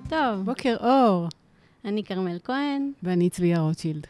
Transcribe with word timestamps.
בוקר 0.00 0.08
טוב. 0.08 0.44
בוקר 0.44 0.76
אור. 0.80 1.28
אני 1.84 2.04
כרמל 2.04 2.38
כהן. 2.44 2.92
ואני 3.02 3.30
צביה 3.30 3.60
רוטשילד. 3.60 4.06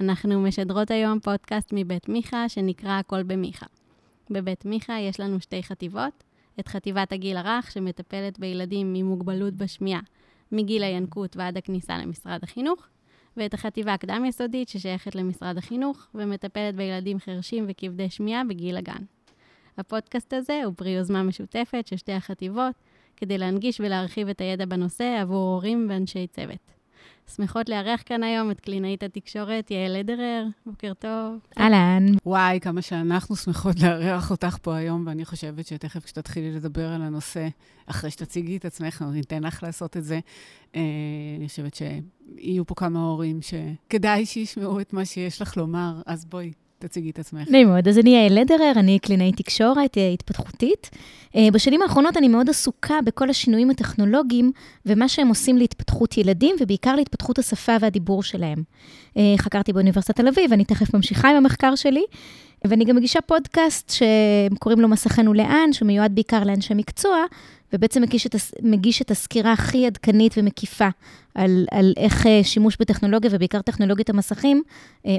אנחנו 0.00 0.40
משדרות 0.40 0.90
היום 0.90 1.20
פודקאסט 1.20 1.68
מבית 1.72 2.08
מיכה, 2.08 2.48
שנקרא 2.48 2.98
הכל 2.98 3.22
במיכה. 3.22 3.66
בבית 4.30 4.64
מיכה 4.64 5.00
יש 5.00 5.20
לנו 5.20 5.40
שתי 5.40 5.62
חטיבות, 5.62 6.24
את 6.60 6.68
חטיבת 6.68 7.12
הגיל 7.12 7.36
הרך, 7.36 7.70
שמטפלת 7.70 8.38
בילדים 8.38 8.94
עם 8.94 9.06
מוגבלות 9.06 9.54
בשמיעה, 9.54 10.00
מגיל 10.52 10.82
הינקות 10.82 11.36
ועד 11.36 11.56
הכניסה 11.56 11.98
למשרד 11.98 12.40
החינוך, 12.42 12.86
ואת 13.36 13.54
החטיבה 13.54 13.94
הקדם-יסודית, 13.94 14.68
ששייכת 14.68 15.14
למשרד 15.14 15.58
החינוך, 15.58 16.06
ומטפלת 16.14 16.74
בילדים 16.74 17.18
חרשים 17.18 17.64
וכבדי 17.68 18.10
שמיעה 18.10 18.44
בגיל 18.44 18.76
הגן. 18.76 19.02
הפודקאסט 19.78 20.32
הזה 20.32 20.60
הוא 20.64 20.74
פרי 20.76 20.90
יוזמה 20.90 21.22
משותפת 21.22 21.86
של 21.86 21.96
שתי 21.96 22.12
החטיבות, 22.12 22.74
כדי 23.18 23.38
להנגיש 23.38 23.80
ולהרחיב 23.80 24.28
את 24.28 24.40
הידע 24.40 24.64
בנושא 24.66 25.18
עבור 25.20 25.54
הורים 25.54 25.86
ואנשי 25.90 26.26
צוות. 26.26 26.78
שמחות 27.36 27.68
לארח 27.68 28.02
כאן 28.06 28.22
היום 28.22 28.50
את 28.50 28.60
קלינאית 28.60 29.02
התקשורת 29.02 29.70
יעל 29.70 29.98
לדרר. 29.98 30.44
בוקר 30.66 30.92
טוב. 30.98 31.38
אהלן. 31.58 32.06
וואי, 32.26 32.60
כמה 32.60 32.82
שאנחנו 32.82 33.36
שמחות 33.36 33.80
לארח 33.80 34.30
אותך 34.30 34.56
פה 34.62 34.76
היום, 34.76 35.04
ואני 35.06 35.24
חושבת 35.24 35.66
שתכף 35.66 36.04
כשתתחילי 36.04 36.52
לדבר 36.52 36.88
על 36.88 37.02
הנושא, 37.02 37.48
אחרי 37.86 38.10
שתציגי 38.10 38.56
את 38.56 38.64
עצמך, 38.64 39.04
אני 39.10 39.20
אתן 39.20 39.42
לך 39.42 39.62
לעשות 39.62 39.96
את 39.96 40.04
זה. 40.04 40.20
אה, 40.74 40.80
אני 41.38 41.48
חושבת 41.48 41.74
שיהיו 41.74 42.66
פה 42.66 42.74
כמה 42.74 43.00
הורים 43.00 43.40
שכדאי 43.42 44.26
שישמעו 44.26 44.80
את 44.80 44.92
מה 44.92 45.04
שיש 45.04 45.42
לך 45.42 45.56
לומר, 45.56 46.02
אז 46.06 46.24
בואי, 46.24 46.52
תציגי 46.78 47.10
את 47.10 47.18
עצמך. 47.18 47.48
נעים 47.50 47.68
מאוד, 47.68 47.88
אז 47.88 47.98
אני 47.98 48.10
יעל 48.10 48.40
לדרר, 48.40 48.72
אני 48.76 48.98
קלינאית 48.98 49.36
תקשורת 49.36 49.98
אה, 49.98 50.08
התפתחותית. 50.08 50.90
אה, 51.36 51.48
בשנים 51.52 51.82
האחרונות 51.82 52.16
אני 52.16 52.28
מאוד 52.28 52.50
עסוקה 52.50 52.94
בכל 53.04 53.30
השינויים 53.30 53.70
הטכנולוגיים 53.70 54.52
ומה 54.86 55.08
שהם 55.08 55.28
עושים 55.28 55.56
להתפתחות 55.56 56.18
ילדים, 56.18 56.56
ובעיקר 56.60 56.96
להתפתחות 56.96 57.38
השפה 57.38 57.76
והדיבור 57.80 58.22
שלהם. 58.22 58.62
אה, 59.16 59.22
חקרתי 59.38 59.72
באוניברסיטת 59.72 60.16
תל 60.16 60.28
אביב, 60.28 60.52
אני 60.52 60.64
תכף 60.64 60.94
ממשיכה 60.94 61.30
עם 61.30 61.36
המחקר 61.36 61.74
שלי, 61.74 62.04
ואני 62.64 62.84
גם 62.84 62.96
מגישה 62.96 63.20
פודקאסט 63.20 63.92
שקוראים 63.92 64.80
לו 64.80 64.88
מסכנו 64.88 65.34
לאן, 65.34 65.72
שמיועד 65.72 66.14
בעיקר 66.14 66.44
לאנשי 66.44 66.74
מקצוע, 66.74 67.24
ובעצם 67.72 68.02
מגיש 68.02 68.26
את, 68.26 68.34
מגיש 68.62 69.02
את 69.02 69.10
הסקירה 69.10 69.52
הכי 69.52 69.86
עדכנית 69.86 70.34
ומקיפה 70.36 70.88
על, 71.34 71.66
על 71.70 71.92
איך 71.96 72.26
שימוש 72.42 72.76
בטכנולוגיה, 72.80 73.30
ובעיקר 73.32 73.62
טכנולוגיית 73.62 74.10
המסכים, 74.10 74.62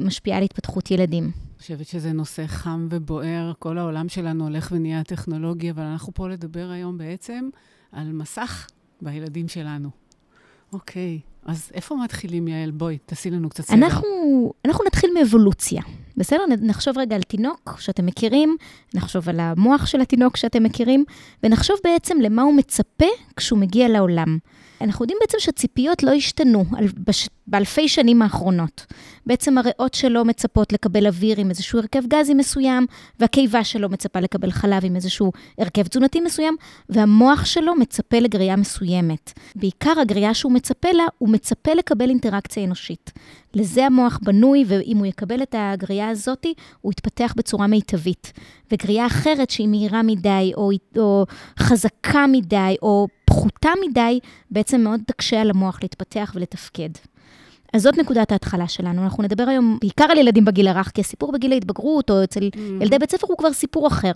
משפיעה 0.02 0.38
על 0.38 0.44
התפתחות 0.44 0.92
ילדים. 0.92 1.24
אני 1.24 1.62
חושבת 1.62 1.88
שזה 1.88 2.14
נושא 2.14 2.48
חם 2.48 2.88
ובוער, 2.92 3.52
כל 3.60 3.78
העולם 3.78 4.10
שלנו 4.10 4.44
הולך 4.44 4.72
ונהיה 4.76 5.04
טכנולוגיה, 5.04 5.72
אבל 5.72 5.84
אנחנו 5.84 6.14
פה 6.14 6.30
לדבר 6.30 6.70
היום 6.70 6.98
בעצם 6.98 7.50
על 7.92 8.12
מסך 8.12 8.68
בילדים 9.02 9.48
שלנו. 9.48 9.90
אוקיי, 10.74 11.20
אז 11.46 11.72
איפה 11.74 11.96
מתחילים, 11.96 12.48
יעל? 12.48 12.72
בואי, 12.72 12.98
תעשי 13.06 13.30
לנו 13.30 13.50
קצת 13.50 13.64
סדר. 13.64 13.78
אנחנו, 13.78 14.08
אנחנו 14.66 14.86
נתחיל 14.86 15.10
מאבולוציה. 15.14 15.82
בסדר? 16.18 16.44
נחשוב 16.62 16.98
רגע 16.98 17.16
על 17.16 17.22
תינוק 17.22 17.78
שאתם 17.80 18.06
מכירים, 18.06 18.58
נחשוב 18.94 19.30
על 19.30 19.40
המוח 19.40 19.86
של 19.86 20.02
התינוק 20.02 20.38
שאתם 20.38 20.64
מכירים, 20.64 21.06
ונחשוב 21.44 21.78
בעצם 21.84 22.18
למה 22.22 22.42
הוא 22.42 22.54
מצפה 22.54 23.06
כשהוא 23.36 23.60
מגיע 23.60 23.88
לעולם. 23.90 24.38
אנחנו 24.82 25.04
יודעים 25.04 25.18
בעצם 25.22 25.38
שהציפיות 25.40 26.04
לא 26.04 26.12
השתנו 26.12 26.66
באלפי 27.48 27.88
שנים 27.88 28.22
האחרונות. 28.22 28.86
בעצם 29.26 29.58
הריאות 29.58 29.94
שלו 29.94 30.26
מצפות 30.26 30.74
לקבל 30.74 31.08
אוויר 31.08 31.40
עם 31.40 31.50
איזשהו 31.50 31.80
הרכב 31.80 32.02
גזי 32.08 32.34
מסוים, 32.34 32.86
והקיבה 33.20 33.64
שלו 33.64 33.90
מצפה 33.90 34.20
לקבל 34.20 34.52
חלב 34.52 34.86
עם 34.86 34.96
איזשהו 34.96 35.32
הרכב 35.58 35.88
תזונתי 35.88 36.22
מסוים, 36.22 36.56
והמוח 36.90 37.46
שלו 37.46 37.76
מצפה 37.76 38.20
לגריעה 38.20 38.56
מסוימת. 38.56 39.34
בעיקר 39.56 40.00
הגריעה 40.02 40.34
שהוא 40.34 40.52
מצפה 40.52 40.92
לה, 40.92 41.04
הוא 41.18 41.30
מצפה 41.30 41.74
לקבל 41.74 42.10
אינטראקציה 42.10 42.64
אנושית. 42.64 43.12
לזה 43.54 43.86
המוח 43.86 44.20
בנוי, 44.24 44.64
ואם 44.68 44.98
הוא 44.98 45.06
יקבל 45.06 45.44
את 45.44 45.56
הגריעה 45.58 46.10
הזאת, 46.10 46.46
הוא 46.82 46.92
יתפתח 46.92 47.34
בצורה 47.38 47.68
מיטבית. 47.68 48.34
וגריעה 48.72 49.08
אחרת 49.08 49.50
שהיא 49.50 49.68
מהירה 49.68 50.02
מדי, 50.02 50.52
או, 50.58 50.72
או 50.98 51.26
חזקה 51.60 52.26
מדי, 52.28 52.76
או 52.82 53.08
פחותה 53.40 53.70
מדי, 53.90 54.20
בעצם 54.52 54.82
מאוד 54.82 55.02
תקשה 55.08 55.42
על 55.42 55.50
המוח 55.50 55.80
להתפתח 55.82 56.32
ולתפקד. 56.36 56.90
אז 57.74 57.82
זאת 57.82 57.98
נקודת 57.98 58.32
ההתחלה 58.32 58.68
שלנו. 58.68 59.04
אנחנו 59.04 59.24
נדבר 59.24 59.44
היום 59.44 59.78
בעיקר 59.82 60.04
על 60.04 60.18
ילדים 60.18 60.46
בגיל 60.46 60.68
הרך, 60.68 60.92
כי 60.94 61.02
הסיפור 61.02 61.32
בגיל 61.32 61.52
ההתבגרות, 61.52 62.10
או 62.10 62.24
אצל 62.24 62.40
mm-hmm. 62.40 62.84
ילדי 62.84 63.00
בית 63.00 63.12
ספר, 63.12 63.28
הוא 63.28 63.38
כבר 63.38 63.54
סיפור 63.54 63.88
אחר. 63.88 64.12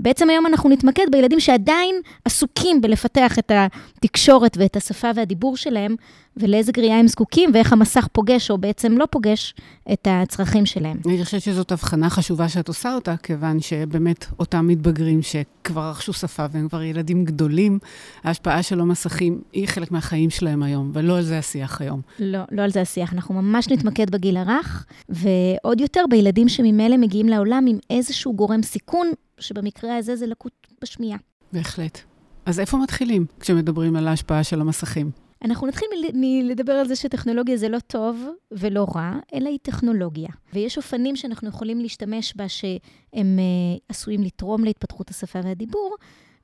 בעצם 0.00 0.30
היום 0.30 0.46
אנחנו 0.46 0.70
נתמקד 0.70 1.06
בילדים 1.12 1.40
שעדיין 1.40 1.94
עסוקים 2.24 2.80
בלפתח 2.80 3.38
את 3.38 3.52
התקשורת 3.54 4.56
ואת 4.56 4.76
השפה 4.76 5.10
והדיבור 5.14 5.56
שלהם, 5.56 5.96
ולאיזה 6.38 6.72
גריעה 6.72 6.98
הם 6.98 7.08
זקוקים, 7.08 7.50
ואיך 7.54 7.72
המסך 7.72 8.08
פוגש, 8.12 8.50
או 8.50 8.58
בעצם 8.58 8.98
לא 8.98 9.06
פוגש, 9.10 9.54
את 9.92 10.08
הצרכים 10.10 10.66
שלהם. 10.66 11.00
אני 11.06 11.24
חושבת 11.24 11.42
שזאת 11.42 11.72
הבחנה 11.72 12.10
חשובה 12.10 12.48
שאת 12.48 12.68
עושה 12.68 12.94
אותה, 12.94 13.16
כיוון 13.16 13.60
שבאמת 13.60 14.26
אותם 14.38 14.66
מתבגרים 14.66 15.20
שכבר 15.22 15.90
רכשו 15.90 16.12
שפה 16.12 16.46
והם 16.52 16.68
כבר 16.68 16.82
ילדים 16.82 17.24
גדולים, 17.24 17.78
ההשפעה 18.24 18.62
של 18.62 18.80
המסכים 18.80 19.40
היא 19.52 19.68
חלק 19.68 19.90
מהחיים 19.90 20.30
שלהם 20.30 20.62
היום, 20.62 20.90
ולא 20.94 21.16
על 21.16 21.22
זה 21.22 21.38
השיח 21.38 21.80
היום. 21.80 22.00
לא, 22.18 22.40
לא 22.52 22.62
על 22.62 22.70
זה 22.70 22.80
השיח. 22.80 23.12
אנחנו 23.12 23.34
ממש 23.34 23.68
נתמקד 23.68 24.10
בגיל 24.10 24.36
הרך, 24.36 24.86
ועוד 25.08 25.80
יותר 25.80 26.04
בילדים 26.10 26.48
שממילא 26.48 26.96
מגיעים 26.96 27.28
לעולם 27.28 27.64
עם 27.68 27.78
איזשהו 27.90 28.36
גורם 28.36 28.62
סיכון, 28.62 29.10
שבמקרה 29.40 29.96
הזה 29.96 30.16
זה 30.16 30.26
לקות 30.26 30.52
בשמיעה. 30.82 31.18
בהחלט. 31.52 31.98
אז 32.46 32.60
איפה 32.60 32.76
מתחילים 32.76 33.26
כשמדברים 33.40 33.96
על 33.96 34.08
ההשפעה 34.08 34.44
של 34.44 34.60
המסכים? 34.60 35.27
אנחנו 35.44 35.66
נתחיל 35.66 35.88
מלדבר 36.14 36.72
על 36.72 36.88
זה 36.88 36.96
שטכנולוגיה 36.96 37.56
זה 37.56 37.68
לא 37.68 37.78
טוב 37.78 38.26
ולא 38.50 38.86
רע, 38.94 39.12
אלא 39.34 39.48
היא 39.48 39.58
טכנולוגיה. 39.62 40.28
ויש 40.52 40.76
אופנים 40.76 41.16
שאנחנו 41.16 41.48
יכולים 41.48 41.80
להשתמש 41.80 42.36
בה 42.36 42.48
שהם 42.48 43.38
uh, 43.38 43.80
עשויים 43.88 44.22
לתרום 44.22 44.64
להתפתחות 44.64 45.10
השפה 45.10 45.40
והדיבור, 45.44 45.96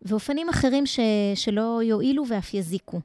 ואופנים 0.03 0.49
אחרים 0.49 0.87
ש, 0.87 1.01
שלא 1.35 1.81
יועילו 1.83 2.25
ואף 2.29 2.55
יזיקו. 2.55 3.01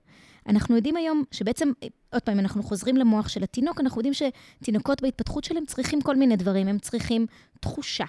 אנחנו 0.48 0.76
יודעים 0.76 0.96
היום 0.96 1.24
שבעצם, 1.32 1.72
עוד 2.14 2.22
פעם, 2.22 2.40
אנחנו 2.40 2.64
חוזרים 2.64 2.98
למוח 2.98 3.28
של 3.28 3.44
התינוק, 3.44 3.82
אנחנו 3.82 4.02
יודעים 4.02 4.14
שתינוקות 4.14 5.02
בהתפתחות 5.02 5.44
שלהם 5.44 5.66
צריכים 5.66 6.02
כל 6.02 6.16
מיני 6.16 6.36
דברים. 6.36 6.68
הם 6.68 6.80
צריכים 6.80 7.26
תחושה, 7.60 8.06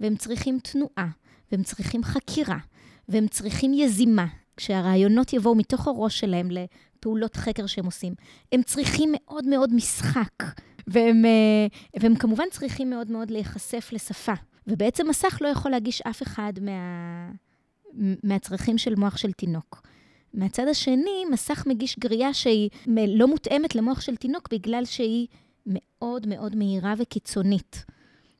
והם 0.00 0.16
צריכים 0.16 0.58
תנועה, 0.58 1.08
והם 1.52 1.62
צריכים 1.62 2.04
חקירה, 2.04 2.58
והם 3.08 3.28
צריכים 3.28 3.74
יזימה. 3.74 4.26
כשהרעיונות 4.56 5.32
יבואו 5.32 5.54
מתוך 5.54 5.88
הראש 5.88 6.20
שלהם 6.20 6.48
לפעולות 6.50 7.36
חקר 7.36 7.66
שהם 7.66 7.84
עושים. 7.84 8.14
הם 8.52 8.62
צריכים 8.62 9.12
מאוד 9.12 9.46
מאוד 9.46 9.74
משחק, 9.74 10.42
והם, 10.86 11.24
אה, 11.24 11.66
והם 12.00 12.14
כמובן 12.14 12.44
צריכים 12.50 12.90
מאוד 12.90 13.10
מאוד 13.10 13.30
להיחשף 13.30 13.88
לשפה. 13.92 14.34
ובעצם 14.66 15.08
מסך 15.08 15.38
לא 15.40 15.48
יכול 15.48 15.70
להגיש 15.70 16.02
אף 16.02 16.22
אחד 16.22 16.52
מה, 16.60 17.30
מהצרכים 18.24 18.78
של 18.78 18.94
מוח 18.94 19.16
של 19.16 19.32
תינוק. 19.32 19.82
מהצד 20.34 20.68
השני, 20.68 21.24
מסך 21.32 21.64
מגיש 21.66 21.98
גריעה 21.98 22.34
שהיא 22.34 22.70
לא 22.86 23.28
מותאמת 23.28 23.74
למוח 23.74 24.00
של 24.00 24.16
תינוק 24.16 24.48
בגלל 24.52 24.84
שהיא 24.84 25.26
מאוד 25.66 26.26
מאוד 26.26 26.56
מהירה 26.56 26.94
וקיצונית. 26.98 27.84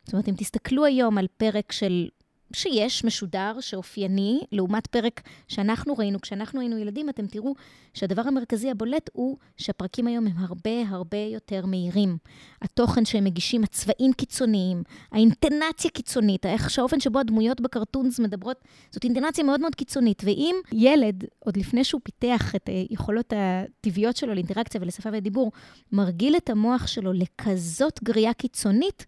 זאת 0.05 0.13
אומרת, 0.13 0.29
אם 0.29 0.35
תסתכלו 0.37 0.85
היום 0.85 1.19
על 1.19 1.27
פרק 1.37 1.73
של 1.73 2.09
שיש, 2.53 3.05
משודר, 3.05 3.61
שאופייני, 3.61 4.41
לעומת 4.53 4.87
פרק 4.87 5.21
שאנחנו 5.49 5.95
ראינו 5.99 6.21
כשאנחנו 6.21 6.61
היינו 6.61 6.79
ילדים, 6.79 7.09
אתם 7.09 7.27
תראו 7.27 7.55
שהדבר 7.95 8.23
המרכזי 8.23 8.71
הבולט 8.71 9.11
הוא 9.13 9.37
שהפרקים 9.57 10.07
היום 10.07 10.27
הם 10.27 10.33
הרבה 10.37 10.83
הרבה 10.89 11.19
יותר 11.19 11.67
מהירים. 11.67 12.17
התוכן 12.63 13.05
שהם 13.05 13.25
מגישים, 13.25 13.63
הצבעים 13.63 14.13
קיצוניים, 14.13 14.83
האינטנציה 15.13 15.91
קיצונית, 15.91 16.47
איך 16.47 16.71
שהאופן 16.71 17.01
שבו 17.01 17.19
הדמויות 17.19 17.61
בקרטונס 17.61 18.21
מדברות, 18.21 18.57
זאת 18.91 19.05
אינטנציה 19.05 19.45
מאוד 19.45 19.61
מאוד 19.61 19.75
קיצונית. 19.75 20.23
ואם 20.25 20.57
ילד, 20.73 21.25
עוד 21.39 21.57
לפני 21.57 21.85
שהוא 21.85 22.01
פיתח 22.05 22.55
את 22.55 22.69
היכולות 22.69 23.33
הטבעיות 23.37 24.17
שלו 24.17 24.35
לאינטראקציה 24.35 24.81
ולשפה 24.81 25.09
ודיבור, 25.13 25.53
מרגיל 25.93 26.37
את 26.37 26.51
המוח 26.51 26.87
שלו 26.87 27.13
לכזאת 27.13 28.01
גריעה 28.05 28.35
קיצונית, 28.35 29.05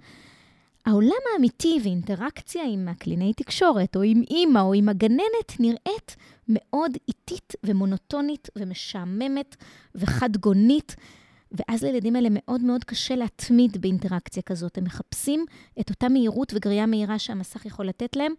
העולם 0.86 1.22
האמיתי 1.34 1.78
ואינטראקציה 1.82 2.62
עם 2.68 2.88
הקלינאי 2.88 3.32
תקשורת, 3.32 3.96
או 3.96 4.02
עם 4.02 4.22
אימא, 4.30 4.58
או 4.58 4.74
עם 4.74 4.88
הגננת, 4.88 5.60
נראית 5.60 6.16
מאוד 6.48 6.92
איטית 7.08 7.52
ומונוטונית 7.64 8.48
ומשעממת 8.56 9.56
וחד-גונית, 9.94 10.96
ואז 11.52 11.84
לילדים 11.84 12.16
האלה 12.16 12.28
מאוד 12.30 12.60
מאוד 12.60 12.84
קשה 12.84 13.16
להתמיד 13.16 13.80
באינטראקציה 13.80 14.42
כזאת. 14.42 14.78
הם 14.78 14.84
מחפשים 14.84 15.44
את 15.80 15.90
אותה 15.90 16.08
מהירות 16.08 16.52
וגריעה 16.54 16.86
מהירה 16.86 17.18
שהמסך 17.18 17.66
יכול 17.66 17.86
לתת 17.86 18.16
להם, 18.16 18.32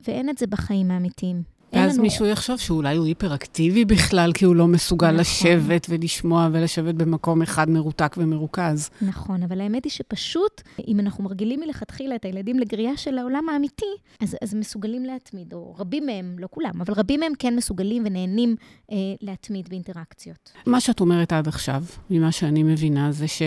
ואין 0.00 0.30
את 0.30 0.38
זה 0.38 0.46
בחיים 0.46 0.90
האמיתיים. 0.90 1.42
ואז 1.72 1.94
לנו... 1.94 2.02
מישהו 2.02 2.26
יחשוב 2.26 2.58
שאולי 2.58 2.96
הוא 2.96 3.06
היפראקטיבי 3.06 3.84
בכלל, 3.84 4.32
כי 4.32 4.44
הוא 4.44 4.56
לא 4.56 4.66
מסוגל 4.66 5.06
נכון. 5.06 5.20
לשבת 5.20 5.86
ולשמוע 5.90 6.48
ולשבת 6.52 6.94
במקום 6.94 7.42
אחד 7.42 7.70
מרותק 7.70 8.16
ומרוכז. 8.18 8.90
נכון, 9.02 9.42
אבל 9.42 9.60
האמת 9.60 9.84
היא 9.84 9.90
שפשוט, 9.90 10.62
אם 10.88 11.00
אנחנו 11.00 11.24
מרגילים 11.24 11.60
מלכתחילה 11.60 12.14
את 12.14 12.24
הילדים 12.24 12.58
לגריעה 12.58 12.96
של 12.96 13.18
העולם 13.18 13.48
האמיתי, 13.48 13.84
אז, 14.20 14.36
אז 14.42 14.54
מסוגלים 14.54 15.04
להתמיד, 15.04 15.52
או 15.52 15.74
רבים 15.78 16.06
מהם, 16.06 16.36
לא 16.38 16.48
כולם, 16.50 16.80
אבל 16.80 16.94
רבים 16.94 17.20
מהם 17.20 17.32
כן 17.38 17.56
מסוגלים 17.56 18.02
ונהנים 18.06 18.56
אה, 18.92 18.96
להתמיד 19.20 19.68
באינטראקציות. 19.68 20.52
מה 20.66 20.80
שאת 20.80 21.00
אומרת 21.00 21.32
עד 21.32 21.48
עכשיו, 21.48 21.84
ממה 22.10 22.32
שאני 22.32 22.62
מבינה, 22.62 23.12
זה 23.12 23.28
ש... 23.28 23.42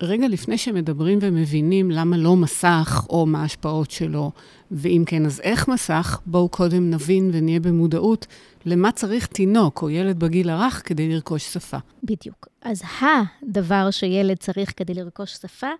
רגע 0.00 0.28
לפני 0.28 0.58
שמדברים 0.58 1.18
ומבינים 1.22 1.90
למה 1.90 2.16
לא 2.16 2.36
מסך, 2.36 3.06
או 3.10 3.26
מה 3.26 3.42
ההשפעות 3.42 3.90
שלו, 3.90 4.32
ואם 4.70 5.02
כן, 5.06 5.26
אז 5.26 5.40
איך 5.40 5.68
מסך, 5.68 6.20
בואו 6.26 6.48
קודם 6.48 6.90
נבין 6.90 7.30
ונהיה 7.32 7.60
במודעות 7.60 8.26
למה 8.66 8.92
צריך 8.92 9.26
תינוק 9.26 9.82
או 9.82 9.90
ילד 9.90 10.18
בגיל 10.18 10.50
הרך 10.50 10.82
כדי 10.84 11.08
לרכוש 11.08 11.44
שפה. 11.44 11.78
בדיוק. 12.02 12.48
אז 12.62 12.82
הדבר 13.00 13.90
שילד 13.90 14.36
צריך 14.36 14.72
כדי 14.76 14.94
לרכוש 14.94 15.32
שפה 15.32 15.70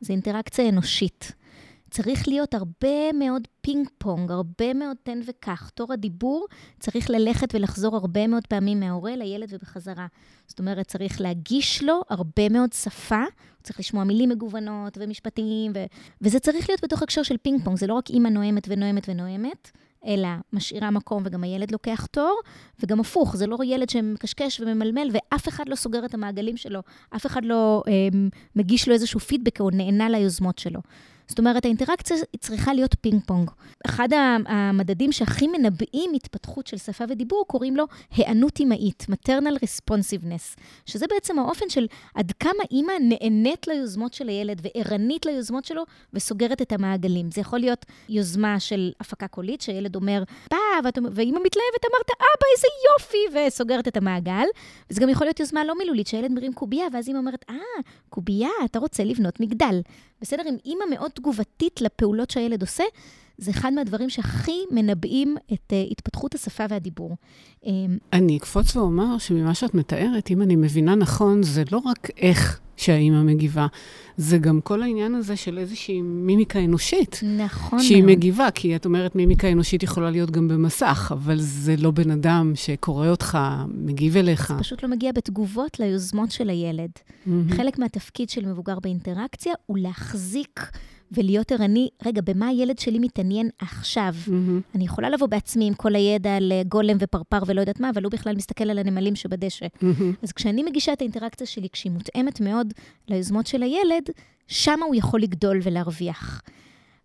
זה 0.00 0.12
אינטראקציה 0.12 0.68
אנושית. 0.68 1.32
צריך 1.96 2.28
להיות 2.28 2.54
הרבה 2.54 3.12
מאוד 3.12 3.48
פינג 3.60 3.88
פונג, 3.98 4.30
הרבה 4.30 4.74
מאוד 4.74 4.96
תן 5.02 5.20
וקח. 5.26 5.68
תור 5.68 5.92
הדיבור 5.92 6.46
צריך 6.80 7.10
ללכת 7.10 7.54
ולחזור 7.54 7.96
הרבה 7.96 8.26
מאוד 8.26 8.46
פעמים 8.46 8.80
מההורה 8.80 9.16
לילד 9.16 9.48
ובחזרה. 9.54 10.06
זאת 10.46 10.58
אומרת, 10.58 10.86
צריך 10.86 11.20
להגיש 11.20 11.82
לו 11.82 12.00
הרבה 12.08 12.48
מאוד 12.48 12.72
שפה, 12.72 13.20
הוא 13.20 13.62
צריך 13.62 13.80
לשמוע 13.80 14.04
מילים 14.04 14.28
מגוונות 14.28 14.98
ומשפטים, 15.00 15.72
ו... 15.74 15.84
וזה 16.20 16.38
צריך 16.38 16.70
להיות 16.70 16.84
בתוך 16.84 17.02
הקשר 17.02 17.22
של 17.22 17.36
פינג 17.36 17.64
פונג, 17.64 17.76
זה 17.76 17.86
לא 17.86 17.94
רק 17.94 18.10
אימא 18.10 18.28
נואמת 18.28 18.66
ונואמת 18.70 19.08
ונואמת. 19.08 19.70
אלא 20.06 20.28
משאירה 20.52 20.90
מקום 20.90 21.22
וגם 21.26 21.44
הילד 21.44 21.70
לוקח 21.70 22.06
תור, 22.06 22.40
וגם 22.80 23.00
הפוך, 23.00 23.36
זה 23.36 23.46
לא 23.46 23.58
ילד 23.64 23.88
שמקשקש 23.90 24.60
וממלמל 24.60 25.08
ואף 25.12 25.48
אחד 25.48 25.68
לא 25.68 25.76
סוגר 25.76 26.04
את 26.04 26.14
המעגלים 26.14 26.56
שלו, 26.56 26.80
אף 27.16 27.26
אחד 27.26 27.44
לא 27.44 27.82
אה, 27.88 28.18
מגיש 28.56 28.88
לו 28.88 28.94
איזשהו 28.94 29.20
פידבק 29.20 29.60
או 29.60 29.70
נענה 29.70 30.08
ליוזמות 30.08 30.58
שלו. 30.58 30.80
זאת 31.28 31.38
אומרת, 31.38 31.64
האינטראקציה 31.64 32.16
צריכה 32.40 32.74
להיות 32.74 32.94
פינג 33.00 33.22
פונג. 33.26 33.50
אחד 33.86 34.08
המדדים 34.46 35.12
שהכי 35.12 35.46
מנבאים 35.46 36.10
התפתחות 36.14 36.66
של 36.66 36.76
שפה 36.76 37.04
ודיבור, 37.08 37.44
קוראים 37.46 37.76
לו 37.76 37.84
היענות 38.10 38.60
אמהית, 38.60 39.06
maternal 39.10 39.56
responsiveness, 39.64 40.60
שזה 40.86 41.06
בעצם 41.10 41.38
האופן 41.38 41.68
של 41.68 41.86
עד 42.14 42.32
כמה 42.40 42.62
אימא 42.70 42.92
נענית 43.00 43.66
ליוזמות 43.66 44.14
של 44.14 44.28
הילד 44.28 44.60
וערנית 44.64 45.26
ליוזמות 45.26 45.64
שלו 45.64 45.82
וסוגרת 46.12 46.62
את 46.62 46.72
המעגלים. 46.72 47.30
זה 47.30 47.40
יכול 47.40 47.58
להיות 47.58 47.86
יוזמה 48.08 48.60
של 48.60 48.92
הפקה 49.00 49.28
קולית, 49.28 49.60
שהילד 49.60 49.96
אומר, 49.96 50.22
בא, 50.50 50.56
ואימא 51.12 51.38
מתלהבת, 51.38 51.84
אמרת, 51.84 52.10
אבא, 52.10 52.46
איזה 52.56 52.66
יופי, 52.90 53.46
וסוגרת 53.48 53.88
את 53.88 53.96
המעגל. 53.96 54.46
וזה 54.90 55.00
גם 55.00 55.08
יכול 55.08 55.26
להיות 55.26 55.40
יוזמה 55.40 55.64
לא 55.64 55.74
מילולית, 55.78 56.06
שהילד 56.06 56.32
מרים 56.32 56.52
קובייה, 56.52 56.86
ואז 56.92 57.08
אימא 57.08 57.18
אומרת, 57.18 57.44
אה, 57.50 57.56
קובייה, 58.08 58.50
אתה 58.64 58.78
רוצה 58.78 59.04
לבנות 59.04 59.40
מגדל. 59.40 59.80
בסדר? 60.20 60.42
אם 60.48 60.56
אימא 60.64 60.84
מאוד 60.90 61.10
תגובתית 61.10 61.80
לפעולות 61.80 62.30
שהילד 62.30 62.60
עושה, 62.62 62.84
זה 63.38 63.50
אחד 63.50 63.72
מהדברים 63.72 64.10
שהכי 64.10 64.60
מנבאים 64.70 65.36
את 65.52 65.72
uh, 65.72 65.92
התפתחות 65.92 66.34
השפה 66.34 66.64
והדיבור. 66.70 67.16
אמ, 67.64 67.98
אני 68.12 68.36
אקפוץ 68.36 68.76
ואומר 68.76 69.18
שממה 69.18 69.54
שאת 69.54 69.74
מתארת, 69.74 70.30
אם 70.30 70.42
אני 70.42 70.56
מבינה 70.56 70.94
נכון, 70.94 71.42
זה 71.42 71.62
לא 71.72 71.78
רק 71.78 72.10
איך 72.16 72.60
שהאימא 72.76 73.22
מגיבה, 73.22 73.66
זה 74.16 74.38
גם 74.38 74.60
כל 74.60 74.82
העניין 74.82 75.14
הזה 75.14 75.36
של 75.36 75.58
איזושהי 75.58 76.00
מימיקה 76.02 76.58
אנושית. 76.58 77.20
נכון 77.38 77.82
שהיא 77.82 78.02
מאוד. 78.02 78.16
מגיבה, 78.16 78.50
כי 78.50 78.76
את 78.76 78.84
אומרת 78.84 79.16
מימיקה 79.16 79.52
אנושית 79.52 79.82
יכולה 79.82 80.10
להיות 80.10 80.30
גם 80.30 80.48
במסך, 80.48 81.10
אבל 81.14 81.40
זה 81.40 81.74
לא 81.78 81.90
בן 81.90 82.10
אדם 82.10 82.52
שקורא 82.54 83.08
אותך, 83.08 83.38
מגיב 83.68 84.16
אליך. 84.16 84.52
זה 84.52 84.58
פשוט 84.58 84.82
לא 84.82 84.88
מגיע 84.88 85.12
בתגובות 85.12 85.80
ליוזמות 85.80 86.30
של 86.30 86.50
הילד. 86.50 86.90
Mm-hmm. 86.96 87.54
חלק 87.56 87.78
מהתפקיד 87.78 88.30
של 88.30 88.46
מבוגר 88.46 88.78
באינטראקציה 88.82 89.52
הוא 89.66 89.78
להחזיק 89.78 90.60
ולהיות 91.12 91.52
ערני, 91.52 91.88
רגע, 92.04 92.20
במה 92.24 92.48
הילד 92.48 92.78
שלי 92.78 92.98
מתעניין 92.98 93.50
עכשיו? 93.58 94.14
Mm-hmm. 94.26 94.74
אני 94.74 94.84
יכולה 94.84 95.10
לבוא 95.10 95.26
בעצמי 95.26 95.66
עם 95.66 95.74
כל 95.74 95.94
הידע 95.94 96.36
על 96.36 96.52
אה, 96.52 96.62
גולם 96.68 96.96
ופרפר 97.00 97.38
ולא 97.46 97.60
יודעת 97.60 97.80
מה, 97.80 97.90
אבל 97.90 98.04
הוא 98.04 98.12
בכלל 98.12 98.36
מסתכל 98.36 98.70
על 98.70 98.78
הנמלים 98.78 99.16
שבדשא. 99.16 99.66
Mm-hmm. 99.66 100.02
אז 100.22 100.32
כשאני 100.32 100.62
מגישה 100.62 100.92
את 100.92 101.00
האינטראקציה 101.00 101.46
שלי, 101.46 101.68
כשהיא 101.72 101.92
מותאמת 101.92 102.40
מאוד 102.40 102.72
ליוזמות 103.08 103.46
של 103.46 103.62
הילד, 103.62 104.02
שם 104.48 104.80
הוא 104.86 104.94
יכול 104.94 105.20
לגדול 105.22 105.60
ולהרוויח. 105.62 106.42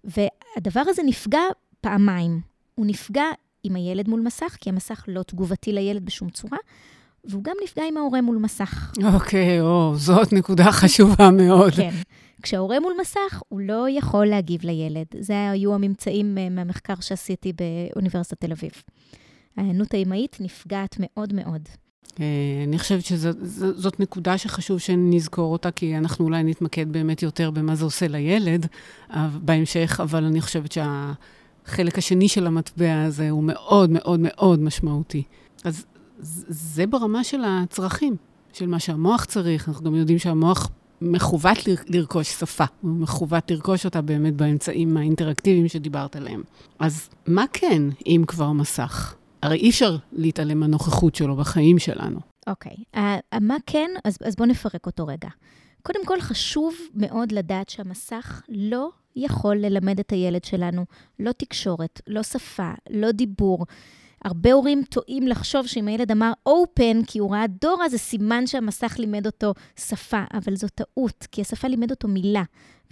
והדבר 0.03 0.83
הזה 0.87 1.01
נפגע 1.05 1.41
פעמיים. 1.81 2.41
הוא 2.75 2.85
נפגע 2.85 3.25
עם 3.63 3.75
הילד 3.75 4.09
מול 4.09 4.21
מסך, 4.21 4.57
כי 4.61 4.69
המסך 4.69 5.05
לא 5.07 5.23
תגובתי 5.23 5.71
לילד 5.73 6.05
בשום 6.05 6.29
צורה, 6.29 6.57
והוא 7.25 7.43
גם 7.43 7.55
נפגע 7.63 7.83
עם 7.87 7.97
ההורה 7.97 8.21
מול 8.21 8.37
מסך. 8.37 8.91
אוקיי, 9.13 9.59
okay, 9.59 9.61
או, 9.61 9.93
זאת 9.95 10.33
נקודה 10.33 10.71
חשובה 10.71 11.31
מאוד. 11.31 11.73
כן. 11.73 11.91
כשההורה 12.41 12.79
מול 12.79 12.93
מסך, 13.01 13.41
הוא 13.49 13.59
לא 13.61 13.85
יכול 13.89 14.25
להגיב 14.25 14.61
לילד. 14.63 15.05
זה 15.19 15.49
היו 15.51 15.73
הממצאים 15.73 16.37
אה, 16.37 16.49
מהמחקר 16.49 16.93
שעשיתי 17.01 17.53
באוניברסיטת 17.53 18.41
תל 18.41 18.51
אביב. 18.51 18.71
ההיענות 19.57 19.93
האמהית 19.93 20.37
נפגעת 20.39 20.95
מאוד 20.99 21.33
מאוד. 21.33 21.61
אה, 22.19 22.25
אני 22.67 22.79
חושבת 22.79 23.05
שזאת 23.05 23.99
נקודה 23.99 24.37
שחשוב 24.37 24.79
שנזכור 24.79 25.51
אותה, 25.51 25.71
כי 25.71 25.97
אנחנו 25.97 26.25
אולי 26.25 26.43
נתמקד 26.43 26.91
באמת 26.91 27.23
יותר 27.23 27.51
במה 27.51 27.75
זה 27.75 27.85
עושה 27.85 28.07
לילד 28.07 28.67
בהמשך, 29.33 29.99
אבל 30.03 30.23
אני 30.23 30.41
חושבת 30.41 30.71
שהחלק 30.71 31.97
השני 31.97 32.27
של 32.27 32.47
המטבע 32.47 33.03
הזה 33.03 33.29
הוא 33.29 33.43
מאוד 33.43 33.89
מאוד 33.89 34.19
מאוד 34.23 34.59
משמעותי. 34.59 35.23
אז 35.63 35.85
זה 36.21 36.87
ברמה 36.87 37.23
של 37.23 37.41
הצרכים, 37.45 38.15
של 38.53 38.67
מה 38.67 38.79
שהמוח 38.79 39.25
צריך. 39.25 39.69
אנחנו 39.69 39.85
גם 39.85 39.95
יודעים 39.95 40.19
שהמוח 40.19 40.69
מכוות 41.01 41.57
לרכוש 41.87 42.29
שפה, 42.29 42.63
הוא 42.81 42.91
מכוות 42.91 43.51
לרכוש 43.51 43.85
אותה 43.85 44.01
באמת 44.01 44.35
באמצעים 44.35 44.97
האינטראקטיביים 44.97 45.67
שדיברת 45.67 46.15
עליהם. 46.15 46.43
אז 46.79 47.09
מה 47.27 47.45
כן, 47.53 47.83
אם 48.05 48.23
כבר 48.27 48.51
מסך? 48.51 49.15
הרי 49.41 49.57
אי 49.57 49.69
אפשר 49.69 49.97
להתעלם 50.11 50.59
מהנוכחות 50.59 51.15
שלו 51.15 51.35
בחיים 51.35 51.79
שלנו. 51.79 52.19
אוקיי, 52.47 52.71
okay. 52.71 52.97
uh, 52.97 53.39
מה 53.41 53.55
כן? 53.65 53.89
אז, 54.03 54.17
אז 54.23 54.35
בואו 54.35 54.49
נפרק 54.49 54.85
אותו 54.85 55.07
רגע. 55.07 55.29
קודם 55.83 56.05
כל, 56.05 56.21
חשוב 56.21 56.75
מאוד 56.95 57.31
לדעת 57.31 57.69
שהמסך 57.69 58.41
לא 58.49 58.89
יכול 59.15 59.55
ללמד 59.55 59.99
את 59.99 60.11
הילד 60.11 60.43
שלנו 60.43 60.85
לא 61.19 61.31
תקשורת, 61.31 62.01
לא 62.07 62.23
שפה, 62.23 62.71
לא 62.89 63.11
דיבור. 63.11 63.65
הרבה 64.25 64.53
הורים 64.53 64.83
טועים 64.89 65.27
לחשוב 65.27 65.67
שאם 65.67 65.87
הילד 65.87 66.11
אמר 66.11 66.31
open 66.49 67.05
כי 67.07 67.19
הוא 67.19 67.31
ראה 67.31 67.47
דורה, 67.47 67.89
זה 67.89 67.97
סימן 67.97 68.47
שהמסך 68.47 68.95
לימד 68.99 69.25
אותו 69.25 69.53
שפה, 69.79 70.23
אבל 70.33 70.55
זו 70.55 70.67
טעות, 70.67 71.27
כי 71.31 71.41
השפה 71.41 71.67
לימד 71.67 71.91
אותו 71.91 72.07
מילה. 72.07 72.43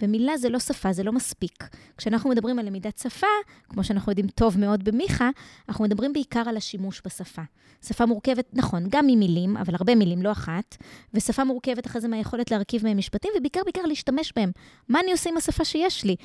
ומילה 0.02 0.36
זה 0.36 0.48
לא 0.48 0.58
שפה, 0.58 0.92
זה 0.92 1.02
לא 1.02 1.12
מספיק. 1.12 1.64
כשאנחנו 1.96 2.30
מדברים 2.30 2.58
על 2.58 2.66
למידת 2.66 2.98
שפה, 2.98 3.26
כמו 3.68 3.84
שאנחנו 3.84 4.12
יודעים 4.12 4.28
טוב 4.28 4.58
מאוד 4.58 4.84
במיכה, 4.84 5.30
אנחנו 5.68 5.84
מדברים 5.84 6.12
בעיקר 6.12 6.42
על 6.48 6.56
השימוש 6.56 7.02
בשפה. 7.04 7.42
שפה 7.86 8.06
מורכבת, 8.06 8.46
נכון, 8.52 8.86
גם 8.88 9.06
ממילים, 9.06 9.56
אבל 9.56 9.74
הרבה 9.74 9.94
מילים, 9.94 10.22
לא 10.22 10.32
אחת, 10.32 10.76
ושפה 11.14 11.44
מורכבת 11.44 11.86
אחרי 11.86 12.00
זה 12.00 12.08
מהיכולת 12.08 12.50
להרכיב 12.50 12.84
מהם 12.84 12.96
משפטים, 12.96 13.30
ובעיקר 13.38 13.60
בעיקר 13.64 13.82
להשתמש 13.82 14.32
בהם. 14.36 14.50
מה 14.88 15.00
אני 15.00 15.12
עושה 15.12 15.30
עם 15.30 15.36
השפה 15.36 15.64
שיש 15.64 16.04
לי? 16.04 16.16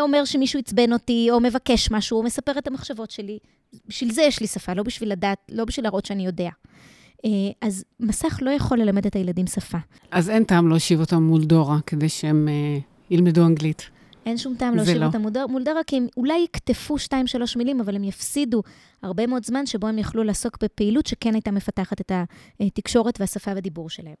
אומר 0.00 0.24
שמישהו 0.24 0.60
עצבן 0.60 0.92
אותי, 0.92 1.28
או 1.30 1.40
מבקש 1.40 1.90
משהו, 1.90 2.18
או 2.18 2.22
מספר 2.22 2.58
את 2.58 2.66
המחשבות 2.66 3.10
שלי. 3.10 3.38
בשביל 3.88 4.12
זה 4.12 4.22
יש 4.22 4.40
לי 4.40 4.46
שפה, 4.46 4.74
לא 4.74 4.82
בשביל 4.82 5.12
לדעת, 5.12 5.38
לא 5.48 5.64
בשביל 5.64 5.86
להראות 5.86 6.06
שאני 6.06 6.26
יודע. 6.26 6.50
אה, 7.24 7.30
אז 7.60 7.84
מסך 8.00 8.38
לא 8.42 8.50
יכול 8.50 8.78
ללמד 8.78 9.06
את 9.06 9.16
הילדים 9.16 9.46
שפה. 9.46 9.78
אז 10.10 10.30
אין 10.30 10.44
טעם 10.44 10.68
להושיב 10.68 11.00
אותם 11.00 11.22
מול 11.22 11.44
דורה 11.44 11.78
כדי 11.86 12.08
שהם 12.08 12.48
אה, 12.48 12.78
ילמדו 13.10 13.46
אנגלית. 13.46 13.90
אין 14.26 14.38
שום 14.38 14.54
טעם 14.58 14.76
להושיב 14.76 14.96
לא. 14.96 15.06
אותם 15.06 15.22
מול 15.48 15.62
דורה, 15.64 15.84
כי 15.86 15.96
הם 15.96 16.06
אולי 16.16 16.38
יקטפו 16.44 16.98
שתיים, 16.98 17.26
שלוש 17.26 17.56
מילים, 17.56 17.80
אבל 17.80 17.96
הם 17.96 18.04
יפסידו 18.04 18.62
הרבה 19.02 19.26
מאוד 19.26 19.44
זמן 19.44 19.66
שבו 19.66 19.86
הם 19.86 19.98
יכלו 19.98 20.22
לעסוק 20.22 20.58
בפעילות 20.62 21.06
שכן 21.06 21.34
הייתה 21.34 21.50
מפתחת 21.50 22.00
את 22.00 22.12
התקשורת 22.60 23.20
והשפה 23.20 23.50
והדיבור 23.54 23.90
שלהם. 23.90 24.14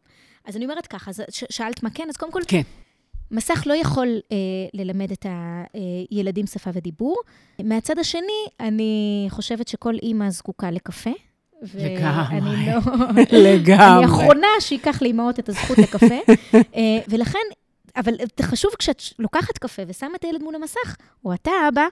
אז 0.44 0.56
אני 0.56 0.64
אומרת 0.64 0.86
ככה, 0.86 1.10
שאלת 1.30 1.82
מה 1.82 1.90
כן, 1.90 2.06
אז 2.08 2.16
קודם 2.16 2.32
כל... 2.32 2.40
כן. 2.48 2.62
מסך 3.30 3.62
לא 3.66 3.74
יכול 3.74 4.20
אה, 4.32 4.36
ללמד 4.74 5.12
את 5.12 5.26
הילדים 6.10 6.46
שפה 6.46 6.70
ודיבור. 6.74 7.16
מהצד 7.64 7.98
השני, 7.98 8.44
אני 8.60 9.26
חושבת 9.30 9.68
שכל 9.68 9.94
אימא 10.02 10.30
זקוקה 10.30 10.70
לקפה. 10.70 11.10
לגמרי. 11.74 12.40
לא... 12.66 12.76
לגמרי. 13.32 13.96
אני 13.96 14.02
האחרונה 14.04 14.46
שייקח 14.60 15.02
לאימהות 15.02 15.38
את 15.38 15.48
הזכות 15.48 15.78
לקפה. 15.78 16.14
אה, 16.54 16.98
ולכן, 17.08 17.38
אבל 17.96 18.14
חשוב 18.42 18.70
כשאת 18.78 19.02
לוקחת 19.18 19.58
קפה 19.58 19.82
ושמה 19.88 20.10
את 20.16 20.24
הילד 20.24 20.42
מול 20.42 20.54
המסך, 20.54 20.96
או 21.24 21.34
אתה 21.34 21.50
אבא, 21.68 21.86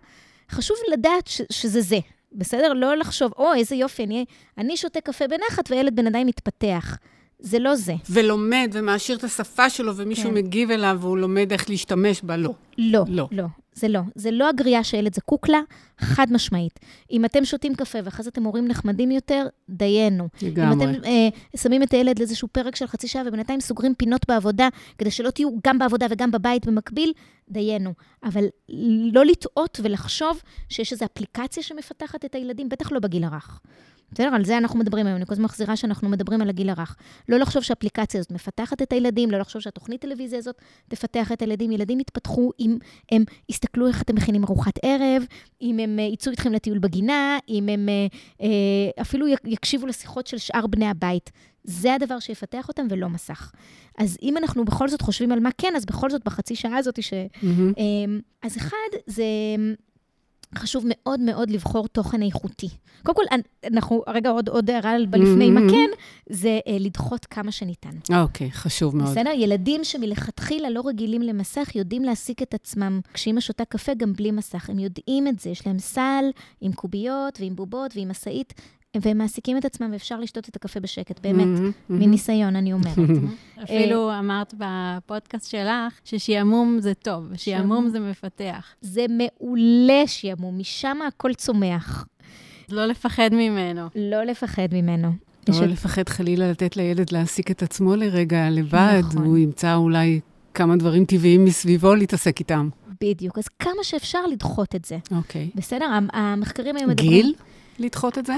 חשוב 0.51 0.77
לדעת 0.93 1.27
ש- 1.27 1.43
שזה 1.51 1.81
זה. 1.81 1.99
בסדר? 2.33 2.73
לא 2.73 2.97
לחשוב, 2.97 3.33
או, 3.39 3.55
איזה 3.55 3.75
יופי, 3.75 4.05
אני, 4.05 4.25
אני 4.59 4.77
שותה 4.77 5.01
קפה 5.01 5.25
בנחת 5.29 5.71
והילד 5.71 5.97
בינתיים 5.97 6.27
מתפתח. 6.27 6.97
זה 7.43 7.59
לא 7.59 7.75
זה. 7.75 7.95
ולומד 8.11 8.71
ומעשיר 8.73 9.17
את 9.17 9.25
השפה 9.25 9.71
שלו, 9.71 9.97
ומישהו 9.97 10.31
כן. 10.31 10.35
מגיב 10.35 10.71
אליו 10.71 10.99
והוא 11.01 11.19
לומד 11.19 11.53
איך 11.53 11.71
להשתמש 11.71 12.23
בה, 12.23 12.37
לא. 12.37 12.55
לא, 12.79 13.05
לא. 13.09 13.29
לא. 13.33 13.45
זה 13.75 13.89
לא. 13.89 14.01
זה 14.15 14.31
לא 14.31 14.49
הגריעה 14.49 14.85
שהילד 14.85 15.15
זקוק 15.15 15.49
לה, 15.49 15.61
חד 15.99 16.27
משמעית. 16.31 16.81
אם 17.11 17.25
אתם 17.25 17.45
שותים 17.45 17.75
קפה 17.75 17.99
ואחרי 18.05 18.23
זה 18.23 18.31
אתם 18.31 18.43
הורים 18.45 18.69
נחמדים 18.69 19.11
יותר, 19.11 19.47
דיינו. 19.69 20.29
לגמרי. 20.43 20.85
אם 20.85 20.91
אתם 20.91 21.05
אה, 21.05 21.29
שמים 21.57 21.83
את 21.83 21.93
הילד 21.93 22.19
לאיזשהו 22.19 22.49
פרק 22.49 22.77
של 22.77 22.87
חצי 22.87 23.09
שעה 23.09 23.23
ובינתיים 23.27 23.61
סוגרים 23.61 23.95
פינות 23.95 24.29
בעבודה, 24.29 24.69
כדי 24.99 25.11
שלא 25.11 25.31
תהיו 25.31 25.49
גם 25.67 25.79
בעבודה 25.79 26.07
וגם 26.11 26.31
בבית 26.31 26.67
במקביל, 26.67 27.13
דיינו. 27.49 27.93
אבל 28.25 28.45
לא 29.13 29.25
לטעות 29.25 29.81
ולחשוב 29.83 30.43
שיש 30.69 30.93
איזו 30.93 31.05
אפליקציה 31.05 31.63
שמפתחת 31.63 32.25
את 32.25 32.35
הילדים, 32.35 32.69
בטח 32.69 32.93
לא 32.93 33.01
בגיל 33.01 33.25
הרך. 33.25 33.61
בסדר? 34.15 34.35
על 34.35 34.45
זה 34.45 34.59
אנחנו 34.59 34.79
מדברים 34.79 35.07
היום. 35.07 35.17
אני 35.17 35.27
כל 35.27 35.33
הזמן 35.33 35.45
מחזירה 35.45 35.77
שאנחנו 35.77 36.09
מדברים 36.09 36.43
על 36.43 36.49
הגיל 36.49 36.71
הרך. 36.71 36.97
לא 37.29 37.39
לחשוב 37.39 37.63
שהאפליקציה 37.63 38.21
הזאת 38.21 38.33
מפתחת 38.33 38.83
את 38.83 38.93
הילדים, 38.93 39.31
לא 39.31 39.39
לחשוב 39.39 39.63
שהתוכנית 39.63 40.01
טלוויזיה 40.01 40.39
הזאת 40.39 40.57
תפתח 40.89 41.33
את 41.33 41.43
הילדים. 41.43 41.73
ילדים 41.73 42.01
יתפתחו 42.01 42.51
אם 42.61 42.79
הם 43.13 43.25
יסתכלו 43.49 43.87
איך 43.87 44.03
אתם 44.03 44.15
מכינים 44.15 44.45
ארוחת 44.45 44.79
ערב, 44.83 45.25
אם 45.63 45.79
הם 45.79 45.99
אה, 45.99 46.05
יצאו 46.05 46.31
איתכם 46.31 46.53
לטיול 46.53 46.79
בגינה, 46.79 47.39
אם 47.49 47.69
הם 47.69 47.89
אה, 47.89 48.07
אה, 48.43 49.03
אפילו 49.03 49.27
יקשיבו 49.45 49.87
לשיחות 49.87 50.27
של 50.27 50.39
שאר 50.39 50.67
בני 50.67 50.87
הבית. 50.87 51.31
זה 51.65 51.95
הדבר 51.95 52.19
שיפתח 52.19 52.69
אותם 52.69 52.87
ולא 52.91 53.09
מסך. 53.09 53.53
אז 53.99 54.19
אם 54.23 54.37
אנחנו 54.37 54.65
בכל 54.65 54.89
זאת 54.89 55.01
חושבים 55.01 55.33
על 55.33 55.41
מה 55.41 55.51
כן, 55.59 55.73
אז 55.77 55.85
בכל 55.85 56.11
זאת 56.11 56.25
בחצי 56.25 56.55
שעה 56.55 56.77
הזאת 56.77 57.03
ש... 57.03 57.13
Mm-hmm. 57.13 57.81
אז 58.43 58.57
אחד, 58.57 58.77
זה 59.07 59.25
חשוב 60.55 60.85
מאוד 60.87 61.21
מאוד 61.21 61.51
לבחור 61.51 61.89
תוכן 61.89 62.23
איכותי. 62.23 62.69
קודם 63.03 63.17
כל, 63.17 63.23
אנחנו, 63.73 64.03
רגע, 64.09 64.31
עוד, 64.31 64.49
עוד 64.49 64.71
הערה 64.71 64.95
בלפני 65.09 65.49
mm-hmm. 65.49 65.51
מה 65.51 65.61
כן, 65.71 65.89
זה 66.31 66.61
אה, 66.67 66.77
לדחות 66.81 67.27
כמה 67.27 67.53
שניתן. 67.53 67.91
אוקיי, 68.23 68.49
okay, 68.49 68.51
חשוב 68.53 68.97
מאוד. 68.97 69.11
בסדר? 69.11 69.31
ילדים 69.31 69.85
שמלכתחילה 69.85 70.71
לא 70.71 70.83
רגילים 70.87 71.23
למסך, 71.23 71.71
יודעים 71.75 72.03
להעסיק 72.03 72.43
את 72.43 72.55
עצמם 72.55 73.01
כשאימא 73.15 73.41
שותה 73.41 73.65
קפה 73.65 73.95
גם 73.95 74.13
בלי 74.13 74.31
מסך. 74.31 74.71
הם 74.71 74.79
יודעים 74.79 75.29
את 75.29 75.41
זה, 75.41 75.51
יש 75.51 75.67
להם 75.67 75.79
סל 75.79 76.25
עם 76.61 76.73
קוביות 76.73 77.41
ועם 77.41 77.57
בובות 77.57 77.97
ועם 77.97 78.09
משאית. 78.09 78.55
והם 79.01 79.19
מעסיקים 79.19 79.59
את 79.59 79.65
עצמם, 79.65 79.91
ואפשר 79.93 80.21
לשתות 80.21 80.49
את 80.49 80.57
הקפה 80.57 80.81
בשקט, 80.81 81.21
באמת. 81.21 81.75
מניסיון, 81.91 82.57
אני 82.57 82.73
אומרת. 82.73 82.99
אפילו 83.65 84.19
אמרת 84.19 84.55
בפודקאסט 84.59 85.51
שלך 85.51 86.01
ששעמום 86.05 86.77
זה 86.81 86.95
טוב, 86.95 87.25
שעמום 87.37 87.89
זה 87.89 88.01
מפתח. 88.01 88.67
זה 88.81 89.07
מעולה 89.09 90.03
שעמום, 90.07 90.59
משם 90.59 90.99
הכל 91.09 91.35
צומח. 91.35 92.07
לא 92.69 92.87
לפחד 92.87 93.29
ממנו. 93.33 93.89
לא 93.95 94.23
לפחד 94.23 94.69
ממנו. 94.73 95.13
לא 95.49 95.67
לפחד 95.67 96.09
חלילה 96.09 96.51
לתת 96.51 96.77
לילד 96.77 97.13
להעסיק 97.13 97.51
את 97.51 97.63
עצמו 97.63 97.97
לרגע 97.97 98.51
לבד, 98.51 99.03
נכון. 99.09 99.25
הוא 99.25 99.39
ימצא 99.39 99.75
אולי 99.75 100.21
כמה 100.55 100.77
דברים 100.77 101.05
טבעיים 101.05 101.45
מסביבו 101.45 101.95
להתעסק 101.95 102.41
איתם. 102.41 102.69
בדיוק, 103.01 103.39
אז 103.39 103.49
כמה 103.49 103.83
שאפשר 103.83 104.27
לדחות 104.27 104.75
את 104.75 104.85
זה. 104.85 104.99
אוקיי. 105.11 105.51
בסדר? 105.55 105.87
המחקרים 106.13 106.77
היום 106.77 106.91
מדברים... 106.91 107.11
גיל? 107.11 107.35
לדחות 107.79 108.19
את 108.19 108.27
זה? 108.27 108.35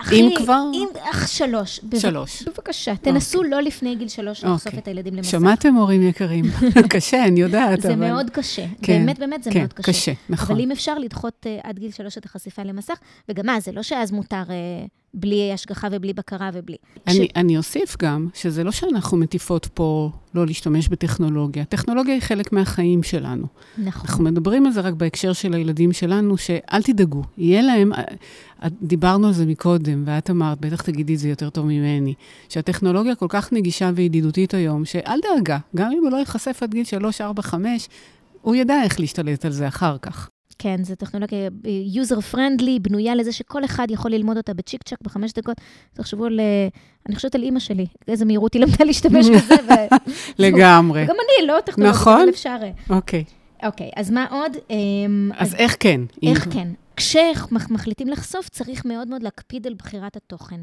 אחי, 0.00 0.20
אם 0.20 0.30
כבר? 0.36 0.62
אם, 0.74 0.86
אך 1.10 1.28
שלוש. 1.28 1.80
שלוש. 1.98 2.42
בבקשה, 2.42 2.96
תנסו 2.96 3.38
אוקיי. 3.38 3.50
לא 3.50 3.60
לפני 3.62 3.94
גיל 3.94 4.08
שלוש 4.08 4.44
לחשוף 4.44 4.66
אוקיי. 4.66 4.78
את 4.78 4.88
הילדים 4.88 5.14
למסך. 5.14 5.30
שמעתם, 5.30 5.74
הורים 5.74 6.02
יקרים? 6.02 6.44
קשה, 6.94 7.24
אני 7.24 7.40
יודעת, 7.40 7.80
זה 7.80 7.88
אבל... 7.88 7.98
זה 7.98 8.12
מאוד 8.12 8.30
קשה. 8.30 8.66
כן, 8.82 8.98
באמת, 8.98 9.18
באמת 9.18 9.42
זה 9.42 9.50
כן, 9.50 9.58
מאוד 9.58 9.72
קשה. 9.72 9.92
קשה, 9.92 10.12
נכון. 10.28 10.56
אבל 10.56 10.64
אם 10.64 10.70
אפשר 10.70 10.98
לדחות 10.98 11.46
uh, 11.46 11.68
עד 11.68 11.78
גיל 11.78 11.90
שלוש 11.90 12.18
את 12.18 12.24
החשיפה 12.24 12.62
למסך, 12.62 12.98
וגם 13.28 13.46
מה, 13.46 13.60
זה 13.60 13.72
לא 13.72 13.82
שאז 13.82 14.10
מותר... 14.10 14.42
Uh, 14.42 14.88
בלי 15.14 15.52
השגחה 15.52 15.88
ובלי 15.90 16.12
בקרה 16.12 16.50
ובלי... 16.52 16.76
אני, 17.06 17.14
ש... 17.14 17.28
אני 17.36 17.56
אוסיף 17.56 17.96
גם, 17.98 18.28
שזה 18.34 18.64
לא 18.64 18.72
שאנחנו 18.72 19.16
מטיפות 19.16 19.66
פה 19.74 20.10
לא 20.38 20.46
להשתמש 20.46 20.88
בטכנולוגיה. 20.88 21.64
טכנולוגיה 21.64 22.14
היא 22.14 22.22
חלק 22.22 22.52
מהחיים 22.52 23.02
שלנו. 23.02 23.46
נכון. 23.78 24.02
אנחנו 24.08 24.24
מדברים 24.24 24.66
על 24.66 24.72
זה 24.72 24.80
רק 24.80 24.94
בהקשר 24.94 25.32
של 25.32 25.54
הילדים 25.54 25.92
שלנו, 25.92 26.36
שאל 26.36 26.82
תדאגו, 26.82 27.22
יהיה 27.38 27.62
להם... 27.62 27.92
אה, 27.92 28.02
דיברנו 28.82 29.26
על 29.26 29.32
זה 29.32 29.46
מקודם, 29.46 30.02
ואת 30.06 30.30
אמרת, 30.30 30.60
בטח 30.60 30.82
תגידי 30.82 31.14
את 31.14 31.18
זה 31.18 31.28
יותר 31.28 31.50
טוב 31.50 31.66
ממני, 31.66 32.14
שהטכנולוגיה 32.48 33.14
כל 33.14 33.26
כך 33.28 33.52
נגישה 33.52 33.90
וידידותית 33.94 34.54
היום, 34.54 34.84
שאל 34.84 35.18
דאגה, 35.22 35.58
גם 35.76 35.90
אם 35.92 36.02
הוא 36.02 36.10
לא 36.10 36.16
ייחשף 36.16 36.58
עד 36.62 36.70
גיל 36.70 36.84
3, 36.84 37.20
4, 37.20 37.42
5, 37.42 37.88
הוא 38.42 38.54
ידע 38.54 38.82
איך 38.82 39.00
להשתלט 39.00 39.44
על 39.44 39.52
זה 39.52 39.68
אחר 39.68 39.98
כך. 40.02 40.28
כן, 40.58 40.84
זו 40.84 40.94
טכנולוגיה 40.94 41.48
user 41.94 42.34
friendly, 42.34 42.80
בנויה 42.82 43.14
לזה 43.14 43.32
שכל 43.32 43.64
אחד 43.64 43.86
יכול 43.90 44.10
ללמוד 44.10 44.36
אותה 44.36 44.54
בצ'יק 44.54 44.82
צ'אק 44.82 44.98
בחמש 45.02 45.32
דקות. 45.32 45.56
תחשבו 45.92 46.24
על, 46.24 46.40
אה, 46.40 46.68
אני 47.06 47.16
חושבת 47.16 47.34
על 47.34 47.42
אימא 47.42 47.60
שלי, 47.60 47.86
איזה 48.08 48.24
מהירות 48.24 48.54
היא 48.54 48.62
למדה 48.62 48.84
להשתמש 48.84 49.26
בזה. 49.26 49.54
ו... 49.68 49.72
לגמרי. 50.38 51.06
גם 51.06 51.14
אני, 51.14 51.46
לא 51.46 51.60
טכנולוגיה, 51.64 52.00
נכון? 52.00 52.20
אבל 52.20 52.28
אפשר. 52.28 52.56
אוקיי. 52.90 53.24
אוקיי, 53.62 53.90
אז 53.96 54.10
מה 54.10 54.26
עוד? 54.30 54.56
אמ, 54.70 55.30
אז, 55.36 55.54
איך 55.54 55.76
כן? 55.80 56.00
איך. 56.22 56.48
כן? 56.52 56.68
כשמחליטים 56.96 58.08
לחשוף, 58.08 58.48
צריך 58.48 58.84
מאוד 58.84 59.08
מאוד 59.08 59.22
להקפיד 59.22 59.66
על 59.66 59.74
בחירת 59.74 60.16
התוכן. 60.16 60.60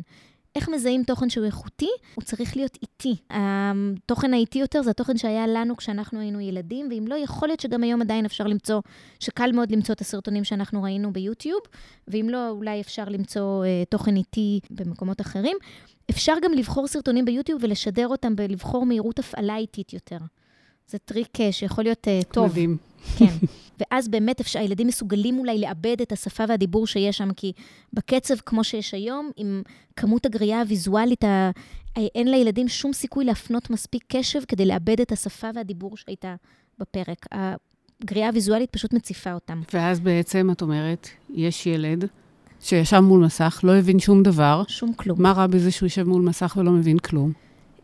איך 0.55 0.69
מזהים 0.69 1.03
תוכן 1.03 1.29
שהוא 1.29 1.45
איכותי? 1.45 1.89
הוא 2.15 2.23
צריך 2.23 2.55
להיות 2.55 2.77
איטי. 2.81 3.15
התוכן 3.29 4.33
האיטי 4.33 4.59
יותר 4.59 4.81
זה 4.81 4.89
התוכן 4.89 5.17
שהיה 5.17 5.47
לנו 5.47 5.77
כשאנחנו 5.77 6.19
היינו 6.19 6.39
ילדים, 6.39 6.87
ואם 6.91 7.05
לא, 7.07 7.15
יכול 7.15 7.47
להיות 7.47 7.59
שגם 7.59 7.83
היום 7.83 8.01
עדיין 8.01 8.25
אפשר 8.25 8.47
למצוא, 8.47 8.81
שקל 9.19 9.51
מאוד 9.51 9.71
למצוא 9.71 9.95
את 9.95 10.01
הסרטונים 10.01 10.43
שאנחנו 10.43 10.83
ראינו 10.83 11.13
ביוטיוב, 11.13 11.59
ואם 12.07 12.27
לא, 12.29 12.49
אולי 12.49 12.81
אפשר 12.81 13.05
למצוא 13.05 13.65
אה, 13.65 13.89
תוכן 13.89 14.15
איטי 14.15 14.59
במקומות 14.69 15.21
אחרים. 15.21 15.57
אפשר 16.09 16.33
גם 16.43 16.53
לבחור 16.53 16.87
סרטונים 16.87 17.25
ביוטיוב 17.25 17.63
ולשדר 17.63 18.07
אותם 18.07 18.33
ולבחור 18.37 18.85
מהירות 18.85 19.19
הפעלה 19.19 19.57
איטית 19.57 19.93
יותר. 19.93 20.17
זה 20.87 20.97
טריק 20.97 21.41
אה, 21.41 21.51
שיכול 21.51 21.83
להיות 21.83 22.07
אה, 22.07 22.33
טוב. 22.33 22.51
מדהים. 22.51 22.77
כן. 23.17 23.25
ואז 23.79 24.07
באמת 24.07 24.39
אפשר, 24.39 24.59
הילדים 24.59 24.87
מסוגלים 24.87 25.39
אולי 25.39 25.59
לעבד 25.59 26.01
את 26.01 26.11
השפה 26.11 26.43
והדיבור 26.47 26.87
שיש 26.87 27.17
שם, 27.17 27.33
כי 27.33 27.51
בקצב 27.93 28.35
כמו 28.45 28.63
שיש 28.63 28.93
היום, 28.93 29.29
עם 29.37 29.61
כמות 29.95 30.25
הגריעה 30.25 30.61
הוויזואלית, 30.61 31.23
ה... 31.23 31.51
אין 31.95 32.31
לילדים 32.31 32.67
שום 32.67 32.93
סיכוי 32.93 33.25
להפנות 33.25 33.69
מספיק 33.69 34.03
קשב 34.07 34.39
כדי 34.47 34.65
לאבד 34.65 35.01
את 35.01 35.11
השפה 35.11 35.47
והדיבור 35.55 35.97
שהייתה 35.97 36.35
בפרק. 36.79 37.25
הגריעה 37.31 38.29
הוויזואלית 38.29 38.69
פשוט 38.69 38.93
מציפה 38.93 39.33
אותם. 39.33 39.61
ואז 39.73 39.99
בעצם, 39.99 40.49
את 40.51 40.61
אומרת, 40.61 41.09
יש 41.29 41.65
ילד 41.65 42.05
שישב 42.61 42.99
מול 42.99 43.25
מסך, 43.25 43.59
לא 43.63 43.75
הבין 43.75 43.99
שום 43.99 44.23
דבר. 44.23 44.63
שום 44.67 44.93
כלום. 44.93 45.21
מה 45.21 45.31
רע 45.31 45.47
בזה 45.47 45.71
שהוא 45.71 45.87
יושב 45.87 46.07
מול 46.07 46.21
מסך 46.21 46.57
ולא 46.59 46.71
מבין 46.71 46.97
כלום? 46.97 47.31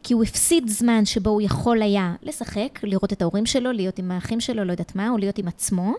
כי 0.03 0.13
הוא 0.13 0.24
הפסיד 0.24 0.67
זמן 0.67 1.05
שבו 1.05 1.29
הוא 1.29 1.41
יכול 1.41 1.81
היה 1.81 2.13
לשחק, 2.24 2.79
לראות 2.84 3.13
את 3.13 3.22
ההורים 3.22 3.46
שלו, 3.46 3.72
להיות 3.72 4.00
עם 4.00 4.12
האחים 4.12 4.39
שלו, 4.39 4.63
לא 4.63 4.72
יודעת 4.72 4.96
מה, 4.96 5.10
או 5.10 5.17
להיות 5.17 5.38
עם 5.38 5.48
עצמו, 5.48 5.93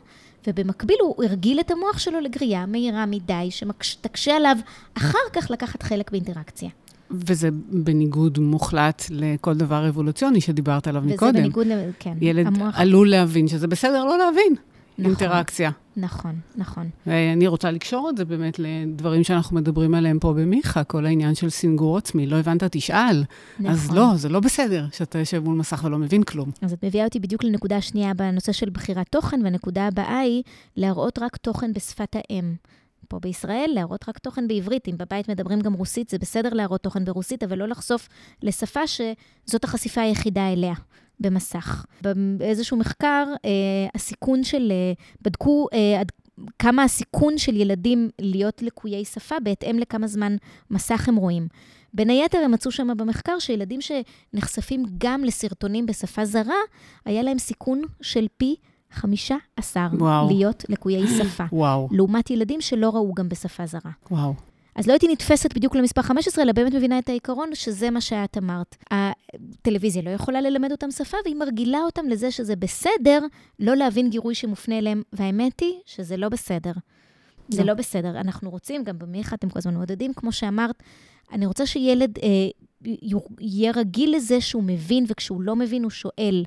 ובמקביל 0.46 0.96
הוא 1.02 1.24
הרגיל 1.24 1.60
את 1.60 1.70
המוח 1.70 1.98
שלו 1.98 2.20
לגריעה 2.20 2.66
מהירה 2.66 3.06
מדי, 3.06 3.48
שתקשה 3.80 4.36
עליו 4.36 4.56
אחר 4.94 5.18
כך 5.32 5.50
לקחת 5.50 5.82
חלק 5.82 6.10
באינטראקציה. 6.10 6.68
וזה 7.10 7.48
בניגוד 7.70 8.38
מוחלט 8.38 9.02
לכל 9.10 9.54
דבר 9.54 9.88
אבולוציוני 9.88 10.40
שדיברת 10.40 10.88
עליו 10.88 11.02
וזה 11.04 11.14
מקודם. 11.14 11.30
וזה 11.30 11.40
בניגוד, 11.40 11.66
כן. 11.98 12.14
ילד 12.20 12.46
המוח... 12.46 12.78
עלול 12.78 13.10
להבין 13.10 13.48
שזה 13.48 13.66
בסדר 13.66 14.04
לא 14.04 14.18
להבין. 14.18 14.54
נכון, 14.98 15.10
אינטראקציה. 15.10 15.70
נכון, 15.96 16.40
נכון. 16.56 16.90
ואני 17.06 17.46
רוצה 17.46 17.70
לקשור 17.70 18.10
את 18.10 18.16
זה 18.16 18.24
באמת 18.24 18.58
לדברים 18.58 19.24
שאנחנו 19.24 19.56
מדברים 19.56 19.94
עליהם 19.94 20.18
פה 20.18 20.32
במיכה, 20.32 20.84
כל 20.84 21.06
העניין 21.06 21.34
של 21.34 21.50
סינגור 21.50 21.98
עצמי. 21.98 22.26
לא 22.26 22.36
הבנת, 22.36 22.62
תשאל. 22.64 23.24
נכון. 23.60 23.70
אז 23.72 23.90
לא, 23.90 24.12
זה 24.16 24.28
לא 24.28 24.40
בסדר 24.40 24.86
שאתה 24.92 25.18
יושב 25.18 25.38
מול 25.44 25.56
מסך 25.56 25.84
ולא 25.84 25.98
מבין 25.98 26.22
כלום. 26.22 26.50
אז 26.62 26.72
את 26.72 26.84
מביאה 26.84 27.04
אותי 27.04 27.20
בדיוק 27.20 27.44
לנקודה 27.44 27.76
השנייה 27.76 28.14
בנושא 28.14 28.52
של 28.52 28.70
בחירת 28.70 29.06
תוכן, 29.10 29.40
והנקודה 29.44 29.86
הבאה 29.86 30.18
היא 30.18 30.42
להראות 30.76 31.18
רק 31.18 31.36
תוכן 31.36 31.72
בשפת 31.72 32.16
האם. 32.16 32.54
פה 33.08 33.18
בישראל, 33.18 33.70
להראות 33.74 34.08
רק 34.08 34.18
תוכן 34.18 34.48
בעברית. 34.48 34.88
אם 34.88 34.94
בבית 34.98 35.28
מדברים 35.28 35.60
גם 35.60 35.72
רוסית, 35.72 36.08
זה 36.08 36.18
בסדר 36.18 36.48
להראות 36.52 36.82
תוכן 36.82 37.04
ברוסית, 37.04 37.42
אבל 37.42 37.58
לא 37.58 37.68
לחשוף 37.68 38.08
לשפה 38.42 38.80
שזאת 38.86 39.64
החשיפה 39.64 40.00
היחידה 40.00 40.52
אליה. 40.52 40.74
במסך. 41.22 41.84
באיזשהו 42.38 42.76
מחקר, 42.76 43.24
אה, 43.44 43.50
הסיכון 43.94 44.44
של, 44.44 44.72
אה, 44.72 44.92
בדקו 45.22 45.66
אה, 45.72 46.00
עד 46.00 46.12
כמה 46.58 46.82
הסיכון 46.82 47.38
של 47.38 47.56
ילדים 47.56 48.10
להיות 48.18 48.62
לקויי 48.62 49.04
שפה 49.04 49.34
בהתאם 49.42 49.78
לכמה 49.78 50.06
זמן 50.06 50.36
מסך 50.70 51.08
הם 51.08 51.16
רואים. 51.16 51.48
בין 51.94 52.10
היתר, 52.10 52.38
הם 52.38 52.50
מצאו 52.50 52.70
שם 52.70 52.88
במחקר 52.96 53.38
שילדים 53.38 53.80
שנחשפים 53.80 54.84
גם 54.98 55.24
לסרטונים 55.24 55.86
בשפה 55.86 56.24
זרה, 56.24 56.54
היה 57.04 57.22
להם 57.22 57.38
סיכון 57.38 57.82
של 58.02 58.26
פי 58.36 58.56
15 58.92 59.88
וואו. 59.92 60.28
להיות 60.28 60.64
לקויי 60.68 61.06
שפה. 61.06 61.44
וואו. 61.52 61.88
לעומת 61.92 62.30
ילדים 62.30 62.60
שלא 62.60 62.90
ראו 62.90 63.14
גם 63.14 63.28
בשפה 63.28 63.66
זרה. 63.66 63.90
וואו. 64.10 64.34
אז 64.76 64.86
לא 64.86 64.92
הייתי 64.92 65.08
נתפסת 65.08 65.54
בדיוק 65.54 65.76
למספר 65.76 66.02
15, 66.02 66.44
אלא 66.44 66.52
באמת 66.52 66.74
מבינה 66.74 66.98
את 66.98 67.08
העיקרון 67.08 67.54
שזה 67.54 67.90
מה 67.90 68.00
שאת 68.00 68.38
אמרת. 68.38 68.76
הטלוויזיה 68.90 70.02
לא 70.02 70.10
יכולה 70.10 70.40
ללמד 70.40 70.72
אותם 70.72 70.90
שפה, 70.90 71.16
והיא 71.24 71.36
מרגילה 71.36 71.78
אותם 71.78 72.08
לזה 72.08 72.30
שזה 72.30 72.56
בסדר 72.56 73.20
לא 73.60 73.76
להבין 73.76 74.10
גירוי 74.10 74.34
שמופנה 74.34 74.78
אליהם, 74.78 75.02
והאמת 75.12 75.60
היא 75.60 75.74
שזה 75.86 76.16
לא 76.16 76.28
בסדר. 76.28 76.72
זה 77.48 77.62
לא. 77.62 77.68
לא 77.68 77.74
בסדר. 77.74 78.20
אנחנו 78.20 78.50
רוצים, 78.50 78.84
גם 78.84 78.98
במיכה 78.98 79.36
אתם 79.36 79.48
כל 79.48 79.58
הזמן 79.58 79.74
מעודדים, 79.74 80.14
כמו 80.14 80.32
שאמרת, 80.32 80.82
אני 81.32 81.46
רוצה 81.46 81.66
שילד 81.66 82.18
אה, 82.18 82.28
יהיה 83.40 83.72
רגיל 83.76 84.16
לזה 84.16 84.40
שהוא 84.40 84.62
מבין, 84.62 85.04
וכשהוא 85.08 85.42
לא 85.42 85.56
מבין, 85.56 85.82
הוא 85.82 85.90
שואל. 85.90 86.44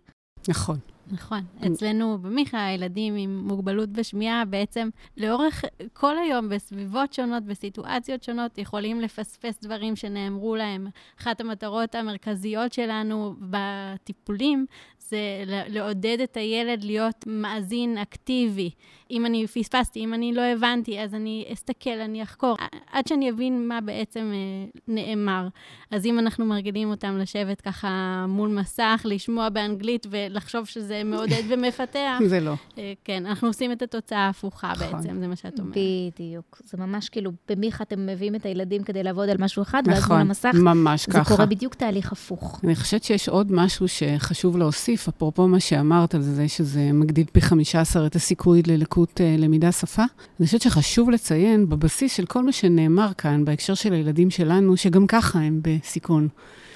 נכון. 0.48 0.80
נכון. 1.12 1.44
אצלנו 1.68 2.18
במיכה, 2.18 2.66
הילדים 2.66 3.16
עם 3.16 3.48
מוגבלות 3.48 3.90
בשמיעה, 3.90 4.46
בעצם 4.46 4.90
לאורך 5.18 5.66
כל 5.94 6.18
היום, 6.18 6.50
בסביבות 6.50 7.14
שונות, 7.14 7.44
בסיטואציות 7.44 8.24
שונות, 8.24 8.58
יכולים 8.58 9.02
לפספס 9.02 9.60
דברים 9.62 9.96
שנאמרו 9.96 10.56
להם. 10.56 10.88
אחת 11.20 11.42
המטרות 11.42 11.96
המרכזיות 11.96 12.74
שלנו 12.74 13.36
בטיפולים 13.40 14.66
זה 15.00 15.44
לעודד 15.48 16.18
את 16.24 16.38
הילד 16.38 16.84
להיות 16.84 17.26
מאזין 17.28 17.98
אקטיבי. 17.98 18.70
אם 19.12 19.26
אני 19.26 19.48
פספסתי, 19.48 20.00
אם 20.00 20.14
אני 20.14 20.34
לא 20.34 20.42
הבנתי, 20.42 21.00
אז 21.00 21.14
אני 21.16 21.46
אסתכל, 21.54 22.00
אני 22.06 22.24
אחקור, 22.24 22.58
עד 22.92 23.08
שאני 23.08 23.30
אבין 23.30 23.68
מה 23.68 23.82
בעצם 23.82 24.32
אה, 24.34 24.80
נאמר. 24.88 25.48
אז 25.92 26.06
אם 26.06 26.20
אנחנו 26.20 26.46
מרגילים 26.46 26.90
אותם 26.90 27.18
לשבת 27.18 27.62
ככה 27.62 28.26
מול 28.28 28.50
מסך, 28.50 29.02
לשמוע 29.06 29.50
באנגלית 29.50 30.08
ולחשוב 30.10 30.66
שזה 30.66 31.02
מעודד 31.06 31.44
ומפתח, 31.48 32.20
זה 32.28 32.40
לא. 32.40 32.54
אה, 32.78 32.94
כן, 33.04 33.26
אנחנו 33.26 33.48
עושים 33.48 33.72
את 33.72 33.82
התוצאה 33.82 34.20
ההפוכה 34.20 34.72
נכון. 34.72 34.92
בעצם, 34.92 35.20
זה 35.20 35.28
מה 35.28 35.36
שאת 35.36 35.60
אומרת. 35.60 35.78
בדיוק. 36.14 36.62
זה 36.64 36.78
ממש 36.78 37.10
כאילו, 37.10 37.32
במיכה 37.50 37.84
אתם 37.84 38.06
מביאים 38.06 38.36
את 38.36 38.46
הילדים 38.46 38.84
כדי 38.84 39.04
לעבוד 39.04 39.30
על 39.30 39.38
משהו 39.40 39.62
אחד, 39.64 39.84
נכון, 39.86 39.96
ואז 39.96 40.10
מול 40.10 40.20
המסך, 40.20 40.52
ממש 40.54 41.06
זה 41.06 41.12
ככה. 41.12 41.30
קורה 41.36 41.46
בדיוק 41.46 41.74
תהליך 41.74 42.12
הפוך. 42.12 42.62
אני 42.64 42.76
חושבת 42.76 43.04
שיש 43.04 43.30
עוד 43.30 43.52
משהו 43.52 43.88
שחשוב 43.88 44.58
להוסיף, 44.58 45.08
אפרופו 45.08 45.48
מה 45.48 45.60
שאמרת 45.60 46.16
על 46.16 46.22
זה, 46.22 46.48
שזה 46.48 46.90
מגדיל 46.94 47.26
פי 47.32 47.42
15 47.42 48.08
את 48.08 48.16
הסיכוי 48.16 48.62
ללקות 48.68 48.95
uh, 49.04 49.22
למידה 49.38 49.72
שפה. 49.72 50.04
אני 50.40 50.46
חושבת 50.46 50.62
שחשוב 50.62 51.10
לציין 51.10 51.70
בבסיס 51.70 52.16
של 52.16 52.26
כל 52.26 52.44
מה 52.44 52.52
שנאמר 52.52 53.14
כאן, 53.18 53.46
בהקשר 53.46 53.74
של 53.74 53.94
הילדים 53.94 54.30
שלנו, 54.30 54.78
שגם 54.78 55.08
ככה 55.08 55.40
הם 55.40 55.60
בסיכון. 55.64 56.28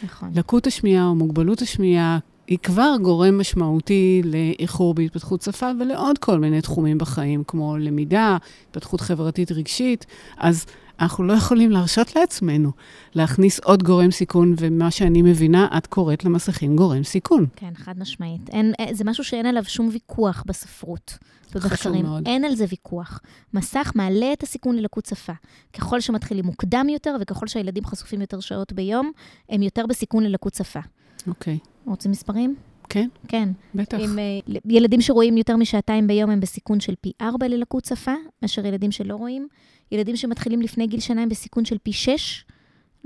נכון. 0.04 0.32
לקות 0.36 0.68
השמיעה 0.68 1.06
או 1.06 1.16
מוגבלות 1.16 1.62
השמיעה 1.62 2.20
היא 2.48 2.58
כבר 2.64 2.96
גורם 3.02 3.40
משמעותי 3.40 4.22
לאיחור 4.26 4.94
בהתפתחות 4.94 5.42
שפה 5.42 5.72
ולעוד 5.80 6.18
כל 6.18 6.40
מיני 6.40 6.62
תחומים 6.62 6.98
בחיים, 6.98 7.44
כמו 7.48 7.78
למידה, 7.78 8.38
התפתחות 8.70 9.02
חברתית 9.02 9.52
רגשית. 9.52 10.06
אז 10.38 10.66
אנחנו 11.00 11.24
לא 11.24 11.34
יכולים 11.34 11.72
להרשות 11.72 12.16
לעצמנו 12.16 12.72
להכניס 13.16 13.60
עוד 13.60 13.84
גורם 13.84 14.12
סיכון, 14.12 14.54
ומה 14.58 14.92
שאני 14.92 15.22
מבינה, 15.22 15.68
את 15.78 15.88
קוראת 15.88 16.26
למסכים 16.26 16.76
גורם 16.76 17.04
סיכון. 17.04 17.46
כן, 17.56 17.74
חד 17.76 18.00
משמעית. 18.00 18.50
אין, 18.50 18.74
אה, 18.80 18.94
זה 18.94 19.04
משהו 19.04 19.24
שאין 19.24 19.46
עליו 19.46 19.64
שום 19.64 19.90
ויכוח 19.94 20.44
בספרות. 20.48 21.18
חשוב 21.58 22.02
מאוד. 22.02 22.28
אין 22.28 22.46
על 22.46 22.56
זה 22.56 22.66
ויכוח. 22.70 23.20
מסך 23.54 23.92
מעלה 23.96 24.34
את 24.34 24.44
הסיכון 24.44 24.76
ללקות 24.76 25.06
שפה. 25.06 25.34
ככל 25.74 26.00
שמתחילים 26.00 26.46
מוקדם 26.46 26.88
יותר, 26.90 27.16
וככל 27.22 27.48
שהילדים 27.48 27.86
חשופים 27.86 28.22
יותר 28.22 28.40
שעות 28.40 28.74
ביום, 28.74 29.12
הם 29.50 29.62
יותר 29.62 29.86
בסיכון 29.86 30.24
ללקות 30.24 30.54
שפה. 30.56 30.80
אוקיי. 31.28 31.58
רוצים 31.86 32.12
מספרים? 32.12 32.56
כן, 32.90 33.10
כן. 33.28 33.50
בטח. 33.76 33.98
עם, 34.02 34.20
uh, 34.48 34.60
ילדים 34.66 35.02
שרואים 35.02 35.38
יותר 35.38 35.56
משעתיים 35.58 36.08
ביום 36.08 36.30
הם 36.30 36.40
בסיכון 36.40 36.80
של 36.80 36.94
פי 37.02 37.12
4 37.22 37.48
ללקות 37.48 37.86
שפה, 37.86 38.14
מאשר 38.42 38.66
ילדים 38.66 38.92
שלא 38.92 39.16
רואים. 39.16 39.48
ילדים 39.92 40.16
שמתחילים 40.16 40.62
לפני 40.62 40.88
גיל 40.88 41.00
שנה 41.00 41.24
הם 41.24 41.30
בסיכון 41.30 41.66
של 41.66 41.78
פי 41.84 41.94
6 41.94 42.46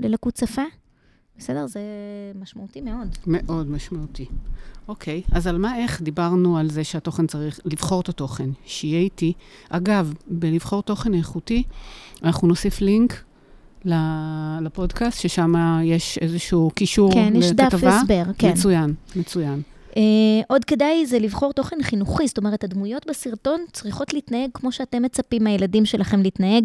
ללקות 0.00 0.36
שפה. 0.36 0.62
בסדר? 1.38 1.66
זה 1.66 1.80
משמעותי 2.40 2.80
מאוד. 2.80 3.08
מאוד 3.26 3.70
משמעותי. 3.70 4.26
אוקיי, 4.88 5.22
אז 5.32 5.46
על 5.46 5.58
מה, 5.58 5.78
איך 5.78 6.02
דיברנו 6.02 6.58
על 6.58 6.70
זה 6.70 6.84
שהתוכן 6.84 7.26
צריך 7.26 7.60
לבחור 7.64 8.00
את 8.00 8.08
התוכן, 8.08 8.50
שיהיה 8.66 9.00
איתי. 9.00 9.32
אגב, 9.68 10.14
בלבחור 10.26 10.82
תוכן 10.82 11.14
איכותי, 11.14 11.62
אנחנו 12.22 12.48
נוסיף 12.48 12.80
לינק 12.80 13.24
לפודקאסט, 14.60 15.20
ששם 15.20 15.52
יש 15.84 16.18
איזשהו 16.18 16.70
קישור 16.74 17.12
כן, 17.12 17.32
יש 17.36 17.50
דף 17.50 17.64
לכתבה. 17.74 17.98
הסבר, 17.98 18.22
כן. 18.38 18.50
מצוין, 18.50 18.94
מצוין. 19.16 19.62
Uh, 19.94 19.98
עוד 20.48 20.64
כדאי 20.64 21.06
זה 21.06 21.18
לבחור 21.18 21.52
תוכן 21.52 21.82
חינוכי, 21.82 22.28
זאת 22.28 22.38
אומרת, 22.38 22.64
הדמויות 22.64 23.06
בסרטון 23.06 23.64
צריכות 23.72 24.12
להתנהג 24.14 24.50
כמו 24.54 24.72
שאתם 24.72 25.02
מצפים 25.02 25.44
מהילדים 25.44 25.86
שלכם 25.86 26.22
להתנהג. 26.22 26.64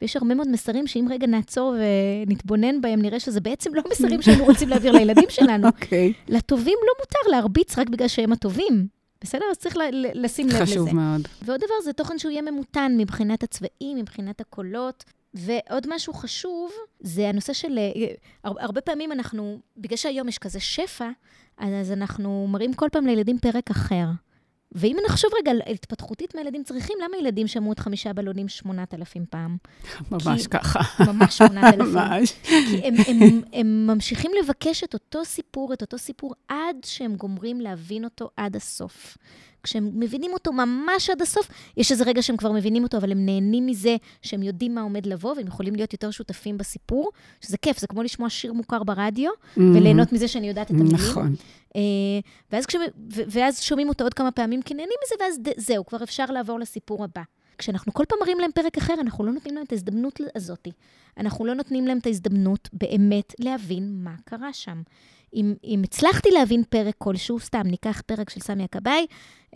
ויש 0.00 0.16
הרבה 0.16 0.34
מאוד 0.34 0.48
מסרים 0.48 0.86
שאם 0.86 1.06
רגע 1.10 1.26
נעצור 1.26 1.74
ונתבונן 2.26 2.80
בהם, 2.80 3.02
נראה 3.02 3.20
שזה 3.20 3.40
בעצם 3.40 3.74
לא 3.74 3.82
מסרים 3.90 4.22
שהיינו 4.22 4.44
רוצים 4.44 4.68
להעביר 4.68 4.92
לילדים 4.92 5.24
שלנו. 5.28 5.66
אוקיי. 5.66 6.12
לטובים 6.28 6.78
לא 6.82 6.92
מותר 7.00 7.30
להרביץ 7.36 7.78
רק 7.78 7.88
בגלל 7.88 8.08
שהם 8.08 8.32
הטובים. 8.32 8.86
בסדר? 9.24 9.44
אז 9.50 9.56
צריך 9.56 9.76
לשים 10.14 10.46
לב 10.46 10.54
לזה. 10.54 10.62
חשוב 10.62 10.94
מאוד. 10.94 11.28
ועוד 11.42 11.60
דבר, 11.60 11.74
זה 11.84 11.92
תוכן 11.92 12.18
שהוא 12.18 12.30
יהיה 12.30 12.42
ממותן 12.42 12.92
מבחינת 12.98 13.42
הצבעים, 13.42 13.96
מבחינת 13.96 14.40
הקולות. 14.40 15.04
ועוד 15.34 15.86
משהו 15.88 16.12
חשוב, 16.14 16.70
זה 17.00 17.28
הנושא 17.28 17.52
של... 17.52 17.78
אה, 17.78 18.06
הר- 18.44 18.60
הרבה 18.64 18.80
פעמים 18.80 19.12
אנחנו, 19.12 19.58
בגלל 19.76 19.96
שהיום 19.96 20.28
יש 20.28 20.38
כזה 20.38 20.60
שפע, 20.60 21.10
אז 21.58 21.92
אנחנו 21.92 22.46
מראים 22.50 22.74
כל 22.74 22.88
פעם 22.92 23.06
לילדים 23.06 23.38
פרק 23.38 23.70
אחר. 23.70 24.06
ואם 24.72 24.96
נחשוב 25.06 25.30
רגע 25.40 25.50
על 25.50 25.60
התפתחותית 25.72 26.34
מה 26.34 26.40
ילדים 26.40 26.64
צריכים, 26.64 26.96
למה 27.04 27.16
ילדים 27.16 27.46
שמעו 27.46 27.72
את 27.72 27.78
חמישה 27.78 28.12
בלונים 28.12 28.48
8,000 28.48 29.24
פעם? 29.30 29.56
ממש 30.10 30.42
כי- 30.42 30.48
ככה. 30.50 30.80
ממש 31.12 31.38
8,000. 31.38 31.80
ממש. 31.94 32.32
כי 32.42 32.80
הם, 32.84 32.94
הם, 33.06 33.40
הם 33.52 33.86
ממשיכים 33.86 34.30
לבקש 34.42 34.84
את 34.84 34.94
אותו 34.94 35.24
סיפור, 35.24 35.72
את 35.72 35.82
אותו 35.82 35.98
סיפור, 35.98 36.34
עד 36.48 36.76
שהם 36.84 37.16
גומרים 37.16 37.60
להבין 37.60 38.04
אותו 38.04 38.30
עד 38.36 38.56
הסוף. 38.56 39.16
כשהם 39.62 39.90
מבינים 39.94 40.32
אותו 40.32 40.52
ממש 40.52 41.10
עד 41.10 41.22
הסוף, 41.22 41.48
יש 41.76 41.92
איזה 41.92 42.04
רגע 42.04 42.22
שהם 42.22 42.36
כבר 42.36 42.52
מבינים 42.52 42.82
אותו, 42.82 42.96
אבל 42.96 43.10
הם 43.12 43.26
נהנים 43.26 43.66
מזה 43.66 43.96
שהם 44.22 44.42
יודעים 44.42 44.74
מה 44.74 44.80
עומד 44.80 45.06
לבוא, 45.06 45.34
והם 45.36 45.46
יכולים 45.46 45.74
להיות 45.74 45.92
יותר 45.92 46.10
שותפים 46.10 46.58
בסיפור, 46.58 47.10
שזה 47.40 47.56
כיף, 47.58 47.78
זה 47.78 47.86
כמו 47.86 48.02
לשמוע 48.02 48.30
שיר 48.30 48.52
מוכר 48.52 48.82
ברדיו, 48.82 49.30
וליהנות 49.56 50.12
מזה 50.12 50.28
שאני 50.28 50.48
יודעת 50.48 50.66
את 50.66 50.70
המילים. 50.70 50.94
נכון. 50.94 51.34
אה, 51.76 51.80
ואז, 52.52 52.66
כש... 52.66 52.76
ואז 53.08 53.60
שומעים 53.60 53.88
אותו 53.88 54.04
עוד 54.04 54.14
כמה 54.14 54.30
פעמים 54.30 54.62
כי 54.62 54.74
נהנים 54.74 54.96
מזה, 55.04 55.14
ואז 55.24 55.40
זהו, 55.56 55.86
כבר 55.86 56.02
אפשר 56.02 56.26
לעבור 56.26 56.58
לסיפור 56.58 57.04
הבא. 57.04 57.22
כשאנחנו 57.58 57.92
כל 57.92 58.04
פעם 58.08 58.18
מראים 58.20 58.38
להם 58.40 58.50
פרק 58.54 58.78
אחר, 58.78 58.94
אנחנו 59.00 59.24
לא 59.24 59.32
נותנים 59.32 59.54
להם 59.54 59.64
את 59.64 59.72
ההזדמנות 59.72 60.20
הזאת. 60.34 60.68
אנחנו 61.18 61.44
לא 61.44 61.54
נותנים 61.54 61.86
להם 61.86 61.98
את 61.98 62.06
ההזדמנות 62.06 62.68
באמת 62.72 63.34
להבין 63.38 64.04
מה 64.04 64.14
קרה 64.24 64.52
שם. 64.52 64.82
אם, 65.34 65.54
אם 65.64 65.80
הצלחתי 65.84 66.30
להבין 66.30 66.62
פרק 66.68 66.94
כלשהו, 66.98 67.40
סתם 67.40 67.62
ניקח 67.64 68.02
פרק 68.06 68.30
של 68.30 68.40
סמי 68.40 68.64
הכבאי, 68.64 69.06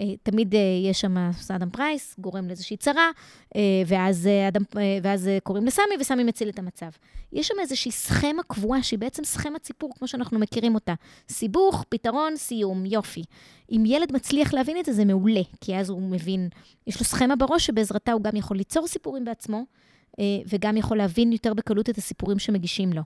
אה, 0.00 0.06
תמיד 0.22 0.54
אה, 0.54 0.60
יש 0.90 1.00
שם 1.00 1.16
אדם 1.48 1.70
פרייס, 1.70 2.14
גורם 2.18 2.46
לאיזושהי 2.46 2.76
צרה, 2.76 3.10
אה, 3.56 3.60
ואז, 3.86 4.28
אדם, 4.48 4.62
ואז 5.02 5.30
קוראים 5.42 5.66
לסמי, 5.66 5.94
וסמי 6.00 6.24
מציל 6.24 6.48
את 6.48 6.58
המצב. 6.58 6.90
יש 7.32 7.48
שם 7.48 7.54
איזושהי 7.60 7.90
סכמה 7.90 8.42
קבועה, 8.42 8.82
שהיא 8.82 8.98
בעצם 8.98 9.24
סכמת 9.24 9.64
סיפור, 9.64 9.92
כמו 9.98 10.08
שאנחנו 10.08 10.38
מכירים 10.38 10.74
אותה. 10.74 10.94
סיבוך, 11.28 11.84
פתרון, 11.88 12.36
סיום, 12.36 12.86
יופי. 12.86 13.22
אם 13.72 13.82
ילד 13.86 14.12
מצליח 14.12 14.54
להבין 14.54 14.78
את 14.78 14.84
זה, 14.84 14.92
זה 14.92 15.04
מעולה, 15.04 15.42
כי 15.60 15.76
אז 15.76 15.90
הוא 15.90 16.02
מבין, 16.02 16.48
יש 16.86 16.98
לו 16.98 17.04
סכמה 17.04 17.36
בראש 17.36 17.66
שבעזרתה 17.66 18.12
הוא 18.12 18.22
גם 18.22 18.36
יכול 18.36 18.56
ליצור 18.56 18.86
סיפורים 18.86 19.24
בעצמו, 19.24 19.64
וגם 20.46 20.76
יכול 20.76 20.98
להבין 20.98 21.32
יותר 21.32 21.54
בקלות 21.54 21.90
את 21.90 21.98
הסיפורים 21.98 22.38
שמגישים 22.38 22.92
לו. 22.92 23.02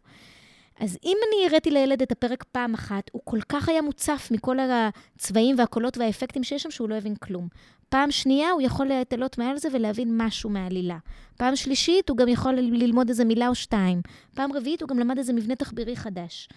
אז 0.81 0.99
אם 1.05 1.17
אני 1.29 1.47
הראיתי 1.47 1.71
לילד 1.71 2.03
את 2.03 2.13
הפרק 2.13 2.45
פעם 2.53 2.75
אחת, 2.75 3.11
הוא 3.13 3.23
כל 3.25 3.41
כך 3.49 3.69
היה 3.69 3.83
מוצף 3.83 4.29
מכל 4.31 4.57
הצבעים 4.61 5.57
והקולות 5.59 5.99
והאפקטים 5.99 6.45
שיש 6.45 6.63
שם, 6.63 6.71
שהוא 6.71 6.89
לא 6.89 6.95
הבין 6.95 7.15
כלום. 7.15 7.49
פעם 7.89 8.11
שנייה, 8.11 8.51
הוא 8.51 8.63
יכול 8.63 8.87
להתעלות 8.87 9.39
מעל 9.39 9.57
זה 9.57 9.69
ולהבין 9.73 10.09
משהו 10.17 10.51
מהעלילה. 10.51 10.99
פעם 11.37 11.57
שלישית, 11.57 12.09
הוא 12.09 12.17
גם 12.17 12.29
יכול 12.29 12.55
ללמוד 12.55 13.09
איזה 13.09 13.25
מילה 13.25 13.49
או 13.49 13.55
שתיים. 13.55 14.01
פעם 14.35 14.53
רביעית, 14.53 14.83
הוא 14.83 14.89
גם 14.89 14.99
למד 14.99 15.19
איזה 15.19 15.33
מבנה 15.33 15.55
תחבירי 15.55 15.97
חדש. 15.97 16.49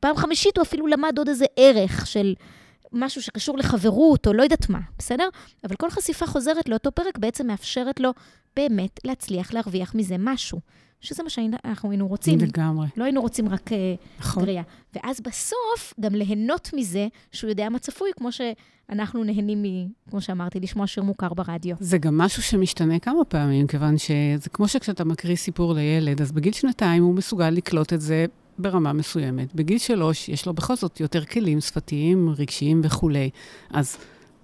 פעם 0.00 0.16
חמישית, 0.16 0.56
הוא 0.56 0.62
אפילו 0.62 0.86
למד 0.86 1.18
עוד 1.18 1.28
איזה 1.28 1.44
ערך 1.56 2.06
של 2.06 2.34
משהו 2.92 3.22
שקשור 3.22 3.58
לחברות, 3.58 4.26
או 4.26 4.32
לא 4.32 4.42
יודעת 4.42 4.70
מה, 4.70 4.80
בסדר? 4.98 5.28
אבל 5.64 5.76
כל 5.76 5.90
חשיפה 5.90 6.26
חוזרת 6.26 6.68
לאותו 6.68 6.92
פרק 6.92 7.18
בעצם 7.18 7.46
מאפשרת 7.46 8.00
לו 8.00 8.10
באמת 8.56 9.00
להצליח 9.04 9.52
להרוויח 9.52 9.94
מזה 9.94 10.16
משהו. 10.18 10.60
שזה 11.00 11.22
מה 11.22 11.30
שאנחנו 11.30 11.90
היינו 11.90 12.08
רוצים. 12.08 12.38
לגמרי. 12.38 12.86
לא 12.96 13.04
היינו 13.04 13.20
רוצים 13.20 13.48
רק 13.48 13.72
אה, 13.72 13.94
נכון. 14.18 14.42
גריעה. 14.42 14.62
ואז 14.94 15.20
בסוף, 15.20 15.94
גם 16.00 16.14
ליהנות 16.14 16.70
מזה 16.74 17.06
שהוא 17.32 17.50
יודע 17.50 17.68
מה 17.68 17.78
צפוי, 17.78 18.10
כמו 18.16 18.28
שאנחנו 18.32 19.24
נהנים, 19.24 19.62
מ, 19.62 19.88
כמו 20.10 20.20
שאמרתי, 20.20 20.60
לשמוע 20.60 20.86
שיר 20.86 21.02
מוכר 21.02 21.34
ברדיו. 21.34 21.76
זה 21.80 21.98
גם 21.98 22.18
משהו 22.18 22.42
שמשתנה 22.42 22.98
כמה 22.98 23.24
פעמים, 23.24 23.66
כיוון 23.66 23.98
שזה 23.98 24.50
כמו 24.52 24.68
שכשאתה 24.68 25.04
מקריא 25.04 25.36
סיפור 25.36 25.74
לילד, 25.74 26.22
אז 26.22 26.32
בגיל 26.32 26.52
שנתיים 26.52 27.02
הוא 27.02 27.14
מסוגל 27.14 27.50
לקלוט 27.50 27.92
את 27.92 28.00
זה 28.00 28.26
ברמה 28.58 28.92
מסוימת. 28.92 29.54
בגיל 29.54 29.78
שלוש 29.78 30.28
יש 30.28 30.46
לו 30.46 30.54
בכל 30.54 30.76
זאת 30.76 31.00
יותר 31.00 31.24
כלים 31.24 31.60
שפתיים, 31.60 32.34
רגשיים 32.38 32.80
וכולי. 32.84 33.30
אז 33.70 33.96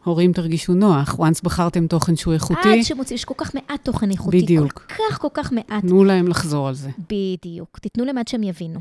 הורים 0.05 0.33
תרגישו 0.33 0.74
נוח, 0.74 1.14
once 1.14 1.40
בחרתם 1.42 1.87
תוכן 1.87 2.16
שהוא 2.16 2.35
איכותי, 2.35 2.79
עד 2.79 2.83
שמוצאים, 2.83 3.14
יש 3.14 3.24
כל 3.24 3.35
כך 3.37 3.55
מעט 3.55 3.85
תוכן 3.85 4.11
איכותי. 4.11 4.42
בדיוק. 4.42 4.72
כל 4.72 4.94
כך, 5.11 5.18
כל 5.18 5.29
כך 5.35 5.53
מעט. 5.53 5.83
תנו 5.83 6.05
להם 6.05 6.29
לחזור 6.29 6.68
על 6.68 6.74
זה. 6.74 6.90
בדיוק. 6.98 7.79
תיתנו 7.79 8.05
להם 8.05 8.18
עד 8.18 8.29
שהם 8.29 8.42
יבינו. 8.42 8.81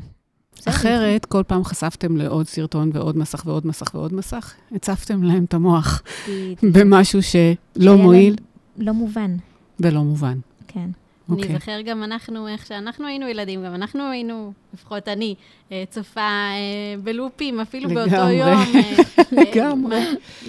אחרת, 0.64 1.24
כל 1.24 1.42
פעם 1.46 1.64
חשפתם 1.64 2.16
לעוד 2.16 2.46
סרטון 2.46 2.90
ועוד 2.92 3.18
מסך 3.18 3.42
ועוד 3.46 3.66
מסך 3.66 3.94
ועוד 3.94 4.14
מסך, 4.14 4.54
הצפתם 4.72 5.22
להם 5.22 5.44
את 5.44 5.54
המוח. 5.54 6.02
במשהו 6.62 7.20
שלא 7.22 7.96
מועיל 7.96 8.36
לא 8.78 8.92
מובן, 8.92 9.36
ולא 9.80 10.02
מובן. 10.02 10.38
כן. 10.68 10.90
אני 11.28 11.42
אוקיי. 11.42 11.54
זוכר 11.54 11.80
גם 11.80 12.02
אנחנו, 12.02 12.48
איך 12.48 12.66
שאנחנו 12.66 13.06
היינו 13.06 13.28
ילדים, 13.28 13.64
גם 13.64 13.74
אנחנו 13.74 14.10
היינו, 14.10 14.52
לפחות 14.74 15.08
אני, 15.08 15.34
אה, 15.72 15.84
צופה 15.90 16.20
אה, 16.20 16.94
בלופים, 17.02 17.60
אפילו 17.60 17.88
באותו 17.88 18.10
לגמרי. 18.10 18.34
יום. 18.34 18.48
אה, 18.48 19.22
לגמרי. 19.42 20.00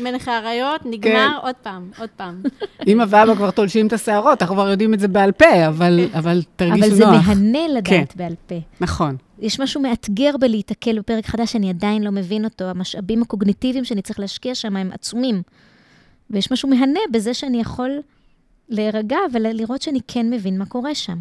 מלך 0.01 0.27
האריות, 0.27 0.81
נגמר 0.85 1.39
עוד 1.41 1.55
פעם, 1.61 1.89
עוד 1.99 2.09
פעם. 2.15 2.41
אמא 2.87 3.05
ואבא 3.09 3.35
כבר 3.35 3.51
תולשים 3.51 3.87
את 3.87 3.93
השערות, 3.93 4.41
אנחנו 4.41 4.55
כבר 4.55 4.69
יודעים 4.69 4.93
את 4.93 4.99
זה 4.99 5.07
בעל 5.07 5.31
פה, 5.31 5.67
אבל, 5.67 5.99
אבל 6.19 6.41
תרגישו 6.55 6.87
אבל 6.87 6.95
זה 6.95 7.05
נוח. 7.05 7.27
מהנה 7.27 7.67
לדעת 7.67 7.87
כן. 7.87 8.03
בעל 8.15 8.35
פה. 8.47 8.55
נכון. 8.81 9.15
יש 9.39 9.59
משהו 9.59 9.81
מאתגר 9.81 10.37
בלהיתקל 10.39 10.99
בפרק 10.99 11.25
חדש 11.25 11.51
שאני 11.51 11.69
עדיין 11.69 12.03
לא 12.03 12.11
מבין 12.11 12.45
אותו. 12.45 12.65
המשאבים 12.65 13.21
הקוגניטיביים 13.21 13.85
שאני 13.85 14.01
צריך 14.01 14.19
להשקיע 14.19 14.55
שם 14.55 14.75
הם 14.75 14.91
עצומים. 14.93 15.41
ויש 16.29 16.51
משהו 16.51 16.69
מהנה 16.69 16.99
בזה 17.11 17.33
שאני 17.33 17.61
יכול 17.61 17.99
להירגע 18.69 19.17
ולראות 19.33 19.81
שאני 19.81 19.99
כן 20.07 20.29
מבין 20.29 20.57
מה 20.57 20.65
קורה 20.65 20.95
שם. 20.95 21.17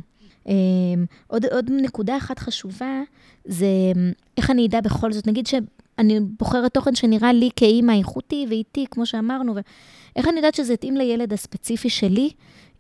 אמ, 0.47 1.05
עוד, 1.27 1.45
עוד 1.47 1.71
נקודה 1.71 2.17
אחת 2.17 2.39
חשובה, 2.39 3.03
זה 3.45 3.67
אמ, 3.97 4.13
איך 4.37 4.51
אני 4.51 4.67
אדע 4.67 4.81
בכל 4.81 5.13
זאת, 5.13 5.27
נגיד 5.27 5.47
שאני 5.47 6.21
בוחרת 6.21 6.75
תוכן 6.75 6.95
שנראה 6.95 7.33
לי 7.33 7.51
כאימא 7.57 7.93
איכותי 7.93 8.47
ואיטי, 8.49 8.85
כמו 8.91 9.07
שאמרנו, 9.07 9.55
ואיך 9.55 10.29
אני 10.29 10.37
יודעת 10.37 10.55
שזה 10.55 10.73
יתאים 10.73 10.97
לילד 10.97 11.33
הספציפי 11.33 11.91
שלי? 11.91 12.31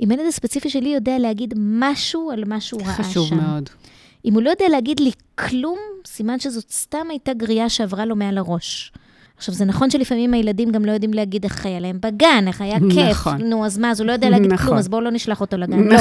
אם 0.00 0.10
הילד 0.10 0.26
הספציפי 0.28 0.70
שלי 0.70 0.88
יודע 0.88 1.18
להגיד 1.18 1.54
משהו 1.56 2.30
על 2.30 2.44
מה 2.46 2.60
שהוא 2.60 2.82
ראה 2.82 2.96
שם. 2.96 3.02
חשוב 3.02 3.34
מאוד. 3.34 3.70
אם 4.24 4.34
הוא 4.34 4.42
לא 4.42 4.50
יודע 4.50 4.68
להגיד 4.70 5.00
לי 5.00 5.10
כלום, 5.34 5.78
סימן 6.06 6.38
שזאת 6.38 6.70
סתם 6.70 7.06
הייתה 7.10 7.34
גריעה 7.34 7.68
שעברה 7.68 8.04
לו 8.04 8.16
מעל 8.16 8.38
הראש. 8.38 8.92
עכשיו, 9.36 9.54
זה 9.54 9.64
נכון 9.64 9.90
שלפעמים 9.90 10.34
הילדים 10.34 10.70
גם 10.72 10.84
לא 10.84 10.92
יודעים 10.92 11.14
להגיד 11.14 11.44
איך 11.44 11.66
היה 11.66 11.80
להם 11.80 11.98
בגן, 12.00 12.44
איך 12.46 12.60
היה 12.60 12.78
כיף. 12.90 13.10
נכון. 13.10 13.42
נו, 13.42 13.66
אז 13.66 13.78
מה, 13.78 13.90
אז 13.90 14.00
הוא 14.00 14.06
לא 14.06 14.12
יודע 14.12 14.30
להגיד 14.30 14.52
נכון. 14.52 14.66
כלום, 14.66 14.78
אז 14.78 14.88
בואו 14.88 15.00
לא 15.00 15.10
נשלח 15.10 15.40
אותו 15.40 15.56
לגן. 15.56 15.78
לא, 15.92 15.98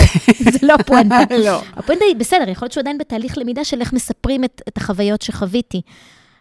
זה 0.52 0.60
לא 0.62 0.74
הפואנטה. 0.74 1.36
לא. 1.46 1.62
הפואנטה 1.76 2.06
היא, 2.06 2.16
בסדר, 2.16 2.50
יכול 2.50 2.66
להיות 2.66 2.72
שהוא 2.72 2.82
עדיין 2.82 2.98
בתהליך 2.98 3.38
למידה 3.38 3.64
של 3.64 3.82
איך 3.82 3.94
מספרים 3.94 4.44
את, 4.44 4.62
את 4.68 4.78
החוויות 4.78 5.22
שחוויתי. 5.22 5.82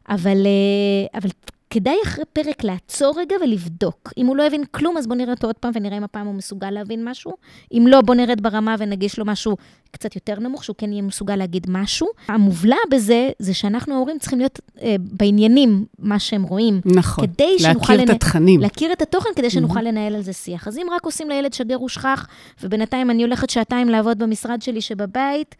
אבל, 0.08 0.46
אה, 0.46 1.18
אבל 1.20 1.28
כדאי 1.74 1.96
אחרי 2.04 2.24
פרק 2.32 2.64
לעצור 2.64 3.14
רגע 3.20 3.36
ולבדוק. 3.42 4.12
אם 4.18 4.26
הוא 4.26 4.36
לא 4.36 4.46
הבין 4.46 4.64
כלום, 4.70 4.96
אז 4.96 5.06
בואו 5.06 5.18
נראה 5.18 5.32
אותו 5.32 5.46
עוד 5.46 5.56
פעם 5.56 5.72
ונראה 5.74 5.96
אם 5.96 6.04
הפעם 6.04 6.26
הוא 6.26 6.34
מסוגל 6.34 6.70
להבין 6.70 7.08
משהו. 7.08 7.32
אם 7.72 7.84
לא, 7.88 8.00
בואו 8.00 8.16
נרד 8.18 8.40
ברמה 8.40 8.74
ונגיש 8.78 9.18
לו 9.18 9.24
משהו 9.24 9.56
קצת 9.90 10.14
יותר 10.14 10.34
נמוך, 10.40 10.64
שהוא 10.64 10.76
כן 10.78 10.92
יהיה 10.92 11.02
מסוגל 11.02 11.36
להגיד 11.36 11.66
משהו. 11.68 12.06
המובלע 12.28 12.76
בזה, 12.90 13.30
זה 13.38 13.54
שאנחנו 13.54 13.94
ההורים 13.94 14.18
צריכים 14.18 14.38
להיות 14.38 14.60
אה, 14.82 14.96
בעניינים, 15.00 15.84
מה 15.98 16.18
שהם 16.18 16.42
רואים. 16.42 16.80
נכון. 16.84 17.26
כדי 17.26 17.58
שנוכל... 17.58 17.92
להכיר 17.92 18.04
את 18.04 18.08
לנ- 18.10 18.14
התכנים. 18.14 18.60
להכיר 18.60 18.92
את 18.92 19.02
התוכן 19.02 19.30
כדי 19.36 19.50
שנוכל 19.50 19.80
לנהל 19.82 20.14
על 20.14 20.22
זה 20.22 20.32
שיח. 20.32 20.68
אז 20.68 20.78
אם 20.78 20.86
רק 20.96 21.04
עושים 21.04 21.28
לילד 21.28 21.52
שגר 21.52 21.82
ושכח, 21.82 22.26
ובינתיים 22.62 23.10
אני 23.10 23.22
הולכת 23.22 23.50
שעתיים 23.50 23.88
לעבוד 23.88 24.18
במשרד 24.18 24.62
שלי 24.62 24.80
שבבית, 24.80 25.54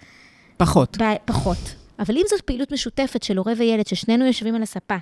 פחות. 0.57 0.97
ב- 1.03 1.15
פחות. 1.25 1.82
אבל 1.99 2.17
אם 2.17 2.23
זאת 2.29 2.41
פעילות 2.41 2.73
משותפת 2.73 3.23
של 3.23 3.37
הורה 3.37 3.53
וילד, 3.57 3.87
ששנינו 3.87 4.27
יושבים 4.27 4.55
על 4.55 4.63
הספה 4.63 4.97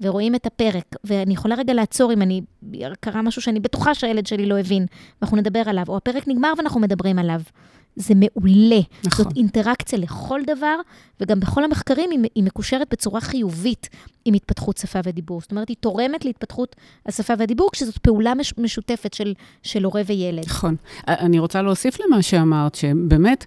ורואים 0.00 0.34
את 0.34 0.46
הפרק, 0.46 0.96
ואני 1.04 1.34
יכולה 1.34 1.54
רגע 1.54 1.74
לעצור 1.74 2.12
אם 2.12 2.22
אני, 2.22 2.40
קרה 3.00 3.22
משהו 3.22 3.42
שאני 3.42 3.60
בטוחה 3.60 3.94
שהילד 3.94 4.26
שלי 4.26 4.46
לא 4.46 4.58
הבין, 4.58 4.86
ואנחנו 5.20 5.36
נדבר 5.36 5.62
עליו, 5.66 5.84
או 5.88 5.96
הפרק 5.96 6.28
נגמר 6.28 6.52
ואנחנו 6.58 6.80
מדברים 6.80 7.18
עליו. 7.18 7.40
זה 7.96 8.14
מעולה. 8.14 8.80
נכון. 9.04 9.24
זאת 9.24 9.36
אינטראקציה 9.36 9.98
לכל 9.98 10.40
דבר, 10.46 10.76
וגם 11.20 11.40
בכל 11.40 11.64
המחקרים 11.64 12.10
היא, 12.10 12.18
היא 12.34 12.44
מקושרת 12.44 12.86
בצורה 12.90 13.20
חיובית 13.20 13.88
עם 14.24 14.34
התפתחות 14.34 14.76
שפה 14.76 14.98
ודיבור. 15.04 15.40
זאת 15.40 15.50
אומרת, 15.50 15.68
היא 15.68 15.76
תורמת 15.80 16.24
להתפתחות 16.24 16.76
השפה 17.06 17.34
והדיבור, 17.38 17.70
כשזאת 17.72 17.98
פעולה 17.98 18.34
מש, 18.34 18.54
משותפת 18.58 19.14
של, 19.14 19.34
של 19.62 19.84
הורה 19.84 20.02
וילד. 20.06 20.44
נכון. 20.44 20.76
אני 21.08 21.38
רוצה 21.38 21.62
להוסיף 21.62 22.00
למה 22.00 22.22
שאמרת, 22.22 22.74
שבאמת, 22.74 23.44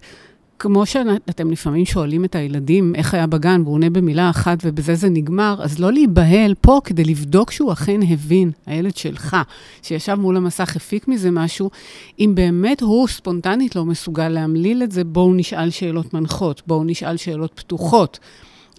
כמו 0.62 0.86
שאתם 0.86 1.50
לפעמים 1.50 1.84
שואלים 1.84 2.24
את 2.24 2.34
הילדים 2.34 2.94
איך 2.94 3.14
היה 3.14 3.26
בגן, 3.26 3.60
והוא 3.64 3.74
עונה 3.74 3.90
במילה 3.90 4.30
אחת 4.30 4.58
ובזה 4.62 4.94
זה 4.94 5.08
נגמר, 5.10 5.56
אז 5.62 5.78
לא 5.78 5.92
להיבהל 5.92 6.54
פה 6.60 6.80
כדי 6.84 7.04
לבדוק 7.04 7.50
שהוא 7.50 7.72
אכן 7.72 8.00
הבין, 8.08 8.50
הילד 8.66 8.96
שלך, 8.96 9.36
שישב 9.82 10.14
מול 10.14 10.36
המסך, 10.36 10.76
הפיק 10.76 11.08
מזה 11.08 11.30
משהו, 11.30 11.70
אם 12.18 12.32
באמת 12.34 12.80
הוא 12.80 13.08
ספונטנית 13.08 13.76
לא 13.76 13.84
מסוגל 13.84 14.28
להמליל 14.28 14.82
את 14.82 14.92
זה, 14.92 15.04
בואו 15.04 15.34
נשאל 15.34 15.70
שאלות 15.70 16.14
מנחות, 16.14 16.62
בואו 16.66 16.84
נשאל 16.84 17.16
שאלות 17.16 17.52
פתוחות. 17.54 18.18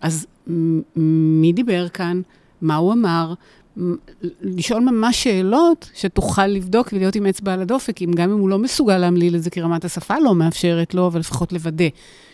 אז 0.01 0.27
מי 1.41 1.53
דיבר 1.53 1.89
כאן? 1.89 2.21
מה 2.61 2.75
הוא 2.75 2.93
אמר? 2.93 3.33
לשאול 4.41 4.81
ממש 4.81 5.23
שאלות 5.23 5.89
שתוכל 5.93 6.47
לבדוק 6.47 6.89
ולהיות 6.93 7.15
עם 7.15 7.25
אצבע 7.25 7.53
על 7.53 7.61
הדופק, 7.61 8.01
אם 8.01 8.11
גם 8.15 8.31
אם 8.31 8.39
הוא 8.39 8.49
לא 8.49 8.59
מסוגל 8.59 8.97
להמליל 8.97 9.35
את 9.35 9.43
זה 9.43 9.49
כי 9.49 9.61
רמת 9.61 9.85
השפה 9.85 10.19
לא 10.19 10.35
מאפשרת 10.35 10.93
לו, 10.93 11.07
אבל 11.07 11.19
לפחות 11.19 11.53
לוודא 11.53 11.85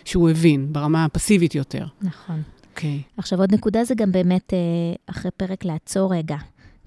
שהוא 0.05 0.29
הבין 0.29 0.67
ברמה 0.73 1.05
הפסיבית 1.05 1.55
יותר. 1.55 1.85
נכון. 2.01 2.41
אוקיי. 2.71 3.01
עכשיו, 3.17 3.39
עוד 3.39 3.53
נקודה 3.53 3.83
זה 3.83 3.95
גם 3.95 4.11
באמת, 4.11 4.53
אה, 4.53 4.59
אחרי 5.05 5.31
פרק 5.37 5.65
לעצור 5.65 6.15
רגע. 6.15 6.37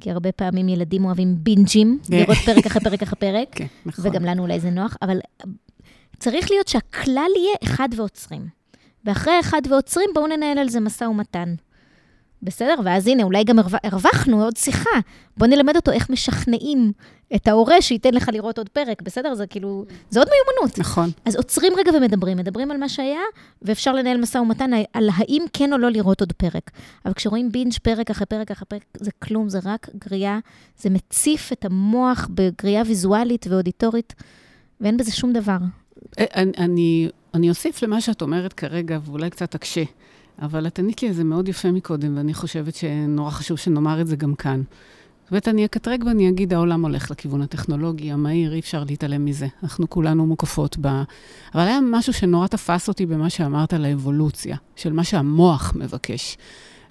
כי 0.01 0.11
הרבה 0.11 0.33
פעמים 0.33 0.69
ילדים 0.69 1.05
אוהבים 1.05 1.37
בינג'ים, 1.39 1.99
כן. 2.05 2.17
לראות 2.17 2.39
פרק 2.47 2.67
אחרי 2.67 2.81
פרק 2.83 3.03
אחרי 3.03 3.19
פרק, 3.19 3.49
כן, 3.57 3.67
נכון. 3.87 4.07
וגם 4.07 4.25
לנו 4.25 4.43
אולי 4.43 4.61
זה 4.61 4.71
נוח, 4.71 4.97
אבל 5.03 5.17
אה, 5.17 5.51
צריך 6.19 6.51
להיות 6.51 6.69
שהכלל 6.69 7.31
יהיה 7.37 7.57
אחד 7.65 7.89
ועוצרים. 7.97 8.47
ואחרי 9.05 9.41
אחד 9.41 9.63
ועוצרים, 9.71 10.11
בואו 10.15 10.27
ננהל 10.27 10.59
על 10.59 10.69
זה 10.69 10.81
משא 10.81 11.05
ומתן. 11.05 11.55
בסדר? 12.43 12.75
ואז 12.85 13.07
הנה, 13.07 13.23
אולי 13.23 13.45
גם 13.45 13.59
הרו- 13.59 13.79
הרווחנו 13.85 14.45
עוד 14.45 14.57
שיחה. 14.57 14.91
בואו 15.37 15.51
נלמד 15.51 15.77
אותו 15.77 15.91
איך 15.93 16.11
משכנעים 16.11 16.93
את 17.35 17.49
ההורה 17.49 17.83
שייתן 17.83 18.15
לך 18.15 18.29
לראות 18.33 18.59
עוד 18.59 18.69
פרק, 18.69 19.03
בסדר? 19.03 19.35
זה 19.35 19.47
כאילו, 19.47 19.85
זה 20.11 20.21
עוד 20.21 20.29
מיומנות. 20.29 20.79
נכון. 20.79 21.11
אז 21.25 21.37
עוצרים 21.37 21.73
רגע 21.79 21.91
ומדברים, 21.97 22.37
מדברים 22.37 22.71
על 22.71 22.77
מה 22.77 22.89
שהיה, 22.89 23.21
ואפשר 23.63 23.93
לנהל 23.93 24.17
משא 24.21 24.39
ומתן 24.39 24.71
על 24.93 25.09
האם 25.17 25.43
כן 25.53 25.73
או 25.73 25.79
לא 25.79 25.91
לראות 25.91 26.21
עוד 26.21 26.33
פרק. 26.33 26.71
אבל 27.05 27.15
כשרואים 27.15 27.53
בינג' 27.53 27.73
פרק 27.83 28.11
אחרי 28.11 28.27
פרק 28.27 28.51
אחרי 28.51 28.67
פרק, 28.67 28.83
זה 28.97 29.11
כלום, 29.19 29.49
זה 29.49 29.59
רק 29.65 29.89
גריעה, 30.09 30.39
זה 30.79 30.91
מציף 30.91 31.53
את 31.53 31.65
המוח 31.65 32.29
בגריעה 32.35 32.83
ויזואלית 32.87 33.47
ואודיטורית, 33.51 34.15
ואין 34.81 34.97
בזה 34.97 35.13
שום 35.13 35.33
דבר. 35.33 35.57
אה, 36.19 36.25
אני, 36.37 36.53
אני, 36.59 37.09
אני 37.35 37.49
אוסיף 37.49 37.83
למה 37.83 38.01
שאת 38.01 38.23
אומרת 38.23 38.53
כרגע, 38.53 38.99
ואולי 39.05 39.31
קצת 39.31 39.55
אקשה, 39.55 39.83
אבל 40.41 40.67
את 40.67 40.79
ענית 40.79 41.03
לי 41.03 41.09
על 41.09 41.15
זה 41.15 41.25
מאוד 41.25 41.49
יפה 41.49 41.73
מקודם, 41.73 42.17
ואני 42.17 42.35
חושבת 42.35 42.75
שנורא 42.75 43.31
חשוב 43.31 43.59
שנאמר 43.59 44.01
את 44.01 44.07
זה 44.07 44.17
גם 44.17 44.35
כאן. 44.35 44.63
אומרת, 45.31 45.49
אני 45.49 45.65
אקטרג 45.65 46.05
ואני 46.07 46.29
אגיד, 46.29 46.53
העולם 46.53 46.83
הולך 46.83 47.11
לכיוון 47.11 47.43
הטכנולוגי, 47.43 48.13
המהיר, 48.13 48.53
אי 48.53 48.59
אפשר 48.59 48.85
להתעלם 48.85 49.25
מזה. 49.25 49.47
אנחנו 49.63 49.91
כולנו 49.91 50.27
מוקפות 50.27 50.77
ב... 50.81 51.03
אבל 51.55 51.63
היה 51.63 51.79
משהו 51.83 52.13
שנורא 52.13 52.47
תפס 52.47 52.89
אותי 52.89 53.07
במה 53.07 53.31
שאמרת 53.31 53.73
על 53.73 53.85
האבולוציה, 53.85 54.57
של 54.77 54.93
מה 54.93 55.05
שהמוח 55.05 55.73
מבקש. 55.77 56.39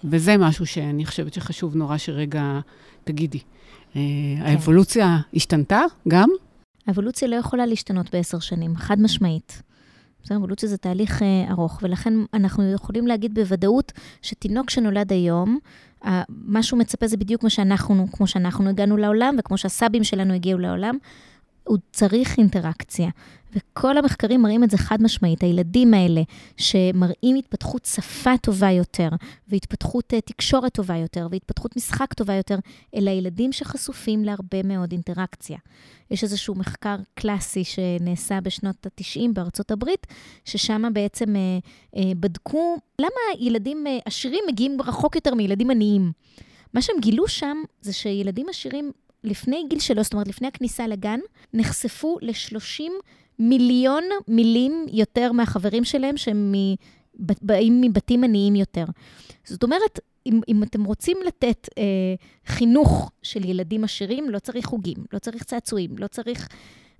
וזה 0.03 0.37
משהו 0.37 0.65
שאני 0.65 1.05
חושבת 1.05 1.33
שחשוב 1.33 1.75
נורא 1.75 1.97
שרגע 1.97 2.59
תגידי. 3.03 3.39
כן. 3.93 3.99
האבולוציה 4.41 5.17
השתנתה 5.33 5.81
גם? 6.07 6.29
האבולוציה 6.87 7.27
לא 7.27 7.35
יכולה 7.35 7.65
להשתנות 7.65 8.15
בעשר 8.15 8.39
שנים, 8.39 8.75
חד 8.75 9.01
משמעית. 9.01 9.61
בסדר, 10.23 10.37
אבולוציה 10.37 10.69
זה 10.69 10.77
תהליך 10.77 11.21
אה, 11.21 11.51
ארוך, 11.51 11.79
ולכן 11.81 12.13
אנחנו 12.33 12.71
יכולים 12.71 13.07
להגיד 13.07 13.33
בוודאות 13.33 13.91
שתינוק 14.21 14.69
שנולד 14.69 15.11
היום, 15.11 15.59
אה, 16.05 16.23
מה 16.29 16.63
שהוא 16.63 16.79
מצפה 16.79 17.07
זה 17.07 17.17
בדיוק 17.17 17.43
מה 17.43 17.49
שאנחנו, 17.49 18.07
כמו 18.11 18.27
שאנחנו 18.27 18.69
הגענו 18.69 18.97
לעולם, 18.97 19.35
וכמו 19.39 19.57
שהסבים 19.57 20.03
שלנו 20.03 20.33
הגיעו 20.33 20.59
לעולם, 20.59 20.97
הוא 21.63 21.77
צריך 21.91 22.37
אינטראקציה. 22.37 23.09
וכל 23.53 23.97
המחקרים 23.97 24.41
מראים 24.41 24.63
את 24.63 24.69
זה 24.69 24.77
חד 24.77 24.97
משמעית. 25.01 25.43
הילדים 25.43 25.93
האלה 25.93 26.21
שמראים 26.57 27.35
התפתחות 27.35 27.85
שפה 27.85 28.37
טובה 28.37 28.71
יותר, 28.71 29.09
והתפתחות 29.47 30.13
uh, 30.13 30.21
תקשורת 30.25 30.73
טובה 30.73 30.97
יותר, 30.97 31.27
והתפתחות 31.31 31.75
משחק 31.75 32.13
טובה 32.13 32.33
יותר, 32.33 32.55
אלה 32.95 33.11
ילדים 33.11 33.51
שחשופים 33.51 34.23
להרבה 34.25 34.63
מאוד 34.63 34.91
אינטראקציה. 34.91 35.57
יש 36.11 36.23
איזשהו 36.23 36.55
מחקר 36.55 36.95
קלאסי 37.13 37.63
שנעשה 37.63 38.41
בשנות 38.41 38.85
ה-90 38.85 39.29
בארצות 39.33 39.71
הברית, 39.71 40.07
ששם 40.45 40.83
בעצם 40.93 41.35
uh, 41.35 41.95
uh, 41.95 41.99
בדקו 42.19 42.77
למה 42.99 43.39
ילדים 43.39 43.85
uh, 43.87 44.01
עשירים 44.05 44.43
מגיעים 44.47 44.81
רחוק 44.81 45.15
יותר 45.15 45.33
מילדים 45.33 45.71
עניים. 45.71 46.11
מה 46.73 46.81
שהם 46.81 46.95
גילו 46.99 47.27
שם 47.27 47.57
זה 47.81 47.93
שילדים 47.93 48.49
עשירים 48.49 48.91
לפני 49.23 49.63
גיל 49.69 49.79
שלוש, 49.79 50.03
זאת 50.03 50.13
אומרת, 50.13 50.27
לפני 50.27 50.47
הכניסה 50.47 50.87
לגן, 50.87 51.19
נחשפו 51.53 52.17
ל-30 52.21 52.83
מיליון 53.39 54.03
מילים 54.27 54.85
יותר 54.91 55.31
מהחברים 55.31 55.83
שלהם, 55.83 56.17
שהם 56.17 56.55
באים 57.41 57.81
מבתים 57.81 58.23
עניים 58.23 58.55
יותר. 58.55 58.85
זאת 59.45 59.63
אומרת, 59.63 59.99
אם, 60.25 60.41
אם 60.47 60.63
אתם 60.63 60.83
רוצים 60.83 61.17
לתת 61.27 61.69
אה, 61.77 61.83
חינוך 62.45 63.11
של 63.23 63.45
ילדים 63.45 63.83
עשירים, 63.83 64.29
לא 64.29 64.39
צריך 64.39 64.65
חוגים, 64.65 64.97
לא 65.13 65.19
צריך 65.19 65.43
צעצועים, 65.43 65.97
לא 65.97 66.07
צריך... 66.07 66.47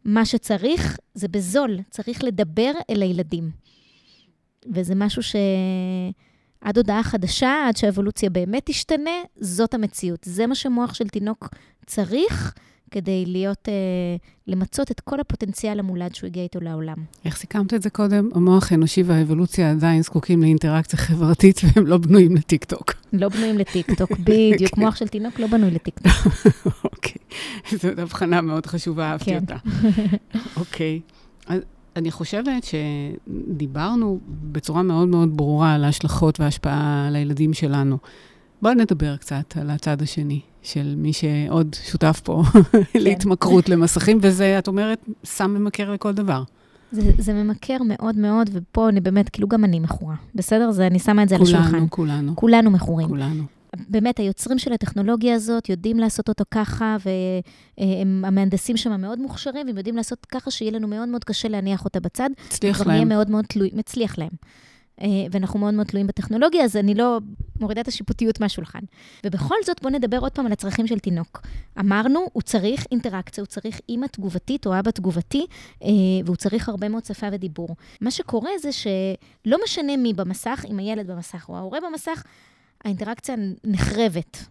מה 0.05 0.25
שצריך 0.25 0.97
זה 1.13 1.27
בזול, 1.27 1.77
צריך 1.89 2.23
לדבר 2.23 2.71
אל 2.89 3.01
הילדים. 3.01 3.49
וזה 4.73 4.95
משהו 4.95 5.23
ש... 5.23 5.35
עד 6.61 6.77
הודעה 6.77 7.03
חדשה, 7.03 7.65
עד 7.67 7.77
שהאבולוציה 7.77 8.29
באמת 8.29 8.65
תשתנה, 8.65 9.11
זאת 9.39 9.73
המציאות. 9.73 10.19
זה 10.23 10.47
מה 10.47 10.55
שמוח 10.55 10.93
של 10.93 11.07
תינוק 11.07 11.49
צריך 11.85 12.53
כדי 12.91 13.25
להיות, 13.25 13.69
אה, 13.69 13.73
למצות 14.47 14.91
את 14.91 14.99
כל 14.99 15.19
הפוטנציאל 15.19 15.79
המולד 15.79 16.15
שהוא 16.15 16.27
הגיע 16.27 16.43
איתו 16.43 16.59
לעולם. 16.59 16.95
איך 17.25 17.37
סיכמת 17.37 17.73
את 17.73 17.81
זה 17.81 17.89
קודם? 17.89 18.29
המוח 18.35 18.71
האנושי 18.71 19.03
והאבולוציה 19.03 19.71
עדיין 19.71 20.01
זקוקים 20.01 20.41
לאינטראקציה 20.41 20.99
חברתית 20.99 21.61
והם 21.63 21.87
לא 21.87 21.97
בנויים 21.97 22.35
לטיקטוק. 22.35 22.93
לא 23.13 23.29
בנויים 23.29 23.57
לטיקטוק, 23.57 24.11
בדיוק. 24.19 24.75
כן. 24.75 24.81
מוח 24.81 24.95
של 24.95 25.07
תינוק 25.07 25.39
לא 25.39 25.47
בנוי 25.47 25.71
לטיקטוק. 25.71 26.11
אוקיי, 26.83 27.21
זו 27.71 27.87
הבחנה 27.97 28.41
מאוד 28.41 28.65
חשובה, 28.65 29.11
אהבתי 29.11 29.31
כן. 29.31 29.39
אותה. 29.41 29.55
אוקיי. 30.57 30.99
אני 31.95 32.11
חושבת 32.11 32.63
שדיברנו 32.63 34.19
בצורה 34.27 34.83
מאוד 34.83 35.07
מאוד 35.07 35.37
ברורה 35.37 35.73
על 35.73 35.83
ההשלכות 35.83 36.39
וההשפעה 36.39 37.07
על 37.07 37.15
הילדים 37.15 37.53
שלנו. 37.53 37.97
בואו 38.61 38.73
נדבר 38.73 39.17
קצת 39.17 39.57
על 39.57 39.69
הצד 39.69 40.01
השני 40.01 40.41
של 40.73 40.93
מי 40.97 41.13
שעוד 41.13 41.75
שותף 41.83 42.21
פה 42.23 42.43
להתמכרות 42.95 43.69
למסכים, 43.69 44.17
וזה, 44.21 44.59
את 44.59 44.67
אומרת, 44.67 45.05
שם 45.23 45.51
ממכר 45.51 45.91
לכל 45.91 46.13
דבר. 46.13 46.43
זה, 46.91 47.11
זה 47.17 47.33
ממכר 47.33 47.77
מאוד 47.85 48.17
מאוד, 48.17 48.49
ופה 48.53 48.89
אני 48.89 49.01
באמת, 49.01 49.29
כאילו 49.29 49.47
גם 49.47 49.63
אני 49.63 49.79
מכורה, 49.79 50.15
בסדר? 50.35 50.71
זה, 50.71 50.87
אני 50.87 50.99
שמה 50.99 51.23
את 51.23 51.29
זה 51.29 51.35
על 51.35 51.41
השולחן. 51.41 51.69
כולנו, 51.69 51.89
כולנו, 51.89 52.35
כולנו 52.35 52.71
מכורים. 52.71 53.07
כולנו. 53.07 53.43
באמת, 53.89 54.19
היוצרים 54.19 54.59
של 54.59 54.73
הטכנולוגיה 54.73 55.35
הזאת 55.35 55.69
יודעים 55.69 55.99
לעשות 55.99 56.29
אותו 56.29 56.43
ככה, 56.51 56.97
והמהנדסים 57.77 58.77
שם 58.77 59.01
מאוד 59.01 59.19
מוכשרים, 59.19 59.67
והם 59.67 59.77
יודעים 59.77 59.95
לעשות 59.95 60.25
ככה 60.25 60.51
שיהיה 60.51 60.71
לנו 60.71 60.87
מאוד 60.87 61.09
מאוד 61.09 61.23
קשה 61.23 61.47
להניח 61.47 61.85
אותה 61.85 61.99
בצד. 61.99 62.29
נהיה 62.63 62.99
להם. 62.99 63.09
מאוד 63.09 63.29
מאוד 63.29 63.45
תלוי, 63.45 63.69
מצליח 63.73 64.17
להם. 64.17 64.29
אה, 65.01 65.07
ואנחנו 65.31 65.59
מאוד 65.59 65.73
מאוד 65.73 65.87
תלויים 65.87 66.07
בטכנולוגיה, 66.07 66.63
אז 66.63 66.77
אני 66.77 66.95
לא 66.95 67.19
מורידה 67.59 67.81
את 67.81 67.87
השיפוטיות 67.87 68.39
מהשולחן. 68.39 68.79
ובכל 69.25 69.55
זאת, 69.65 69.81
בואו 69.81 69.93
נדבר 69.93 70.17
עוד 70.17 70.31
פעם 70.31 70.45
על 70.45 70.51
הצרכים 70.51 70.87
של 70.87 70.99
תינוק. 70.99 71.41
אמרנו, 71.79 72.19
הוא 72.33 72.41
צריך 72.41 72.85
אינטראקציה, 72.91 73.41
הוא 73.41 73.47
צריך 73.47 73.79
אימא 73.89 74.05
תגובתית 74.05 74.67
או 74.67 74.79
אבא 74.79 74.91
תגובתי, 74.91 75.45
אה, 75.83 75.89
והוא 76.25 76.35
צריך 76.35 76.69
הרבה 76.69 76.89
מאוד 76.89 77.05
שפה 77.05 77.27
ודיבור. 77.31 77.75
מה 78.01 78.11
שקורה 78.11 78.51
זה 78.61 78.71
שלא 78.71 79.57
משנה 79.63 79.97
מי 79.97 80.13
במסך, 80.13 80.65
אם 80.69 80.79
הילד 80.79 81.11
במסך 81.11 81.49
או 81.49 81.57
ההורה 81.57 81.79
במסך, 81.89 82.23
האינטראקציה 82.83 83.35
נחרבת. 83.63 84.45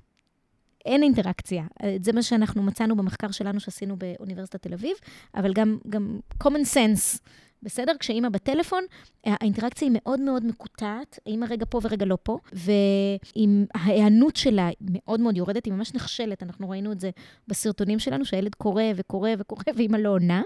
אין 0.84 1.02
אינטראקציה. 1.02 1.64
אה, 1.82 1.96
זה 2.02 2.12
מה 2.12 2.22
שאנחנו 2.22 2.62
מצאנו 2.62 2.96
במחקר 2.96 3.30
שלנו 3.30 3.61
שעשינו 3.61 3.96
באוניברסיטת 3.96 4.62
תל 4.62 4.72
אביב, 4.72 4.96
אבל 5.34 5.52
גם, 5.52 5.78
גם 5.88 6.18
common 6.44 6.74
sense. 6.74 7.18
בסדר? 7.62 7.92
כשאימא 8.00 8.28
בטלפון, 8.28 8.82
האינטראקציה 9.26 9.88
היא 9.88 9.98
מאוד 10.02 10.20
מאוד 10.20 10.46
מקוטעת, 10.46 11.18
האימא 11.26 11.46
רגע 11.50 11.64
פה 11.68 11.80
ורגע 11.82 12.06
לא 12.06 12.18
פה, 12.22 12.38
ואם 12.52 13.64
ההיענות 13.74 14.36
שלה 14.36 14.68
מאוד 14.80 15.20
מאוד 15.20 15.36
יורדת, 15.36 15.64
היא 15.64 15.72
ממש 15.74 15.94
נכשלת, 15.94 16.42
אנחנו 16.42 16.70
ראינו 16.70 16.92
את 16.92 17.00
זה 17.00 17.10
בסרטונים 17.48 17.98
שלנו, 17.98 18.24
שהילד 18.24 18.54
קורא 18.54 18.82
וקורא 18.96 19.30
וקורא, 19.38 19.62
ואימא 19.76 19.96
לא 19.96 20.08
עונה, 20.08 20.42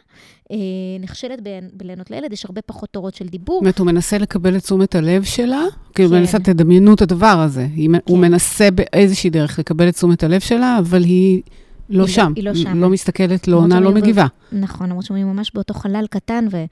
אה, 0.50 0.56
נכשלת 1.00 1.38
ב- 1.42 1.48
בלענות 1.72 2.10
לילד, 2.10 2.32
יש 2.32 2.44
הרבה 2.44 2.62
פחות 2.62 2.88
תורות 2.90 3.14
של 3.14 3.26
דיבור. 3.26 3.56
זאת 3.56 3.62
אומרת, 3.62 3.78
הוא 3.78 3.86
מנסה 3.86 4.18
לקבל 4.18 4.56
את 4.56 4.62
תשומת 4.62 4.94
הלב 4.94 5.22
שלה, 5.24 5.62
כאילו, 5.94 6.08
כן. 6.08 6.14
הוא 6.14 6.20
מנסה, 6.20 6.38
תדמיינו 6.38 6.94
את 6.94 7.02
הדבר 7.02 7.26
הזה. 7.44 7.66
היא- 7.74 7.88
הוא 8.04 8.16
כן. 8.16 8.20
מנסה 8.20 8.68
באיזושהי 8.70 9.30
דרך 9.30 9.58
לקבל 9.58 9.88
את 9.88 9.94
תשומת 9.94 10.22
הלב 10.24 10.40
שלה, 10.40 10.78
אבל 10.78 11.02
היא 11.04 11.42
לא 11.42 11.42
היא 11.90 11.98
לא- 11.98 12.06
שם. 12.06 12.32
היא 12.36 12.44
לא 12.44 12.54
שם. 12.54 12.80
לא 12.80 12.88
מסתכלת, 12.90 13.48
לא 13.48 13.56
עונה, 13.56 13.80
לא 13.80 13.92
מגיבה. 13.92 14.26
נכון, 14.52 14.88
למרות 14.88 15.04
שהם 15.04 15.16
ממש 15.32 15.50
באותו 15.54 15.74
חלל 15.74 16.04
קטן, 16.10 16.46
ו... 16.50 16.64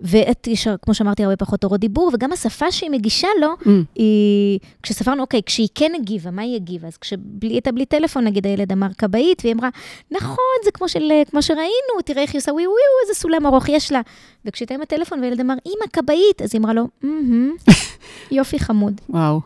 ואת, 0.00 0.46
יש, 0.46 0.68
כמו 0.82 0.94
שאמרתי, 0.94 1.22
הרבה 1.22 1.36
פחות 1.36 1.60
תורות 1.60 1.80
דיבור, 1.80 2.10
וגם 2.14 2.32
השפה 2.32 2.72
שהיא 2.72 2.90
מגישה 2.90 3.28
לו, 3.40 3.54
Mm. 3.62 3.68
היא... 3.94 4.58
כשספרנו, 4.82 5.22
אוקיי, 5.22 5.40
כשהיא 5.46 5.68
כן 5.74 5.92
הגיבה, 5.94 6.30
מה 6.30 6.42
היא 6.42 6.54
הגיבה? 6.56 6.88
אז 6.88 6.96
כשבלי 6.96 7.48
הייתה 7.54 7.72
בלי 7.72 7.86
טלפון, 7.86 8.24
נגיד 8.24 8.46
הילד 8.46 8.72
אמר 8.72 8.86
כבאית, 8.98 9.40
והיא 9.44 9.54
אמרה, 9.54 9.68
נכון, 10.10 10.36
זה 10.64 10.70
כמו, 10.70 10.88
של, 10.88 11.12
כמו 11.30 11.42
שראינו, 11.42 11.70
תראה 12.04 12.22
איך 12.22 12.32
היא 12.32 12.38
עושה 12.38 12.52
ווי 12.52 12.66
ווי, 12.66 12.72
ווי, 12.74 12.80
איזה 13.10 13.20
סולם 13.20 13.46
ארוך 13.46 13.68
יש 13.68 13.92
לה. 13.92 14.00
וכשהייתה 14.44 14.74
עם 14.74 14.82
הטלפון 14.82 15.20
והילד 15.20 15.40
אמר, 15.40 15.54
אמא, 15.66 15.86
כבאית, 15.92 16.42
אז 16.42 16.50
היא 16.52 16.60
אמרה 16.60 16.72
לו, 16.72 16.88
"מהמם, 17.02 17.50
יופי 18.30 18.58
חמוד. 18.58 19.00
וואו. 19.10 19.40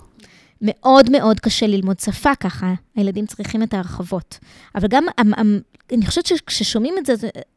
מאוד 0.62 1.10
מאוד 1.10 1.40
קשה 1.40 1.66
ללמוד 1.66 2.00
שפה 2.00 2.34
ככה, 2.34 2.74
הילדים 2.96 3.26
צריכים 3.26 3.62
את 3.62 3.74
ההרחבות. 3.74 4.38
אבל 4.74 4.88
גם, 4.88 5.04
אמ, 5.20 5.34
אמ, 5.34 5.60
אני 5.92 6.06
חושבת 6.06 6.26
שכששומעים 6.26 6.94
את 6.98 7.06
זה, 7.06 7.14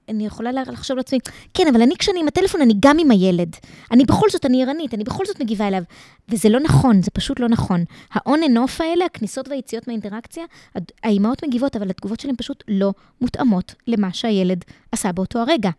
אני 0.09 0.25
יכולה 0.25 0.51
לה- 0.51 0.63
לחשוב 0.67 0.97
לעצמי, 0.97 1.19
כן, 1.53 1.67
אבל 1.71 1.81
אני 1.81 1.95
כשאני 1.99 2.19
עם 2.19 2.27
הטלפון, 2.27 2.61
אני 2.61 2.73
גם 2.79 2.97
עם 2.99 3.11
הילד. 3.11 3.55
אני 3.91 4.05
בכל 4.05 4.29
זאת, 4.31 4.45
אני 4.45 4.63
ערנית, 4.63 4.93
אני 4.93 5.03
בכל 5.03 5.25
זאת 5.25 5.41
מגיבה 5.41 5.67
אליו. 5.67 5.81
וזה 6.29 6.49
לא 6.49 6.59
נכון, 6.59 7.01
זה 7.01 7.11
פשוט 7.11 7.39
לא 7.39 7.49
נכון. 7.49 7.83
ה-on 8.13 8.39
and 8.45 8.57
off 8.57 8.83
האלה, 8.83 9.05
הכניסות 9.05 9.47
והיציאות 9.47 9.87
מהאינטראקציה, 9.87 10.43
האימהות 11.03 11.43
מגיבות, 11.43 11.75
אבל 11.75 11.89
התגובות 11.89 12.19
שלהן 12.19 12.35
פשוט 12.37 12.63
לא 12.67 12.91
מותאמות 13.21 13.75
למה 13.87 14.13
שהילד 14.13 14.63
עשה 14.91 15.11
באותו 15.11 15.39
הרגע. 15.39 15.69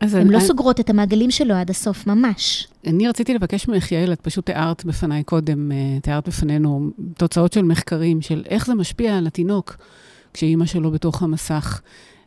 אז 0.00 0.14
הן 0.14 0.28
לא 0.28 0.40
סוגרות 0.40 0.80
את 0.80 0.90
המעגלים 0.90 1.30
שלו 1.30 1.54
עד 1.54 1.70
הסוף, 1.70 2.06
ממש. 2.06 2.68
אני 2.86 3.08
רציתי 3.08 3.34
לבקש 3.34 3.68
ממך, 3.68 3.92
יעל, 3.92 4.12
את 4.12 4.20
פשוט 4.20 4.46
תיארת 4.46 4.84
בפניי 4.84 5.24
קודם, 5.24 5.72
אה, 5.72 6.00
תיארת 6.02 6.28
בפנינו 6.28 6.90
תוצאות 7.16 7.52
של 7.52 7.62
מחקרים, 7.62 8.22
של 8.22 8.42
איך 8.48 8.66
זה 8.66 8.74
משפיע 8.74 9.18
על 9.18 9.26
התינוק 9.26 9.76
כשאימא 10.32 10.66
שלו 10.66 10.90
בתוך 10.90 11.22
המסך. 11.22 11.80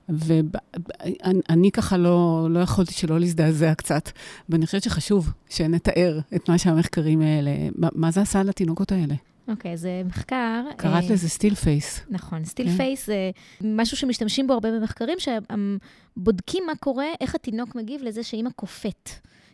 ואני 0.10 1.72
ככה 1.74 1.98
לא, 1.98 2.48
לא 2.50 2.60
יכולתי 2.60 2.94
שלא 2.94 3.20
להזדעזע 3.20 3.74
קצת, 3.74 4.10
ואני 4.50 4.66
חושבת 4.66 4.84
שחשוב 4.84 5.32
שנתאר 5.50 6.20
את 6.36 6.50
מה 6.50 6.58
שהמחקרים 6.58 7.22
האלה, 7.22 7.52
מה 7.76 8.12
זה 8.12 8.22
עשה 8.22 8.44
לתינוקות 8.44 8.92
האלה. 8.92 9.16
אוקיי, 9.50 9.78
זה 9.78 10.02
מחקר... 10.06 10.64
קראת 10.78 11.04
אה, 11.04 11.14
לזה 11.14 11.30
still 11.30 11.56
face. 11.56 12.02
נכון, 12.10 12.46
still 12.46 12.68
כן. 12.70 12.78
face 12.78 13.06
זה 13.06 13.32
משהו 13.62 13.98
שמשתמשים 13.98 14.48
בו 14.48 14.54
הרבה 14.54 14.72
במחקרים, 14.72 15.18
שבודקים 15.20 16.64
מה 16.68 16.76
קורה, 16.76 17.08
איך 17.22 17.36
התינוק 17.36 17.76
מגיב 17.76 18.04
לזה 18.04 18.24
שאימא 18.24 18.50
קופאת. 18.50 19.10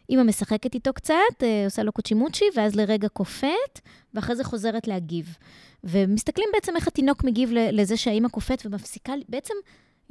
אימא 0.09 0.23
משחקת 0.23 0.73
איתו 0.73 0.93
קצת, 0.93 1.15
אה, 1.43 1.65
עושה 1.65 1.83
לו 1.83 1.91
קוצ'ימוצ'י, 1.91 2.45
ואז 2.55 2.75
לרגע 2.75 3.07
קופאת, 3.07 3.79
ואחרי 4.13 4.35
זה 4.35 4.43
חוזרת 4.43 4.87
להגיב. 4.87 5.37
ומסתכלים 5.83 6.49
בעצם 6.53 6.75
איך 6.75 6.87
התינוק 6.87 7.23
מגיב 7.23 7.49
לזה 7.53 7.97
שהאימא 7.97 8.29
קופאת 8.29 8.65
ומפסיקה, 8.65 9.13
בעצם, 9.29 9.53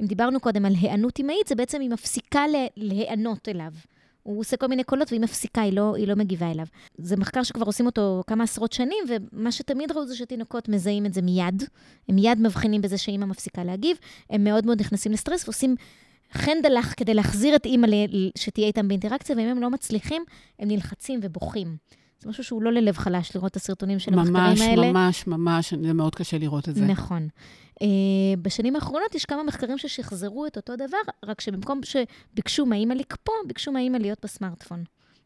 אם 0.01 0.05
דיברנו 0.05 0.39
קודם 0.39 0.65
על 0.65 0.73
היענות 0.81 1.19
אמהית, 1.19 1.47
זה 1.47 1.55
בעצם 1.55 1.81
היא 1.81 1.89
מפסיקה 1.89 2.43
להיענות 2.77 3.49
אליו. 3.49 3.71
הוא 4.25 4.39
עושה 4.39 4.57
כל 4.57 4.67
מיני 4.67 4.83
קולות 4.83 5.11
והיא 5.11 5.21
מפסיקה, 5.21 5.61
היא 5.61 5.73
לא, 5.73 5.95
היא 5.95 6.07
לא 6.07 6.15
מגיבה 6.15 6.51
אליו. 6.51 6.65
זה 6.97 7.15
מחקר 7.15 7.43
שכבר 7.43 7.65
עושים 7.65 7.85
אותו 7.85 8.23
כמה 8.27 8.43
עשרות 8.43 8.73
שנים, 8.73 9.03
ומה 9.07 9.51
שתמיד 9.51 9.91
ראו 9.91 10.05
זה 10.05 10.15
שתינוקות 10.15 10.69
מזהים 10.69 11.05
את 11.05 11.13
זה 11.13 11.21
מיד. 11.21 11.63
הם 12.09 12.15
מיד 12.15 12.41
מבחינים 12.41 12.81
בזה 12.81 12.97
שאימא 12.97 13.25
מפסיקה 13.25 13.63
להגיב, 13.63 13.97
הם 14.29 14.43
מאוד 14.43 14.65
מאוד 14.65 14.79
נכנסים 14.79 15.11
לסטרס 15.11 15.43
ועושים 15.43 15.75
חן 16.33 16.61
דלך 16.63 16.93
כדי 16.97 17.13
להחזיר 17.13 17.55
את 17.55 17.65
אימא 17.65 17.87
שתהיה 18.37 18.67
איתם 18.67 18.87
באינטראקציה, 18.87 19.35
ואם 19.35 19.47
הם 19.47 19.61
לא 19.61 19.69
מצליחים, 19.69 20.23
הם 20.59 20.67
נלחצים 20.67 21.19
ובוכים. 21.23 21.77
זה 22.19 22.29
משהו 22.29 22.43
שהוא 22.43 22.61
לא 22.61 22.71
ללב 22.71 22.97
חלש 22.97 23.35
לראות 23.35 23.51
את 23.51 23.55
הסרטונים 23.55 23.99
של 23.99 24.13
המחקרים 24.13 24.33
ממש, 24.33 24.61
האלה. 24.61 24.91
ממש, 24.91 25.27
ממש, 25.27 25.73
זה 25.73 25.93
מאוד 25.93 26.15
קשה 26.15 26.37
לראות 26.37 26.69
את 26.69 26.75
זה. 26.75 26.85
נכון. 26.85 27.27
Uh, 27.73 27.85
בשנים 28.41 28.75
האחרונות 28.75 29.15
יש 29.15 29.25
כמה 29.25 29.43
מחקרים 29.43 29.77
ששחזרו 29.77 30.45
את 30.45 30.57
אותו 30.57 30.75
דבר, 30.75 30.97
רק 31.25 31.41
שבמקום 31.41 31.81
שביקשו 31.83 32.65
מהאימא 32.65 32.93
לקפוא, 32.93 33.33
ביקשו 33.47 33.71
מהאימא 33.71 33.97
להיות 33.97 34.19
בסמארטפון, 34.23 34.83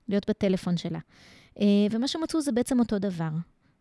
להיות 0.08 0.30
בטלפון 0.30 0.78
שלה. 0.78 1.00
Uh, 1.56 1.62
ומה 1.92 2.08
שמצאו 2.08 2.42
זה 2.42 2.52
בעצם 2.52 2.80
אותו 2.80 3.00
דבר. 3.00 3.30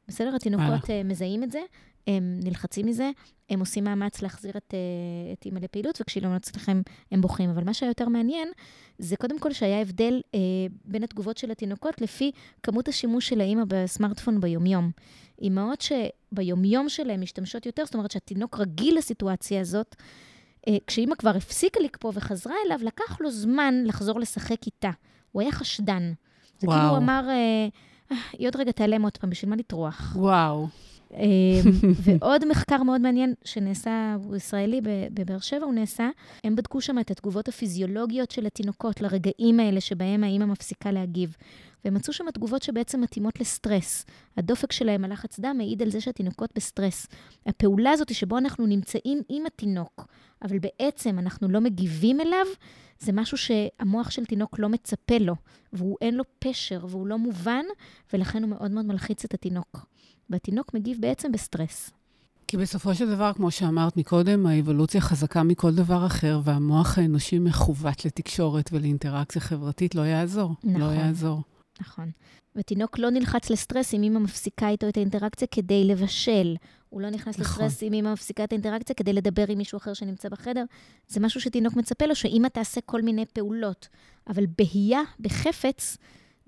בסדר? 0.09 0.35
התינוקות 0.37 0.85
uh, 0.85 0.91
מזהים 1.05 1.43
את 1.43 1.53
זה, 1.53 1.61
הם 2.09 2.41
נלחצים 2.43 2.87
מזה, 2.87 3.11
הם 3.51 3.61
עושים 3.61 3.85
מאמץ 3.85 4.23
להחזיר 4.23 4.53
את, 4.57 4.75
uh, 4.75 5.39
את 5.39 5.47
אימא 5.47 5.59
לפעילות, 5.59 6.01
וכשהיא 6.01 6.23
לא 6.23 6.29
מצליחים, 6.31 6.83
הם 7.13 7.21
בוכים. 7.21 7.51
אבל 7.51 7.65
מה 7.65 7.75
שהיה 7.75 7.91
יותר 7.91 8.09
מעניין, 8.09 8.49
זה 8.99 9.17
קודם 9.17 9.39
כל 9.39 9.53
שהיה 9.53 9.81
הבדל 9.81 10.21
uh, 10.27 10.37
בין 10.85 11.03
התגובות 11.05 11.37
של 11.39 11.51
התינוקות 11.51 12.01
לפי 12.01 12.31
כמות 12.63 12.89
השימוש 12.89 13.29
של 13.29 13.41
האימא 13.41 13.63
בסמארטפון 13.69 14.41
ביומיום. 14.41 14.91
אימהות 15.43 15.81
שביומיום 16.33 16.89
שלהן 16.89 17.21
משתמשות 17.21 17.67
יותר, 17.67 17.85
זאת 17.85 17.95
אומרת 17.95 18.11
שהתינוק 18.11 18.59
רגיל 18.61 18.99
לסיטואציה 18.99 19.61
הזאת, 19.61 19.97
אה, 20.69 20.77
כשאימא 20.87 21.15
כבר 21.15 21.31
הפסיקה 21.37 21.81
לקפוא 21.81 22.13
וחזרה 22.15 22.55
אליו, 22.67 22.79
לקח 22.83 23.21
לו 23.21 23.31
זמן 23.31 23.75
לחזור 23.87 24.21
לשחק 24.21 24.67
איתה. 24.67 24.91
הוא 25.33 25.43
היה 25.43 25.53
חשדן. 25.53 26.13
זה 26.59 26.67
וואו. 26.67 26.79
כאילו 26.79 26.91
הוא 26.91 26.99
אמר, 26.99 27.25
אה, 27.29 27.69
"אה, 28.13 28.17
היא 28.33 28.49
עוד 28.49 28.57
רגע 28.57 28.73
תיעלם 28.73 29.03
עוד 29.03 29.17
פעם, 29.17 29.31
בשביל 29.31 29.51
מה 29.51 29.57
לטרוח? 29.57 30.13
וואו. 30.17 30.67
אה, 31.15 31.21
ועוד 32.21 32.49
מחקר 32.49 32.83
מאוד 32.83 33.01
מעניין 33.01 33.35
שנעשה, 33.45 34.17
הוא 34.25 34.37
ישראלי 34.37 34.81
בבאר 35.11 35.39
שבע, 35.39 35.65
הוא 35.65 35.75
נעשה, 35.75 36.09
הם 36.45 36.57
בדקו 36.57 36.81
שם 36.81 36.99
את 36.99 37.11
התגובות 37.11 37.49
הפיזיולוגיות 37.49 38.31
של 38.31 38.47
התינוקות 38.47 39.01
לרגעים 39.01 39.61
האלה 39.61 39.81
שבהם 39.81 40.25
האימא 40.25 40.45
מפסיקה 40.45 40.91
להגיב. 40.91 41.37
והם 41.85 41.95
מצאו 41.95 42.13
שם 42.13 42.31
תגובות 42.35 42.63
שבעצם 42.63 43.01
מתאימות 43.01 43.41
לסטרס. 43.41 44.07
הדופק 44.37 44.73
שלהם, 44.73 45.05
הלחץ 45.05 45.41
דם, 45.41 45.55
מעיד 45.59 45.83
על 45.83 45.91
זה 45.91 46.01
שהתינוקות 46.01 46.51
בסטרס. 46.57 47.07
הפעולה 47.47 47.91
הזאת 47.91 48.15
שבו 48.15 48.39
אנחנו 48.39 48.67
נמצאים 48.67 49.23
עם 49.29 49.47
התינוק, 49.47 50.07
אבל 50.43 50.59
בעצם 50.59 51.19
אנחנו 51.19 51.49
לא 51.49 51.61
מגיבים 51.61 52.21
אליו, 52.21 52.47
זה 52.99 53.13
משהו 53.13 53.39
שהמוח 53.39 54.11
של 54.11 54.25
תינוק 54.25 54.59
לא 54.59 54.69
מצפה 54.69 55.19
לו, 55.19 55.35
והוא 55.73 55.97
אין 56.01 56.15
לו 56.15 56.25
פשר 56.39 56.87
והוא 56.89 57.07
לא 57.07 57.19
מובן, 57.19 57.65
ולכן 58.13 58.43
הוא 58.43 58.51
מאוד 58.51 58.71
מאוד 58.71 58.87
מלחיץ 58.87 59.25
את 59.25 59.35
התינוק. 59.35 59.87
והתינוק 60.31 60.75
מגיב 60.75 60.99
בעצם 61.01 61.33
בסטרס. 61.33 61.91
כי 62.47 62.57
בסופו 62.57 62.95
של 62.95 63.11
דבר, 63.11 63.33
כמו 63.33 63.51
שאמרת 63.51 63.97
מקודם, 63.97 64.47
האבולוציה 64.47 65.01
חזקה 65.01 65.43
מכל 65.43 65.75
דבר 65.75 66.07
אחר, 66.07 66.41
והמוח 66.45 66.99
האנושי 66.99 67.39
מכוון 67.39 68.05
לתקשורת 68.05 68.71
ולאינטראקציה 68.73 69.41
חברתית, 69.43 69.95
לא 69.95 70.03
יעזור. 70.03 70.55
נכון. 70.65 70.81
לא 70.81 70.87
יעזור. 70.87 71.43
נכון. 71.81 72.11
ותינוק 72.57 72.99
לא 72.99 73.11
נלחץ 73.11 73.51
לסטרס 73.51 73.95
אם 73.95 74.03
אמא 74.03 74.19
מפסיקה 74.19 74.69
איתו 74.69 74.89
את 74.89 74.97
האינטראקציה 74.97 75.49
כדי 75.51 75.85
לבשל. 75.85 76.57
הוא 76.89 77.01
לא 77.01 77.11
נכנס 77.11 77.39
נכון. 77.39 77.65
לסטרס 77.65 77.83
אם 77.83 77.93
אמא 77.93 78.13
מפסיקה 78.13 78.45
את 78.45 78.53
האינטראקציה 78.53 78.95
כדי 78.97 79.13
לדבר 79.13 79.45
עם 79.49 79.59
מישהו 79.59 79.77
אחר 79.77 79.95
שנמצא 79.95 80.29
בחדר. 80.29 80.65
זה 81.09 81.21
משהו 81.21 81.41
שתינוק 81.41 81.77
מצפה 81.77 82.07
לו, 82.07 82.15
שאמא 82.15 82.49
תעשה 82.49 82.81
כל 82.81 83.03
מיני 83.03 83.25
פעולות. 83.33 83.89
אבל 84.29 84.45
בהייה, 84.59 85.01
בחפץ, 85.21 85.97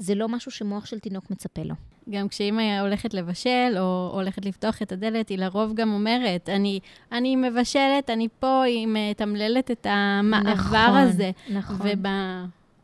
זה 0.00 0.14
לא 0.14 0.28
משהו 0.28 0.50
שמוח 0.50 0.86
של 0.86 0.98
תינוק 0.98 1.30
מצפה 1.30 1.62
לו. 1.62 1.74
גם 2.10 2.28
כשאימא 2.28 2.80
הולכת 2.80 3.14
לבשל, 3.14 3.74
או 3.78 4.10
הולכת 4.14 4.44
לפתוח 4.44 4.82
את 4.82 4.92
הדלת, 4.92 5.28
היא 5.28 5.38
לרוב 5.38 5.74
גם 5.74 5.92
אומרת, 5.92 6.48
אני, 6.48 6.80
אני 7.12 7.36
מבשלת, 7.36 8.10
אני 8.10 8.28
פה, 8.38 8.62
היא 8.62 8.88
מתמללת 8.90 9.70
את 9.70 9.86
המעבר 9.90 10.52
נכון, 10.52 10.96
הזה. 10.96 11.30
נכון. 11.50 11.76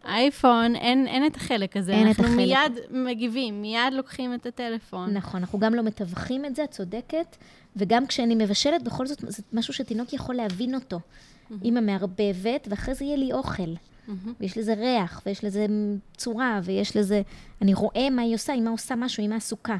ובאייפון 0.04 0.76
אין, 0.76 1.06
אין 1.06 1.26
את 1.26 1.36
החלק 1.36 1.76
הזה. 1.76 1.92
אין 1.92 2.10
את 2.10 2.20
אנחנו 2.20 2.24
החלק. 2.24 2.36
מיד 2.36 2.72
מגיבים, 2.90 3.62
מיד 3.62 3.92
לוקחים 3.92 4.34
את 4.34 4.46
הטלפון. 4.46 5.14
נכון, 5.14 5.40
אנחנו 5.40 5.58
גם 5.58 5.74
לא 5.74 5.82
מתווכים 5.82 6.44
את 6.44 6.56
זה, 6.56 6.64
את 6.64 6.70
צודקת, 6.70 7.36
וגם 7.76 8.06
כשאני 8.06 8.34
מבשלת, 8.34 8.82
בכל 8.82 9.06
זאת, 9.06 9.18
זה 9.20 9.42
משהו 9.52 9.74
שתינוק 9.74 10.12
יכול 10.12 10.34
להבין 10.34 10.74
אותו. 10.74 11.00
אמא 11.64 11.80
מערבבת, 11.80 12.68
ואחרי 12.70 12.94
זה 12.94 13.04
יהיה 13.04 13.16
לי 13.16 13.32
אוכל. 13.32 13.72
מהמם. 14.08 14.34
ויש 14.40 14.58
לזה 14.58 14.74
ריח, 14.74 15.22
ויש 15.26 15.44
לזה 15.44 15.66
צורה, 16.16 16.60
ויש 16.64 16.96
לזה... 16.96 17.22
אני 17.62 17.74
רואה 17.74 18.10
מה 18.10 18.22
היא 18.22 18.34
עושה, 18.34 18.54
אמא 18.54 18.70
עושה 18.70 18.96
משהו, 18.96 19.24
אמא 19.24 19.34
עסוקה. 19.34 19.76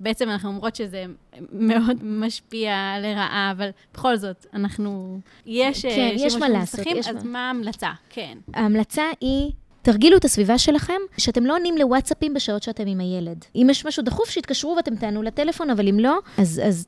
בעצם 0.00 0.28
אנחנו 0.28 0.48
אומרות 0.48 0.76
שזה 0.76 1.04
מאוד 1.52 1.96
משפיע 2.02 2.94
לרעה, 3.02 3.52
אבל 3.56 3.68
בכל 3.94 4.16
זאת, 4.16 4.46
אנחנו... 4.54 5.20
יש 5.46 5.84
אה, 5.84 5.90
כן, 5.90 6.10
יש 6.14 6.34
מה 6.34 6.48
לעשות, 6.48 6.86
יש 6.86 7.08
אז. 7.08 7.24
מה 7.24 7.46
ההמלצה? 7.46 7.90
כן. 8.10 8.38
ההמלצה 8.54 9.02
היא, 9.20 9.52
תרגילו 9.82 10.16
את 10.16 10.24
הסביבה 10.24 10.58
שלכם, 10.58 11.00
שאתם 11.18 11.46
לא 11.46 11.54
עונים 11.54 11.78
לוואטסאפים 11.78 12.34
בשעות 12.34 12.62
שאתם 12.62 12.86
עם 12.86 13.00
הילד. 13.00 13.44
אם 13.54 13.66
יש 13.70 13.86
משהו 13.86 14.02
דחוף, 14.02 14.30
שיתקשרו 14.30 14.74
ואתם 14.76 14.96
תענו 14.96 15.22
לטלפון, 15.22 15.70
אבל 15.70 15.88
אם 15.88 16.00
לא, 16.00 16.18
אז, 16.38 16.60
אז 16.64 16.86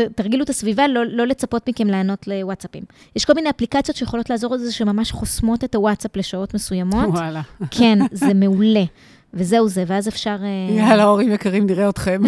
ת, 0.00 0.12
תרגילו 0.14 0.44
את 0.44 0.50
הסביבה, 0.50 0.88
לא, 0.88 1.06
לא 1.06 1.26
לצפות 1.26 1.68
מכם 1.68 1.86
לענות 1.86 2.26
לוואטסאפים. 2.26 2.82
יש 3.16 3.24
כל 3.24 3.32
מיני 3.34 3.50
אפליקציות 3.50 3.96
שיכולות 3.96 4.30
לעזור 4.30 4.54
לזה, 4.54 4.72
שממש 4.72 5.12
חוסמות 5.12 5.64
את 5.64 5.74
הוואטסאפ 5.74 6.16
לשעות 6.16 6.54
מסוימות. 6.54 7.08
וואלה. 7.08 7.42
כן, 7.78 7.98
זה 8.12 8.34
מעולה. 8.34 8.84
וזהו 9.34 9.68
זה, 9.68 9.84
ואז 9.86 10.08
אפשר... 10.08 10.36
אה, 10.42 10.76
יאללה, 10.76 11.04
הורים 11.04 11.32
יקרים, 11.32 11.66
נראה 11.66 11.88
אתכם. 11.88 12.22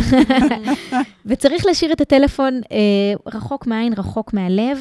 וצריך 1.26 1.66
להשאיר 1.66 1.92
את 1.92 2.00
הטלפון 2.00 2.61
אה, 2.72 2.78
רחוק 3.35 3.66
מהעין, 3.66 3.92
רחוק 3.96 4.35
מהלב, 4.35 4.78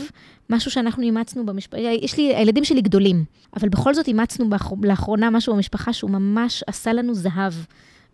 משהו 0.49 0.71
שאנחנו 0.71 1.03
אימצנו 1.03 1.45
במשפחה. 1.45 1.81
יש 1.81 2.17
לי, 2.17 2.35
הילדים 2.35 2.63
שלי 2.63 2.81
גדולים, 2.81 3.23
אבל 3.55 3.69
בכל 3.69 3.93
זאת 3.93 4.07
אימצנו 4.07 4.49
באח... 4.49 4.71
לאחרונה 4.83 5.29
משהו 5.29 5.53
במשפחה 5.53 5.93
שהוא 5.93 6.11
ממש 6.11 6.63
עשה 6.67 6.93
לנו 6.93 7.13
זהב. 7.13 7.53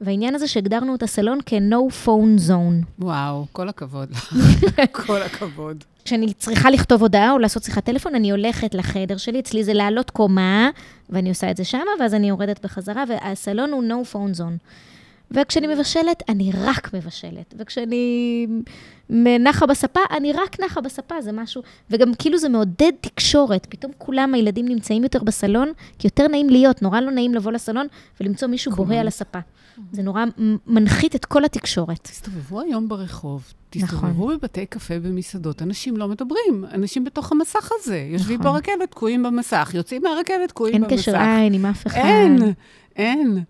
והעניין 0.01 0.35
הזה 0.35 0.47
שהגדרנו 0.47 0.95
את 0.95 1.03
הסלון 1.03 1.39
כ-No 1.45 2.05
phone 2.05 2.49
zone. 2.49 2.85
וואו, 2.99 3.45
כל 3.51 3.69
הכבוד. 3.69 4.09
כל 5.05 5.21
הכבוד. 5.21 5.83
כשאני 6.05 6.33
צריכה 6.33 6.69
לכתוב 6.69 7.01
הודעה 7.01 7.31
או 7.31 7.39
לעשות 7.39 7.63
שיחת 7.63 7.85
טלפון, 7.85 8.15
אני 8.15 8.31
הולכת 8.31 8.75
לחדר 8.75 9.17
שלי, 9.17 9.39
אצלי 9.39 9.63
זה 9.63 9.73
לעלות 9.73 10.09
קומה, 10.09 10.69
ואני 11.09 11.29
עושה 11.29 11.51
את 11.51 11.57
זה 11.57 11.63
שמה, 11.63 11.81
ואז 11.99 12.13
אני 12.13 12.29
יורדת 12.29 12.65
בחזרה, 12.65 13.03
והסלון 13.09 13.71
הוא 13.71 13.83
no 13.83 14.13
phone 14.13 14.37
zone. 14.37 14.57
וכשאני 15.31 15.67
מבשלת, 15.67 16.23
אני 16.29 16.51
רק 16.63 16.93
מבשלת. 16.93 17.53
וכשאני 17.57 18.47
נחה 19.39 19.65
בספה, 19.65 19.99
אני 20.17 20.33
רק 20.33 20.59
נחה 20.59 20.81
בספה, 20.81 21.21
זה 21.21 21.31
משהו... 21.31 21.61
וגם 21.89 22.13
כאילו 22.19 22.37
זה 22.37 22.49
מעודד 22.49 22.91
תקשורת. 23.01 23.67
פתאום 23.69 23.91
כולם, 23.97 24.33
הילדים 24.33 24.67
נמצאים 24.67 25.03
יותר 25.03 25.23
בסלון, 25.23 25.71
כי 25.99 26.07
יותר 26.07 26.27
נעים 26.27 26.49
להיות, 26.49 26.81
נורא 26.81 26.99
לא 26.99 27.11
נעים 27.11 27.33
לבוא 27.33 27.51
לסלון 27.51 27.87
ולמצוא 28.21 28.47
מישהו. 28.47 28.71
בוהה 28.71 28.99
על 28.99 29.07
הספה. 29.07 29.39
זה 29.91 30.03
נורא 30.03 30.25
מנחית 30.67 31.15
את 31.15 31.25
כל 31.25 31.45
התקשורת. 31.45 31.99
תסתובבו 32.03 32.61
היום 32.61 32.87
ברחוב, 32.87 33.53
נכון. 33.75 33.87
תסתובבו 33.99 34.27
בבתי 34.27 34.65
קפה 34.65 34.99
במסעדות, 34.99 35.61
אנשים 35.61 35.97
לא 35.97 36.07
מדברים, 36.07 36.65
אנשים 36.73 37.03
בתוך 37.03 37.31
המסך 37.31 37.69
הזה. 37.79 38.07
יושבים 38.11 38.39
נכון. 38.39 38.51
ברכבת, 38.53 38.91
תקועים 38.91 39.23
במסך, 39.23 39.71
יוצאים 39.73 40.01
מהרכבת, 40.01 40.49
תקועים 40.49 40.73
אין 40.75 40.83
במסך. 40.83 40.95
קשר 40.95 41.15
עין 41.15 41.53
עם 41.53 41.65
אף 41.65 41.87
אחד. 41.87 41.97
אין, 41.97 42.53
אין. 42.95 43.43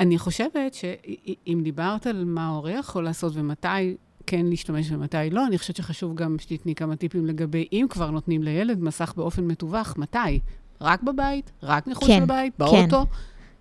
אני 0.00 0.18
חושבת 0.18 0.74
שאם 0.74 1.60
דיברת 1.62 2.06
על 2.06 2.24
מה 2.24 2.46
ההורה 2.46 2.72
יכול 2.72 3.04
לעשות 3.04 3.32
ומתי 3.36 3.96
כן 4.26 4.46
להשתמש 4.46 4.90
ומתי 4.90 5.30
לא, 5.30 5.46
אני 5.46 5.58
חושבת 5.58 5.76
שחשוב 5.76 6.14
גם 6.14 6.36
שתתני 6.38 6.74
כמה 6.74 6.96
טיפים 6.96 7.26
לגבי 7.26 7.68
אם 7.72 7.86
כבר 7.90 8.10
נותנים 8.10 8.42
לילד 8.42 8.82
מסך 8.82 9.12
באופן 9.16 9.44
מתווך, 9.44 9.96
מתי? 9.96 10.38
רק 10.80 11.02
בבית? 11.02 11.50
רק 11.62 11.86
מחוץ 11.86 12.08
כן, 12.08 12.22
לבית? 12.22 12.52
כן. 12.58 12.64
באוטו? 12.64 13.04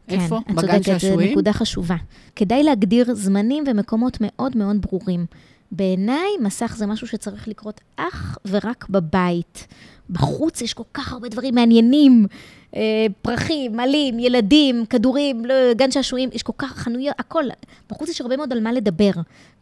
איפה? 0.08 0.40
כן, 0.46 0.54
את 0.54 0.58
בגן 0.58 0.68
צודקת, 0.68 0.84
זו 0.84 1.00
שעשועים? 1.00 1.32
נקודה 1.32 1.54
חשובה. 1.54 1.96
כדאי 2.36 2.64
להגדיר 2.64 3.14
זמנים 3.14 3.64
ומקומות 3.68 4.18
מאוד 4.22 4.58
מאוד 4.58 4.82
ברורים. 4.82 5.26
בעיניי, 5.72 6.30
מסך 6.44 6.76
זה 6.78 6.86
משהו 6.86 7.08
שצריך 7.08 7.48
לקרות 7.48 7.82
אך 7.96 8.38
ורק 8.48 8.90
בבית. 8.90 9.68
בחוץ 10.10 10.62
יש 10.62 10.74
כל 10.74 10.84
כך 10.94 11.14
הרבה 11.14 11.30
דברים 11.30 11.56
מעניינים. 11.56 12.26
אה, 12.76 13.06
פרחים, 13.22 13.80
עלים, 13.80 14.20
ילדים, 14.20 14.86
כדורים, 14.86 15.46
לא, 15.46 15.74
גן 15.74 15.92
שעשועים, 15.92 16.30
יש 16.34 16.44
כל 16.44 16.54
כך 16.58 16.78
חנויות, 16.78 17.16
הכל. 17.20 17.44
בחוץ 17.90 18.10
יש 18.10 18.22
הרבה 18.22 18.38
מאוד 18.38 18.54
על 18.54 18.60
מה 18.60 18.72
לדבר. 18.72 19.12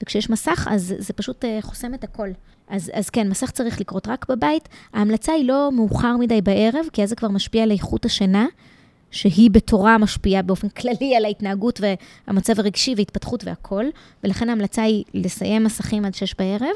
וכשיש 0.02 0.30
מסך, 0.30 0.68
אז 0.72 0.96
זה 0.98 1.14
פשוט 1.14 1.46
אה, 1.46 1.58
חוסם 1.62 1.94
את 1.94 2.04
הכל. 2.04 2.30
אז, 2.68 2.92
אז 2.94 3.10
כן, 3.10 3.30
מסך 3.30 3.52
צריך 3.52 3.80
לקרות 3.82 4.08
רק 4.08 4.26
בבית. 4.30 4.70
ההמלצה 4.94 5.34
היא 5.34 5.48
לא 5.48 5.70
מאוחר 5.74 6.18
מדי 6.18 6.42
בערב, 6.42 6.86
כי 6.94 7.04
אז 7.04 7.10
זה 7.10 7.16
כבר 7.16 7.28
משפיע 7.28 7.64
על 7.64 7.72
איכות 7.72 8.06
השינה. 8.06 8.46
שהיא 9.12 9.52
בתורה 9.52 9.98
משפיעה 9.98 10.42
באופן 10.42 10.70
כללי 10.70 11.16
על 11.16 11.26
ההתנהגות 11.26 11.82
והמצב 12.28 12.60
הרגשי 12.60 12.94
והתפתחות 12.98 13.44
והכול, 13.44 13.92
ולכן 14.24 14.50
ההמלצה 14.50 14.84
היא 14.84 15.04
לסיים 15.14 15.64
מסכים 15.64 16.06
עד 16.06 16.16
שש 16.16 16.36
בערב. 16.40 16.76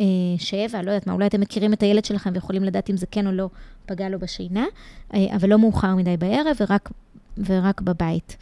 אה, 0.00 0.06
שבע, 0.38 0.82
לא 0.82 0.90
יודעת 0.90 1.06
מה, 1.06 1.12
אולי 1.12 1.26
אתם 1.26 1.40
מכירים 1.40 1.72
את 1.72 1.82
הילד 1.82 2.04
שלכם 2.04 2.30
ויכולים 2.34 2.64
לדעת 2.64 2.90
אם 2.90 2.96
זה 2.96 3.06
כן 3.10 3.26
או 3.26 3.32
לא 3.32 3.48
פגע 3.86 4.08
לו 4.08 4.18
בשינה, 4.18 4.64
אה, 5.14 5.36
אבל 5.36 5.48
לא 5.48 5.58
מאוחר 5.58 5.94
מדי 5.94 6.16
בערב 6.16 6.56
ורק, 6.60 6.90
ורק 7.46 7.80
בבית. 7.80 8.36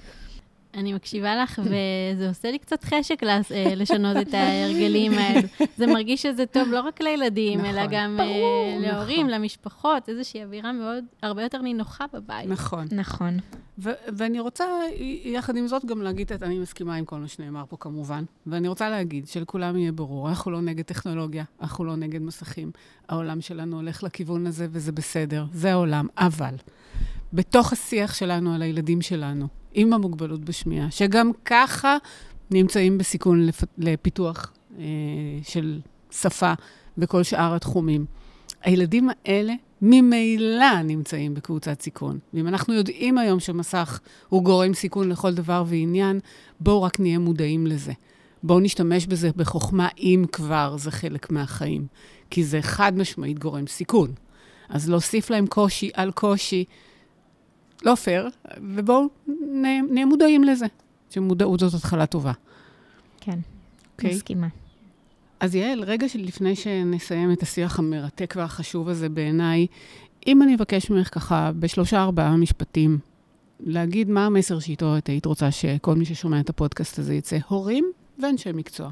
אני 0.76 0.92
מקשיבה 0.92 1.36
לך, 1.42 1.62
וזה 1.64 2.28
עושה 2.28 2.50
לי 2.50 2.58
קצת 2.58 2.84
חשק 2.84 3.22
אה, 3.24 3.40
לשנות 3.76 4.16
את 4.16 4.34
ההרגלים 4.34 5.12
האלו. 5.12 5.48
זה 5.76 5.86
מרגיש 5.86 6.22
שזה 6.22 6.46
טוב 6.46 6.68
לא 6.68 6.80
רק 6.80 7.00
לילדים, 7.00 7.60
אלא 7.64 7.70
נכון. 7.82 7.88
גם 7.92 8.16
אה, 8.20 8.26
ברור, 8.26 8.78
להורים, 8.80 9.26
נכון. 9.26 9.40
למשפחות, 9.40 10.08
איזושהי 10.08 10.44
אווירה 10.44 10.72
מאוד, 10.72 11.04
הרבה 11.22 11.42
יותר 11.42 11.62
נינוחה 11.62 12.04
בבית. 12.12 12.48
נכון. 12.48 12.86
נכון. 12.92 13.38
ו- 13.78 13.90
ואני 14.16 14.40
רוצה, 14.40 14.64
יחד 15.24 15.56
עם 15.56 15.66
זאת, 15.66 15.84
גם 15.84 16.02
להגיד, 16.02 16.32
את- 16.32 16.42
אני 16.42 16.58
מסכימה 16.58 16.94
עם 16.94 17.04
כל 17.04 17.16
מה 17.18 17.28
שנאמר 17.28 17.64
פה 17.68 17.76
כמובן, 17.80 18.24
ואני 18.46 18.68
רוצה 18.68 18.90
להגיד 18.90 19.28
שלכולם 19.28 19.76
יהיה 19.76 19.92
ברור, 19.92 20.28
אנחנו 20.28 20.50
לא 20.50 20.60
נגד 20.60 20.84
טכנולוגיה, 20.84 21.44
אנחנו 21.60 21.84
לא 21.84 21.96
נגד 21.96 22.22
מסכים. 22.22 22.70
העולם 23.08 23.40
שלנו 23.40 23.76
הולך 23.76 24.02
לכיוון 24.02 24.46
הזה, 24.46 24.66
וזה 24.70 24.92
בסדר, 24.92 25.44
זה 25.52 25.72
העולם. 25.72 26.06
אבל, 26.18 26.54
בתוך 27.32 27.72
השיח 27.72 28.14
שלנו 28.14 28.54
על 28.54 28.62
הילדים 28.62 29.02
שלנו, 29.02 29.46
עם 29.78 29.92
המוגבלות 29.92 30.44
בשמיעה, 30.44 30.90
שגם 30.90 31.30
ככה 31.44 31.96
נמצאים 32.50 32.98
בסיכון 32.98 33.46
לפ- 33.46 33.64
לפיתוח 33.78 34.52
אה, 34.78 34.84
של 35.42 35.80
שפה 36.10 36.52
וכל 36.98 37.22
שאר 37.22 37.54
התחומים, 37.54 38.04
הילדים 38.62 39.08
האלה 39.24 39.52
ממילא 39.82 40.82
נמצאים 40.84 41.34
בקבוצת 41.34 41.82
סיכון. 41.82 42.18
ואם 42.34 42.48
אנחנו 42.48 42.74
יודעים 42.74 43.18
היום 43.18 43.40
שמסך 43.40 44.00
הוא 44.28 44.42
גורם 44.42 44.74
סיכון 44.74 45.08
לכל 45.08 45.34
דבר 45.34 45.64
ועניין, 45.66 46.20
בואו 46.60 46.82
רק 46.82 47.00
נהיה 47.00 47.18
מודעים 47.18 47.66
לזה. 47.66 47.92
בואו 48.42 48.60
נשתמש 48.60 49.06
בזה 49.06 49.30
בחוכמה, 49.36 49.88
אם 49.98 50.24
כבר 50.32 50.76
זה 50.78 50.90
חלק 50.90 51.30
מהחיים. 51.30 51.86
כי 52.30 52.44
זה 52.44 52.62
חד 52.62 52.92
משמעית 52.98 53.38
גורם 53.38 53.66
סיכון. 53.66 54.10
אז 54.68 54.90
להוסיף 54.90 55.30
להם 55.30 55.46
קושי 55.46 55.90
על 55.94 56.10
קושי, 56.12 56.64
לא 57.84 57.94
פייר, 57.94 58.28
ובואו 58.56 59.06
נהיה, 59.52 59.82
נהיה 59.82 60.06
מודעים 60.06 60.44
לזה. 60.44 60.66
שמודעות 61.10 61.60
זאת 61.60 61.74
התחלה 61.74 62.06
טובה. 62.06 62.32
כן, 63.20 63.38
אוקיי? 63.92 64.14
מסכימה. 64.14 64.48
אז 65.40 65.54
יעל, 65.54 65.84
רגע 65.84 66.08
שלפני 66.08 66.56
שנסיים 66.56 67.32
את 67.32 67.42
השיח 67.42 67.78
המרתק 67.78 68.34
והחשוב 68.36 68.88
הזה 68.88 69.08
בעיניי, 69.08 69.66
אם 70.26 70.42
אני 70.42 70.54
אבקש 70.54 70.90
ממך 70.90 71.14
ככה 71.14 71.52
בשלושה 71.58 72.02
ארבעה 72.02 72.36
משפטים, 72.36 72.98
להגיד 73.60 74.10
מה 74.10 74.26
המסר 74.26 74.58
שאיתו 74.58 74.98
את 74.98 75.06
היית 75.06 75.26
רוצה 75.26 75.50
שכל 75.50 75.94
מי 75.94 76.04
ששומע 76.04 76.40
את 76.40 76.50
הפודקאסט 76.50 76.98
הזה 76.98 77.14
יצא, 77.14 77.38
הורים 77.48 77.92
ואנשי 78.18 78.52
מקצוע. 78.54 78.90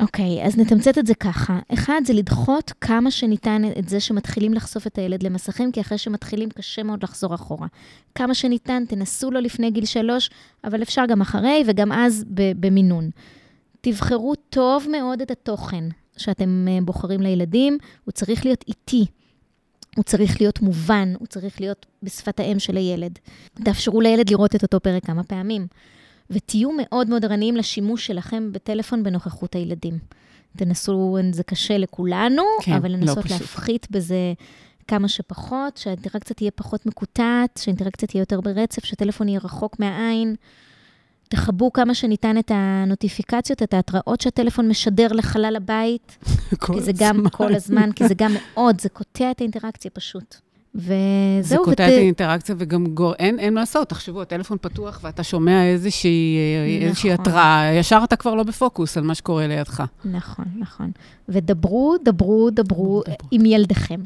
אוקיי, 0.00 0.44
אז 0.44 0.58
נתמצת 0.58 0.98
את 0.98 1.06
זה 1.06 1.14
ככה. 1.14 1.58
אחד, 1.72 2.00
זה 2.04 2.12
לדחות 2.12 2.72
כמה 2.80 3.10
שניתן 3.10 3.62
את 3.78 3.88
זה 3.88 4.00
שמתחילים 4.00 4.54
לחשוף 4.54 4.86
את 4.86 4.98
הילד 4.98 5.22
למסכים, 5.22 5.72
כי 5.72 5.80
אחרי 5.80 5.98
שמתחילים 5.98 6.50
קשה 6.50 6.82
מאוד 6.82 7.02
לחזור 7.02 7.34
אחורה. 7.34 7.66
כמה 8.14 8.34
שניתן, 8.34 8.84
תנסו 8.88 9.30
לו 9.30 9.40
לפני 9.40 9.70
גיל 9.70 9.84
שלוש, 9.84 10.30
אבל 10.64 10.82
אפשר 10.82 11.02
גם 11.08 11.20
אחרי, 11.20 11.64
וגם 11.66 11.92
אז 11.92 12.24
במינון. 12.28 13.10
תבחרו 13.80 14.34
טוב 14.34 14.86
מאוד 14.90 15.20
את 15.20 15.30
התוכן. 15.30 15.84
שאתם 16.16 16.66
אה, 16.68 16.78
בוחרים 16.82 17.20
לילדים, 17.20 17.78
הוא 18.04 18.12
צריך 18.12 18.44
להיות 18.44 18.64
איטי. 18.68 19.06
הוא 19.96 20.04
צריך 20.04 20.40
להיות 20.40 20.60
מובן, 20.60 21.12
הוא 21.18 21.26
צריך 21.26 21.60
להיות 21.60 21.86
בשפת 22.02 22.40
האם 22.40 22.58
של 22.58 22.76
הילד. 22.76 23.18
תאפשרו 23.64 24.00
לילד 24.00 24.30
לראות 24.30 24.54
את 24.54 24.62
אותו 24.62 24.80
פרק 24.80 25.04
כמה 25.06 25.24
פעמים. 25.24 25.66
ותהיו 26.30 26.70
מאוד 26.76 27.08
מאוד 27.10 27.24
ערניים 27.24 27.56
לשימוש 27.56 28.06
שלכם 28.06 28.52
בטלפון 28.52 29.02
בנוכחות 29.02 29.54
הילדים. 29.54 29.98
תנסו, 30.56 31.16
זה 31.32 31.42
קשה 31.42 31.78
לכולנו, 31.78 32.42
כן, 32.62 32.72
אבל 32.72 32.90
לא 32.90 32.96
לנסות 32.96 33.24
פשוט. 33.24 33.40
להפחית 33.40 33.86
בזה 33.90 34.32
כמה 34.88 35.08
שפחות, 35.08 35.76
שהאינטראקציה 35.76 36.36
תהיה 36.36 36.50
פחות 36.50 36.86
מקוטעת, 36.86 37.60
שהאינטראקציה 37.62 38.08
תהיה 38.08 38.20
יותר 38.20 38.40
ברצף, 38.40 38.84
שהטלפון 38.84 39.28
יהיה 39.28 39.40
רחוק 39.44 39.80
מהעין. 39.80 40.34
תכבו 41.28 41.72
כמה 41.72 41.94
שניתן 41.94 42.38
את 42.38 42.50
הנוטיפיקציות, 42.54 43.62
את 43.62 43.74
ההתראות 43.74 44.20
שהטלפון 44.20 44.68
משדר 44.68 45.12
לחלל 45.12 45.56
הבית, 45.56 46.18
כל 46.58 46.74
כי 46.74 46.80
זה 46.80 46.92
גם 46.98 47.16
הזמן. 47.16 47.30
כל 47.30 47.54
הזמן, 47.54 47.92
כי 47.92 48.08
זה 48.08 48.14
גם 48.14 48.32
מאוד, 48.34 48.80
זה 48.80 48.88
קוטע 48.88 49.30
את 49.30 49.40
האינטראקציה 49.40 49.90
פשוט. 49.90 50.36
וזהו, 50.76 51.42
זה 51.42 51.56
קוטע 51.64 51.88
את 51.88 51.92
האינטראקציה 51.92 52.54
וגם 52.58 52.86
גור... 52.86 53.14
אין, 53.14 53.38
אין 53.38 53.54
מה 53.54 53.60
לעשות, 53.60 53.88
תחשבו, 53.88 54.22
הטלפון 54.22 54.58
פתוח 54.60 55.00
ואתה 55.02 55.22
שומע 55.22 55.64
איזושהי, 55.64 56.36
אה, 56.36 56.86
איזושהי 56.86 57.12
נכון. 57.12 57.26
התראה, 57.26 57.72
ישר 57.74 58.00
אתה 58.04 58.16
כבר 58.16 58.34
לא 58.34 58.42
בפוקוס 58.42 58.96
על 58.96 59.04
מה 59.04 59.14
שקורה 59.14 59.46
לידך. 59.46 59.82
נכון, 60.04 60.44
נכון. 60.58 60.90
ודברו, 61.28 61.96
דברו, 62.04 62.50
דברו 62.50 63.02
דברו. 63.02 63.02
עם 63.30 63.46
ילדיכם. 63.46 64.00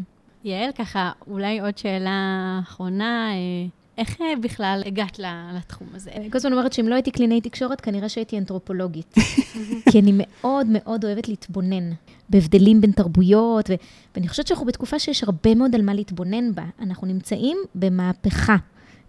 יעל, 0.44 0.70
ככה, 0.78 1.10
אולי 1.26 1.60
עוד 1.60 1.78
שאלה 1.78 2.60
אחרונה, 2.62 3.30
אה, 3.30 3.66
איך 4.00 4.20
אה, 4.20 4.26
בכלל 4.42 4.82
הגעת 4.86 5.18
לתחום 5.56 5.88
הזה? 5.94 6.10
אני 6.14 6.30
כל 6.30 6.38
הזמן 6.38 6.52
אומרת 6.52 6.72
שאם 6.72 6.88
לא 6.88 6.94
הייתי 6.94 7.10
קלינאי 7.10 7.40
תקשורת, 7.40 7.80
כנראה 7.80 8.08
שהייתי 8.08 8.38
אנתרופולוגית. 8.38 9.14
כי 9.90 9.98
אני 9.98 10.12
מאוד 10.14 10.66
מאוד 10.70 11.04
אוהבת 11.04 11.28
להתבונן 11.28 11.90
בהבדלים 12.28 12.80
בין 12.80 12.92
תרבויות, 12.92 13.70
ו- 13.70 13.74
ואני 14.14 14.28
חושבת 14.28 14.46
שאנחנו 14.46 14.66
בתקופה 14.66 14.98
שיש 14.98 15.24
הרבה 15.24 15.54
מאוד 15.54 15.74
על 15.74 15.82
מה 15.82 15.94
להתבונן 15.94 16.54
בה. 16.54 16.64
אנחנו 16.80 17.06
נמצאים 17.06 17.58
במהפכה 17.74 18.56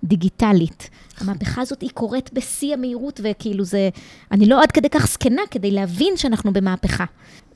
דיגיטלית. 0.03 0.89
המהפכה 1.17 1.61
הזאת 1.61 1.81
היא 1.81 1.89
קורית 1.89 2.33
בשיא 2.33 2.73
המהירות, 2.73 3.19
וכאילו 3.23 3.63
זה... 3.63 3.89
אני 4.31 4.45
לא 4.45 4.63
עד 4.63 4.71
כדי 4.71 4.89
כך 4.89 5.07
זקנה 5.07 5.41
כדי 5.51 5.71
להבין 5.71 6.17
שאנחנו 6.17 6.53
במהפכה. 6.53 7.05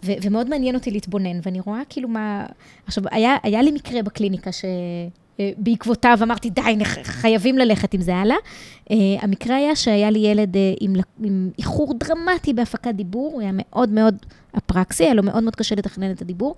ו- 0.05 0.11
ומאוד 0.21 0.49
מעניין 0.49 0.75
אותי 0.75 0.91
להתבונן, 0.91 1.39
ואני 1.43 1.59
רואה 1.59 1.81
כאילו 1.89 2.09
מה... 2.09 2.45
עכשיו, 2.87 3.03
היה, 3.11 3.35
היה 3.43 3.61
לי 3.61 3.71
מקרה 3.71 4.03
בקליניקה 4.03 4.51
ש... 4.51 4.65
אה, 5.39 5.51
בעקבותיו 5.57 6.17
אמרתי, 6.21 6.49
די, 6.49 6.61
חייבים 7.03 7.57
ללכת 7.57 7.93
עם 7.93 8.01
זה 8.01 8.15
הלאה. 8.15 8.35
Uh, 8.89 8.93
המקרה 9.21 9.55
היה 9.55 9.75
שהיה 9.75 10.09
לי 10.09 10.19
ילד 10.19 10.55
uh, 10.55 10.59
עם, 10.79 10.93
עם 11.23 11.49
איחור 11.57 11.93
דרמטי 11.93 12.53
בהפקת 12.53 12.93
דיבור, 12.95 13.31
הוא 13.33 13.41
היה 13.41 13.51
מאוד 13.53 13.89
מאוד 13.89 14.15
אפרקסי, 14.57 15.03
היה 15.03 15.13
לו 15.13 15.23
מאוד 15.23 15.43
מאוד 15.43 15.55
קשה 15.55 15.75
לתכנן 15.75 16.11
את 16.11 16.21
הדיבור, 16.21 16.55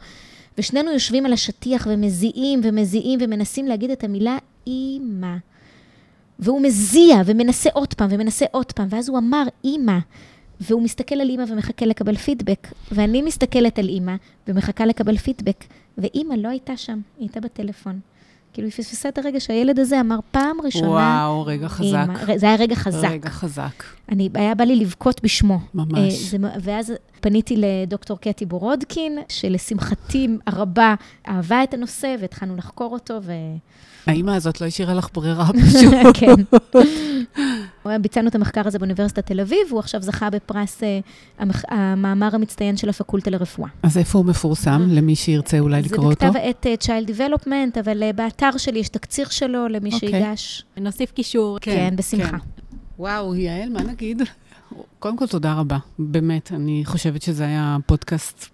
ושנינו 0.57 0.91
יושבים 0.91 1.25
על 1.25 1.33
השטיח 1.33 1.87
ומזיעים 1.89 2.61
ומזיעים 2.63 3.19
ומנסים 3.21 3.65
להגיד 3.65 3.91
את 3.91 4.03
המילה 4.03 4.37
אימא. 4.67 5.35
והוא 6.39 6.61
מזיע 6.61 7.21
ומנסה 7.25 7.69
עוד 7.73 7.93
פעם 7.93 8.09
ומנסה 8.11 8.45
עוד 8.51 8.71
פעם, 8.71 8.87
ואז 8.89 9.09
הוא 9.09 9.17
אמר 9.17 9.43
אימא. 9.63 9.97
והוא 10.61 10.81
מסתכל 10.81 11.15
על 11.15 11.29
אימא 11.29 11.43
ומחכה 11.47 11.85
לקבל 11.85 12.15
פידבק, 12.15 12.67
ואני 12.91 13.21
מסתכלת 13.21 13.79
על 13.79 13.89
אימא 13.89 14.15
ומחכה 14.47 14.85
לקבל 14.85 15.17
פידבק, 15.17 15.63
ואימא 15.97 16.33
לא 16.33 16.49
הייתה 16.49 16.77
שם, 16.77 16.99
היא 17.17 17.27
הייתה 17.27 17.39
בטלפון. 17.39 17.99
כאילו, 18.57 18.67
היא 18.67 18.73
פספסה 18.73 19.09
את 19.09 19.17
הרגע 19.17 19.39
שהילד 19.39 19.79
הזה 19.79 19.99
אמר 19.99 20.19
פעם 20.31 20.57
ראשונה, 20.63 20.87
וואו, 20.87 21.45
רגע 21.45 21.67
חזק. 21.67 21.83
אימא. 21.85 22.37
זה 22.37 22.45
היה 22.45 22.55
רגע 22.55 22.75
חזק. 22.75 23.07
רגע 23.11 23.29
חזק, 23.29 23.83
אני, 24.11 24.29
היה 24.33 24.55
בא 24.55 24.63
לי 24.63 24.75
לבכות 24.75 25.23
בשמו. 25.23 25.59
ממש. 25.73 25.97
אה, 25.97 26.09
זה, 26.09 26.37
ואז 26.61 26.93
פניתי 27.21 27.55
לדוקטור 27.57 28.19
קטי 28.19 28.45
בורודקין, 28.45 29.17
שלשמחתי 29.29 30.27
הרבה 30.47 30.95
אהבה 31.27 31.63
את 31.63 31.73
הנושא, 31.73 32.15
והתחלנו 32.21 32.55
לחקור 32.55 32.93
אותו, 32.93 33.19
ו... 33.23 33.31
האימא 34.05 34.31
הזאת 34.31 34.61
לא 34.61 34.65
השאירה 34.65 34.93
לך 34.93 35.09
ברירה 35.13 35.47
פשוט. 35.67 35.93
כן. 36.13 36.57
ביצענו 38.01 38.27
את 38.27 38.35
המחקר 38.35 38.67
הזה 38.67 38.79
באוניברסיטת 38.79 39.25
תל 39.25 39.39
אביב, 39.39 39.59
הוא 39.69 39.79
עכשיו 39.79 40.01
זכה 40.01 40.29
בפרס 40.29 40.83
אה, 40.83 40.99
המח... 41.39 41.63
המאמר 41.67 42.35
המצטיין 42.35 42.77
של 42.77 42.89
הפקולטה 42.89 43.29
לרפואה. 43.29 43.69
אז 43.83 43.97
איפה 43.97 44.17
הוא 44.17 44.25
מפורסם, 44.25 44.87
למי 44.89 45.15
שירצה 45.15 45.59
אולי 45.59 45.81
לקרוא 45.81 46.07
זה 46.07 46.09
אותו? 46.09 46.25
בכתב 46.25 46.37
העת 46.37 46.65
אה, 46.65 46.75
Child 46.81 47.09
Development, 47.09 47.79
אבל 47.79 48.03
אה, 48.03 48.13
באתר 48.13 48.57
שלי 48.57 48.79
יש 48.79 48.89
תקציר 48.89 49.27
שלו 49.29 49.67
למי 49.67 49.89
אוקיי. 49.93 50.09
שיגש. 50.09 50.65
נוסיף 50.77 51.11
קישור. 51.11 51.57
כן, 51.61 51.93
בשמחה. 51.97 52.37
וואו, 52.99 53.35
יעל, 53.35 53.69
מה 53.69 53.83
נגיד? 53.83 54.21
קודם 54.99 55.17
כל, 55.17 55.27
תודה 55.27 55.53
רבה. 55.53 55.77
באמת, 55.99 56.51
אני 56.51 56.81
חושבת 56.85 57.21
שזה 57.21 57.43
היה 57.43 57.77
פודקאסט 57.85 58.45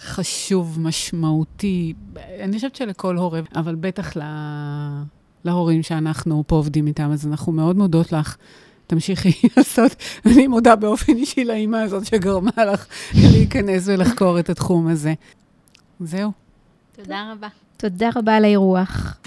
חשוב, 0.00 0.78
משמעותי. 0.80 1.94
אני 2.40 2.56
חושבת 2.56 2.76
שלכל 2.76 3.16
הורה, 3.16 3.40
אבל 3.54 3.74
בטח 3.74 4.16
לה... 4.16 5.02
להורים 5.44 5.82
שאנחנו 5.82 6.44
פה 6.46 6.56
עובדים 6.56 6.86
איתם, 6.86 7.10
אז 7.12 7.26
אנחנו 7.26 7.52
מאוד 7.52 7.76
מודות 7.76 8.12
לך. 8.12 8.36
תמשיכי 8.88 9.32
לעשות, 9.56 9.96
אני 10.26 10.46
מודה 10.46 10.76
באופן 10.76 11.16
אישי 11.16 11.44
לאימא 11.44 11.76
הזאת 11.76 12.06
שגרמה 12.06 12.64
לך 12.72 12.86
להיכנס 13.14 13.88
ולחקור 13.88 14.38
את 14.38 14.50
התחום 14.50 14.88
הזה. 14.88 15.14
זהו. 16.00 16.32
תודה 16.96 17.32
רבה. 17.32 17.48
תודה 17.76 18.08
רבה 18.16 18.36
על 18.36 18.44
האירוח. 18.44 19.18